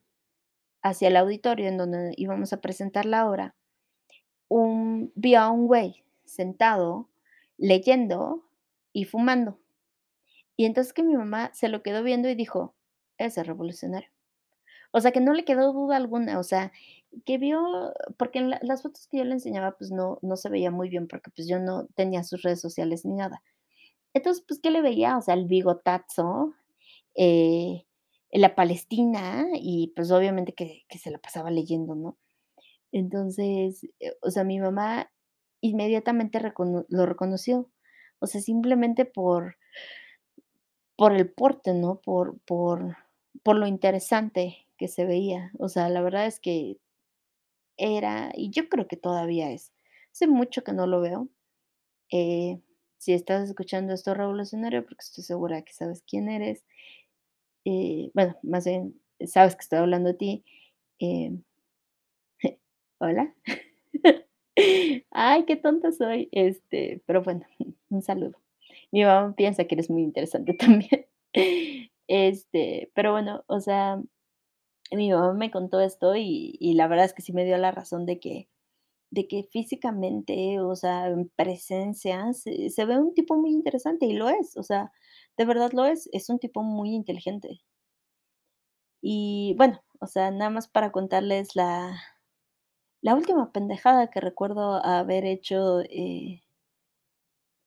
hacia 0.81 1.07
el 1.09 1.17
auditorio 1.17 1.67
en 1.67 1.77
donde 1.77 2.13
íbamos 2.17 2.53
a 2.53 2.61
presentar 2.61 3.05
la 3.05 3.29
obra, 3.29 3.55
un, 4.47 5.11
vi 5.15 5.35
a 5.35 5.49
un 5.49 5.67
güey 5.67 6.03
sentado, 6.25 7.09
leyendo 7.57 8.43
y 8.93 9.05
fumando. 9.05 9.59
Y 10.57 10.65
entonces 10.65 10.93
que 10.93 11.03
mi 11.03 11.15
mamá 11.15 11.51
se 11.53 11.69
lo 11.69 11.83
quedó 11.83 12.03
viendo 12.03 12.29
y 12.29 12.35
dijo, 12.35 12.75
ese 13.17 13.43
revolucionario. 13.43 14.10
O 14.91 14.99
sea, 15.01 15.11
que 15.11 15.21
no 15.21 15.33
le 15.33 15.45
quedó 15.45 15.73
duda 15.73 15.95
alguna, 15.97 16.39
o 16.39 16.43
sea, 16.43 16.71
que 17.25 17.37
vio, 17.37 17.93
porque 18.17 18.39
en 18.39 18.49
las 18.61 18.81
fotos 18.83 19.07
que 19.07 19.17
yo 19.19 19.23
le 19.23 19.33
enseñaba, 19.33 19.71
pues 19.77 19.91
no, 19.91 20.19
no 20.21 20.35
se 20.35 20.49
veía 20.49 20.71
muy 20.71 20.89
bien, 20.89 21.07
porque 21.07 21.31
pues 21.31 21.47
yo 21.47 21.59
no 21.59 21.87
tenía 21.95 22.23
sus 22.23 22.41
redes 22.41 22.61
sociales 22.61 23.05
ni 23.05 23.13
nada. 23.13 23.41
Entonces, 24.13 24.43
pues, 24.47 24.59
¿qué 24.61 24.71
le 24.71 24.81
veía? 24.81 25.17
O 25.17 25.21
sea, 25.21 25.35
el 25.35 25.45
bigotazo, 25.45 26.53
eh, 27.15 27.85
la 28.31 28.55
Palestina 28.55 29.47
y 29.53 29.93
pues 29.95 30.11
obviamente 30.11 30.53
que, 30.53 30.85
se 30.97 31.11
la 31.11 31.19
pasaba 31.19 31.51
leyendo, 31.51 31.95
¿no? 31.95 32.17
Entonces, 32.91 33.85
eh, 33.99 34.17
o 34.21 34.31
sea, 34.31 34.43
mi 34.43 34.59
mamá 34.59 35.11
inmediatamente 35.61 36.41
lo 36.89 37.05
reconoció, 37.05 37.69
o 38.19 38.27
sea, 38.27 38.41
simplemente 38.41 39.05
por, 39.05 39.57
por 40.97 41.13
el 41.13 41.31
porte, 41.31 41.73
¿no? 41.73 42.01
Por, 42.01 42.39
por, 42.41 42.97
por 43.43 43.57
lo 43.57 43.67
interesante 43.67 44.67
que 44.81 44.87
se 44.87 45.05
veía. 45.05 45.51
O 45.59 45.69
sea, 45.69 45.89
la 45.89 46.01
verdad 46.01 46.25
es 46.25 46.39
que 46.39 46.79
era, 47.77 48.31
y 48.35 48.49
yo 48.49 48.67
creo 48.67 48.87
que 48.87 48.97
todavía 48.97 49.51
es. 49.51 49.71
Hace 50.11 50.27
mucho 50.27 50.63
que 50.63 50.73
no 50.73 50.87
lo 50.87 51.01
veo. 51.01 51.29
Eh, 52.11 52.59
si 52.97 53.13
estás 53.13 53.47
escuchando 53.49 53.93
esto 53.93 54.15
revolucionario, 54.15 54.83
porque 54.83 55.03
estoy 55.03 55.23
segura 55.23 55.61
que 55.63 55.73
sabes 55.73 56.03
quién 56.07 56.29
eres, 56.29 56.65
eh, 57.65 58.09
bueno, 58.15 58.35
más 58.43 58.65
bien, 58.65 58.99
sabes 59.27 59.55
que 59.55 59.61
estoy 59.61 59.79
hablando 59.79 60.09
de 60.09 60.15
ti. 60.15 60.45
Em, 60.99 61.43
hola. 62.99 63.35
Ay, 65.11 65.45
qué 65.45 65.57
tonta 65.57 65.91
soy. 65.91 66.29
Este, 66.31 67.03
pero 67.05 67.21
bueno, 67.23 67.45
un 67.89 68.01
saludo. 68.01 68.39
Mi 68.91 69.03
mamá 69.03 69.35
piensa 69.35 69.65
que 69.65 69.75
eres 69.75 69.91
muy 69.91 70.01
interesante 70.03 70.55
también. 70.55 71.05
Este, 72.07 72.91
pero 72.95 73.11
bueno, 73.13 73.43
o 73.47 73.59
sea, 73.61 74.01
mi 74.97 75.11
mamá 75.11 75.33
me 75.33 75.51
contó 75.51 75.79
esto 75.81 76.15
y 76.15 76.73
la 76.75 76.87
verdad 76.87 77.05
es 77.05 77.13
que 77.13 77.21
sí 77.21 77.33
me 77.33 77.45
dio 77.45 77.57
la 77.57 77.71
razón 77.71 78.05
de 78.05 78.19
que 78.19 78.49
de 79.11 79.27
que 79.27 79.43
físicamente, 79.51 80.59
o 80.61 80.75
sea, 80.75 81.07
en 81.09 81.29
presencia, 81.35 82.33
se 82.33 82.69
se 82.71 82.85
ve 82.85 82.99
un 82.99 83.13
tipo 83.15 83.37
muy 83.37 83.51
interesante 83.53 84.05
y 84.07 84.13
lo 84.13 84.29
es, 84.29 84.57
o 84.57 84.63
sea, 84.63 84.91
de 85.37 85.45
verdad 85.45 85.71
lo 85.73 85.85
es, 85.85 86.09
es 86.13 86.29
un 86.29 86.39
tipo 86.39 86.63
muy 86.63 86.91
inteligente. 86.95 87.61
Y 89.03 89.55
bueno, 89.57 89.81
o 89.99 90.05
sea, 90.07 90.29
nada 90.31 90.49
más 90.51 90.67
para 90.67 90.91
contarles 90.91 91.55
la 91.55 91.97
la 93.01 93.15
última 93.15 93.51
pendejada 93.51 94.09
que 94.11 94.19
recuerdo 94.21 94.75
haber 94.85 95.25
hecho, 95.25 95.81
eh 95.81 96.41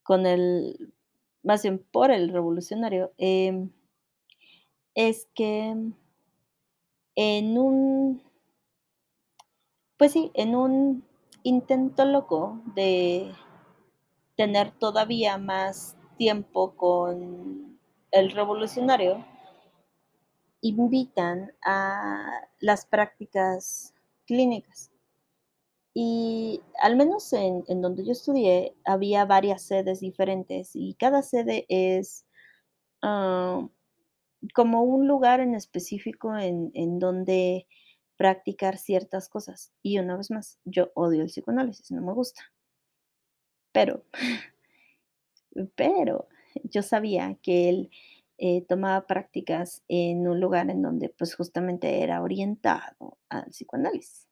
con 0.07 0.27
el 0.27 0.93
más 1.43 1.62
bien 1.62 1.79
por 1.91 2.11
el 2.11 2.29
revolucionario, 2.29 3.12
em 3.18 3.70
es 4.97 5.27
que 5.35 5.75
en 7.16 7.58
un 7.58 8.22
pues 9.98 10.12
sí, 10.12 10.30
en 10.34 10.56
un 10.56 11.04
intento 11.44 12.04
loco 12.04 12.60
de 12.74 13.32
tener 14.36 14.72
todavía 14.72 15.38
más 15.38 15.96
tiempo 16.18 16.74
con 16.76 17.78
el 18.10 18.30
revolucionario 18.32 19.24
invitan 20.62 21.52
a 21.62 22.48
las 22.60 22.86
prácticas 22.86 23.94
clínicas. 24.26 24.90
Y 25.94 26.60
al 26.80 26.96
menos 26.96 27.32
en 27.32 27.64
en 27.68 27.80
donde 27.80 28.04
yo 28.04 28.12
estudié, 28.12 28.74
había 28.84 29.24
varias 29.26 29.62
sedes 29.62 30.00
diferentes, 30.00 30.70
y 30.74 30.94
cada 30.94 31.22
sede 31.22 31.66
es, 31.68 32.26
am, 33.02 33.70
como 34.55 34.82
un 34.82 35.09
lugar 35.09 35.40
en 35.40 35.55
específico 35.55 36.36
en 36.36 36.70
en 36.74 36.99
donde 36.99 37.66
practicar 38.16 38.78
ciertas 38.78 39.28
cosas. 39.28 39.72
Y 39.82 39.99
una 39.99 40.16
vez 40.16 40.30
más, 40.30 40.59
yo 40.64 40.90
odio 40.95 41.22
el 41.22 41.28
psicoanálisis, 41.28 41.90
no 41.90 42.03
me 42.03 42.12
gusta. 42.12 42.42
Pero 43.72 44.05
pero 45.76 46.28
yo 46.64 46.82
sabía 46.82 47.36
que 47.42 47.68
él, 47.68 47.90
eh, 48.38 48.62
tomaba 48.68 49.07
prácticas 49.07 49.84
en 49.88 50.26
un 50.28 50.40
lugar 50.40 50.70
en 50.70 50.82
donde, 50.82 51.09
pues, 51.11 51.34
justamente 51.36 52.03
era 52.03 52.22
orientado 52.22 53.18
al 53.28 53.47
psicoanálisis. 53.51 54.26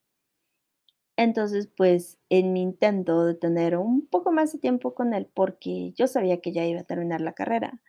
Entonces, 1.17 1.69
pues, 1.77 2.19
en 2.31 2.53
mi 2.53 2.63
intento 2.63 3.25
de 3.25 3.35
tener 3.35 3.77
un 3.77 4.07
poco 4.07 4.33
más 4.33 4.53
de 4.53 4.59
tiempo 4.59 4.95
con 4.95 5.15
él, 5.15 5.29
porque 5.33 5.93
yo 5.93 6.07
sabía 6.07 6.41
que 6.41 6.53
ya 6.53 6.67
iba 6.67 6.81
a 6.81 6.85
terminar 6.85 7.21
la 7.21 7.35
carrera, 7.35 7.81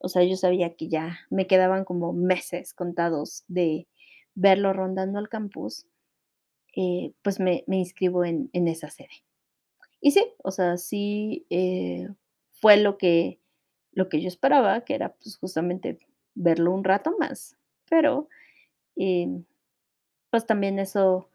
o 0.00 0.08
sea, 0.08 0.24
yo 0.24 0.36
sabía 0.36 0.74
que 0.76 0.88
ya 0.88 1.20
me 1.30 1.46
quedaban 1.46 1.84
como 1.84 2.12
meses 2.14 2.74
contados 2.74 3.44
de 3.48 3.88
verlo 4.34 4.72
rondando 4.74 5.18
el 5.20 5.28
campus, 5.30 5.86
eh, 6.76 7.12
pues, 7.22 7.40
me 7.40 7.64
inscribo 7.68 8.24
en 8.26 8.50
esa 8.68 8.90
sede. 8.90 9.10
Y 10.00 10.12
sí, 10.12 10.24
o 10.42 10.50
sea, 10.50 10.76
sí, 10.78 11.46
eh, 11.50 12.08
fue 12.52 12.76
lo 12.78 12.98
que 12.98 13.38
lo 13.92 14.08
que 14.08 14.20
yo 14.22 14.28
esperaba, 14.28 14.84
que 14.84 14.94
era, 14.94 15.14
pues, 15.14 15.36
justamente 15.38 15.98
verlo 16.34 16.72
un 16.72 16.84
rato 16.84 17.14
más, 17.18 17.56
pero, 17.90 18.28
em, 18.96 19.44
pues, 20.30 20.46
también 20.46 20.78
eso 20.80 21.28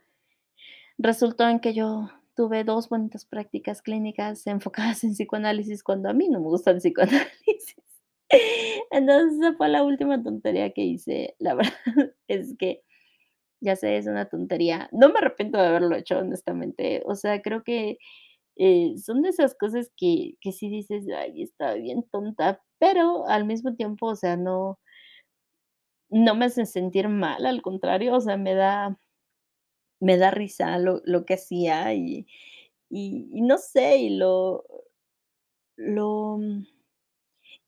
resultó 0.97 1.47
en 1.49 1.59
que 1.59 1.74
yo 1.74 2.09
tuve 2.36 2.63
2 2.63 2.89
bonitas 2.89 3.26
prácticas 3.26 3.82
clínicas 3.82 4.45
enfocadas 4.47 5.03
en 5.03 5.11
psicoanálisis, 5.13 5.84
cuando 5.84 6.09
a 6.09 6.13
mí 6.13 6.30
no 6.30 6.39
me 6.39 6.47
gusta 6.47 6.72
el 6.72 6.78
psicoanálisis. 6.78 7.76
Entonces, 8.91 9.39
esa 9.39 9.53
fue 9.55 9.69
la 9.69 9.84
última 9.84 10.21
tontería 10.23 10.71
que 10.71 10.82
hice. 10.84 11.36
La 11.39 11.53
verdad 11.55 11.73
es 12.28 12.55
que, 12.57 12.82
ya 13.61 13.76
sé, 13.76 13.97
es 13.97 14.07
una 14.07 14.30
tontería. 14.30 14.89
No 14.93 15.09
me 15.09 15.19
arrepiento 15.19 15.59
de 15.59 15.67
haberlo 15.67 15.95
hecho, 15.97 16.19
honestamente. 16.19 17.03
O 17.07 17.15
sea, 17.15 17.41
creo 17.41 17.63
que, 17.63 17.97
eh, 18.57 18.95
son 18.99 19.21
de 19.23 19.30
esas 19.30 19.55
cosas 19.55 19.91
que 19.97 20.36
que 20.41 20.51
sí 20.53 20.69
dices: 20.69 21.05
"Ay, 21.17 21.43
estaba 21.43 21.76
bien 21.76 22.03
tonta", 22.11 22.61
pero 22.80 23.28
al 23.30 23.45
mismo 23.45 23.76
tiempo, 23.76 24.07
o 24.07 24.15
sea, 24.17 24.38
no 24.38 24.78
no 26.09 26.36
me 26.36 26.45
hace 26.45 26.65
sentir 26.65 27.09
mal, 27.09 27.45
al 27.45 27.61
contrario, 27.61 28.15
o 28.15 28.21
sea, 28.21 28.38
me 28.38 28.53
da 28.55 28.97
me 30.01 30.17
da 30.17 30.32
risa 30.32 30.78
lo 30.78 31.01
lo 31.05 31.26
que 31.26 31.36
hacía 31.36 31.93
y 31.93 32.28
y 32.89 33.30
y 33.34 33.41
no 33.41 33.57
sé, 33.57 33.97
y 33.97 34.09
lo 34.17 34.63
lo 35.78 36.39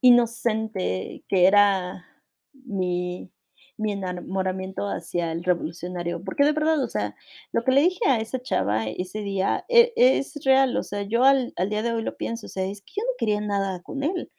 inocente 0.01 1.23
que 1.29 1.45
era 1.47 2.05
mi 2.53 3.31
mi 3.79 3.91
enamoramiento 3.93 4.87
hacia 4.87 5.31
el 5.31 5.43
revolucionario. 5.43 6.23
Porque 6.23 6.43
de 6.45 6.51
verdad, 6.53 6.83
o 6.83 6.87
sea, 6.89 7.15
lo 7.51 7.63
que 7.63 7.71
le 7.71 7.81
dije 7.81 7.99
a 8.07 8.19
esa 8.19 8.41
chava 8.41 8.87
ese 8.87 9.19
día 9.21 9.65
e 9.69 9.93
es 9.95 10.33
real, 10.45 10.75
o 10.77 10.83
sea, 10.83 11.03
yo 11.03 11.23
al 11.23 11.53
al 11.57 11.69
día 11.69 11.83
de 11.83 11.93
hoy 11.93 12.03
lo 12.03 12.17
pienso, 12.17 12.47
o 12.47 12.49
sea, 12.49 12.65
es 12.65 12.81
que 12.81 12.93
yo 12.97 13.03
no 13.05 13.11
quería 13.19 13.41
nada 13.41 13.81
con 13.83 14.03
él. 14.03 14.31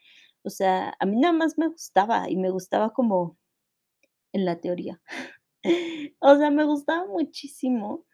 O 0.44 0.50
sea, 0.50 0.94
a 1.00 1.06
mí 1.06 1.16
nada 1.18 1.34
más 1.34 1.58
me 1.58 1.68
gustaba, 1.68 2.30
y 2.30 2.36
me 2.36 2.50
gustaba 2.50 2.92
como 2.94 3.38
en 4.32 4.44
la 4.46 4.60
teoría. 4.60 5.00
O 6.20 6.36
sea, 6.36 6.50
me 6.52 6.64
gustaba 6.64 7.06
muchísimo, 7.08 8.06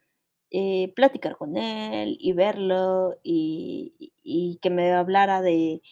eh, 0.53 0.93
platicar 0.97 1.37
con 1.39 1.57
él 1.59 2.17
y 2.21 2.33
verlo, 2.35 3.17
y 3.25 3.95
y 3.99 4.13
y 4.25 4.59
que 4.63 4.71
me 4.71 4.93
hablara 4.93 5.43
de 5.43 5.83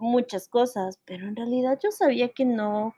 muchas 0.00 0.48
cosas, 0.48 0.98
pero 1.04 1.26
en 1.26 1.36
realidad 1.36 1.78
yo 1.82 1.90
sabía 1.90 2.28
que 2.28 2.44
no 2.44 2.94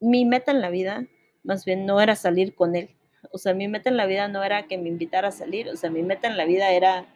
mi 0.00 0.24
meta 0.24 0.50
en 0.50 0.60
la 0.60 0.70
vida, 0.70 1.06
más 1.44 1.64
bien, 1.64 1.86
no 1.86 2.00
era 2.00 2.16
salir 2.16 2.54
con 2.54 2.74
él. 2.74 2.90
O 3.32 3.38
sea, 3.38 3.54
mi 3.54 3.68
meta 3.68 3.90
en 3.90 3.96
la 3.96 4.06
vida 4.06 4.28
no 4.28 4.42
era 4.42 4.66
que 4.66 4.78
me 4.78 4.88
invitara 4.88 5.28
a 5.28 5.32
salir, 5.32 5.68
o 5.68 5.76
sea, 5.76 5.90
mi 5.90 6.02
meta 6.02 6.28
en 6.28 6.36
la 6.36 6.46
vida 6.46 6.72
era, 6.72 7.06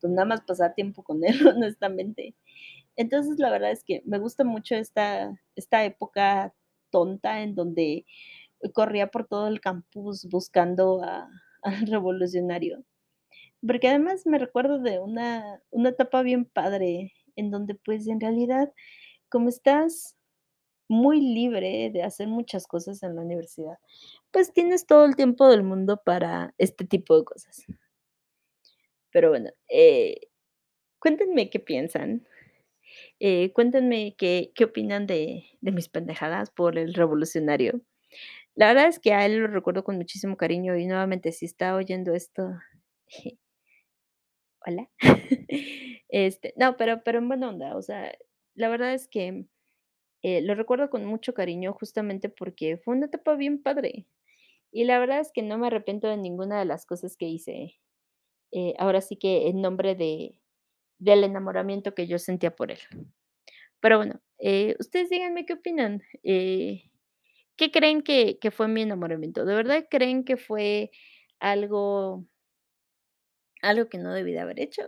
pues, 0.00 0.12
nada 0.12 0.26
más 0.26 0.40
pasar 0.42 0.74
tiempo 0.74 1.02
con 1.02 1.24
él, 1.24 1.34
honestamente. 1.56 2.34
Entonces, 2.96 3.38
la 3.38 3.50
verdad 3.50 3.72
es 3.72 3.84
que 3.84 4.02
me 4.06 4.18
gusta 4.18 4.44
mucho 4.44 4.74
esta 4.76 5.40
esta 5.56 5.84
época 5.84 6.54
tonta 6.90 7.42
en 7.42 7.54
donde 7.54 8.06
corría 8.74 9.08
por 9.08 9.26
todo 9.26 9.48
el 9.48 9.60
campus 9.60 10.26
buscando 10.28 11.02
a 11.02 11.28
al 11.62 11.86
revolucionario. 11.86 12.84
Porque 13.66 13.88
además 13.88 14.26
me 14.26 14.38
recuerdo 14.38 14.78
de 14.80 15.00
una 15.00 15.62
una 15.70 15.90
etapa 15.90 16.22
bien 16.22 16.44
padre, 16.46 17.12
en 17.36 17.50
donde, 17.50 17.74
pues, 17.76 18.06
en 18.08 18.20
realidad, 18.20 18.72
como 19.30 19.48
estás 19.50 20.16
muy 20.88 21.20
libre 21.20 21.90
de 21.92 22.02
hacer 22.04 22.28
muchas 22.28 22.66
cosas 22.68 23.02
en 23.04 23.16
la 23.16 23.22
universidad, 23.22 23.78
pues, 24.32 24.52
tienes 24.54 24.86
todo 24.86 25.04
el 25.06 25.16
tiempo 25.16 25.48
del 25.48 25.64
mundo 25.64 26.00
para 26.04 26.54
este 26.58 26.84
tipo 26.86 27.18
de 27.18 27.24
cosas. 27.24 27.66
Pero 29.12 29.28
bueno, 29.28 29.50
eh, 29.68 30.16
cuéntenme 31.00 31.50
qué 31.50 31.60
piensan. 31.60 32.26
Eh, 33.20 33.52
cuéntenme 33.54 34.14
qué 34.18 34.52
qué 34.54 34.64
opinan 34.64 35.06
de 35.06 35.44
de 35.62 35.72
mis 35.72 35.88
pendejadas 35.88 36.50
por 36.50 36.78
el 36.78 36.94
revolucionario. 36.94 37.82
La 38.56 38.68
verdad 38.68 38.88
es 38.88 39.00
que 39.00 39.14
a 39.14 39.26
él 39.26 39.38
lo 39.38 39.48
recuerdo 39.48 39.84
con 39.84 39.96
muchísimo 39.98 40.36
cariño 40.38 40.76
y 40.78 40.86
nuevamente, 40.86 41.32
si 41.32 41.46
está 41.46 41.76
oyendo 41.76 42.14
esto, 42.14 42.50
hola. 44.66 44.88
Este, 46.14 46.52
no, 46.58 46.76
pero 46.76 47.02
pero 47.04 47.18
en 47.20 47.28
buena 47.28 47.48
onda, 47.48 47.74
o 47.76 47.80
sea, 47.82 48.12
la 48.54 48.68
verdad 48.68 48.92
es 48.94 49.08
que, 49.08 49.46
eh, 50.22 50.42
lo 50.42 50.54
recuerdo 50.56 50.90
con 50.90 51.04
mucho 51.06 51.34
cariño, 51.34 51.72
justamente 51.74 52.28
porque 52.30 52.78
fue 52.78 52.96
una 52.96 53.06
etapa 53.06 53.34
bien 53.36 53.62
padre. 53.62 54.06
Y 54.72 54.84
la 54.84 54.98
verdad 55.00 55.20
es 55.20 55.32
que 55.32 55.42
no 55.42 55.58
me 55.58 55.68
arrepiento 55.68 56.08
de 56.08 56.16
ninguna 56.18 56.58
de 56.60 56.66
las 56.66 56.86
cosas 56.86 57.16
que 57.16 57.26
hice, 57.28 57.80
eh, 58.52 58.74
ahora 58.78 59.00
sí 59.02 59.16
que 59.16 59.48
en 59.48 59.62
nombre 59.62 59.94
de 59.96 60.38
del 61.00 61.24
enamoramiento 61.24 61.94
que 61.94 62.06
yo 62.08 62.18
sentía 62.20 62.56
por 62.56 62.72
él. 62.72 62.78
Pero 63.80 63.98
bueno, 63.98 64.20
eh, 64.38 64.76
ustedes 64.80 65.10
díganme 65.10 65.46
qué 65.46 65.54
opinan, 65.54 66.02
¿qué 66.22 67.70
creen 67.72 68.02
que 68.02 68.38
que 68.40 68.50
fue 68.50 68.68
mi 68.68 68.82
enamoramiento? 68.82 69.44
¿De 69.44 69.54
verdad 69.54 69.86
creen 69.90 70.24
que 70.24 70.36
fue 70.36 70.90
algo 71.40 72.26
algo 73.62 73.88
que 73.88 73.98
no 73.98 74.12
debí 74.14 74.32
de 74.32 74.40
haber 74.40 74.60
hecho? 74.60 74.82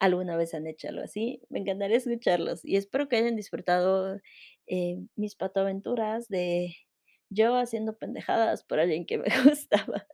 ¿Alguna 0.00 0.36
vez 0.36 0.54
han 0.54 0.66
hecho 0.66 0.88
algo 0.88 1.02
así? 1.02 1.42
Me 1.50 1.60
encantaría 1.60 1.96
escucharlos 1.98 2.64
y 2.64 2.76
espero 2.76 3.08
que 3.08 3.16
hayan 3.16 3.36
disfrutado, 3.36 4.18
eh, 4.66 4.98
mis 5.16 5.36
patoaventuras 5.36 6.28
de 6.28 6.74
yo 7.30 7.56
haciendo 7.56 7.96
pendejadas 7.98 8.64
por 8.64 8.80
alguien 8.80 9.06
que 9.06 9.18
me 9.18 9.26
gustaba. 9.44 10.06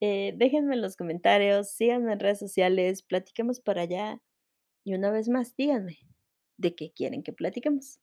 Eh, 0.00 0.34
déjenme 0.36 0.74
en 0.74 0.82
los 0.82 0.96
comentarios, 0.96 1.70
síganme 1.70 2.12
en 2.12 2.20
redes 2.20 2.38
sociales, 2.40 3.02
platiquemos 3.02 3.60
por 3.60 3.78
allá 3.78 4.20
y 4.84 4.94
una 4.94 5.10
vez 5.10 5.28
más, 5.28 5.56
díganme, 5.56 5.98
¿de 6.58 6.74
qué 6.76 6.92
quieren 6.92 7.22
que 7.22 7.32
platiquemos? 7.32 8.00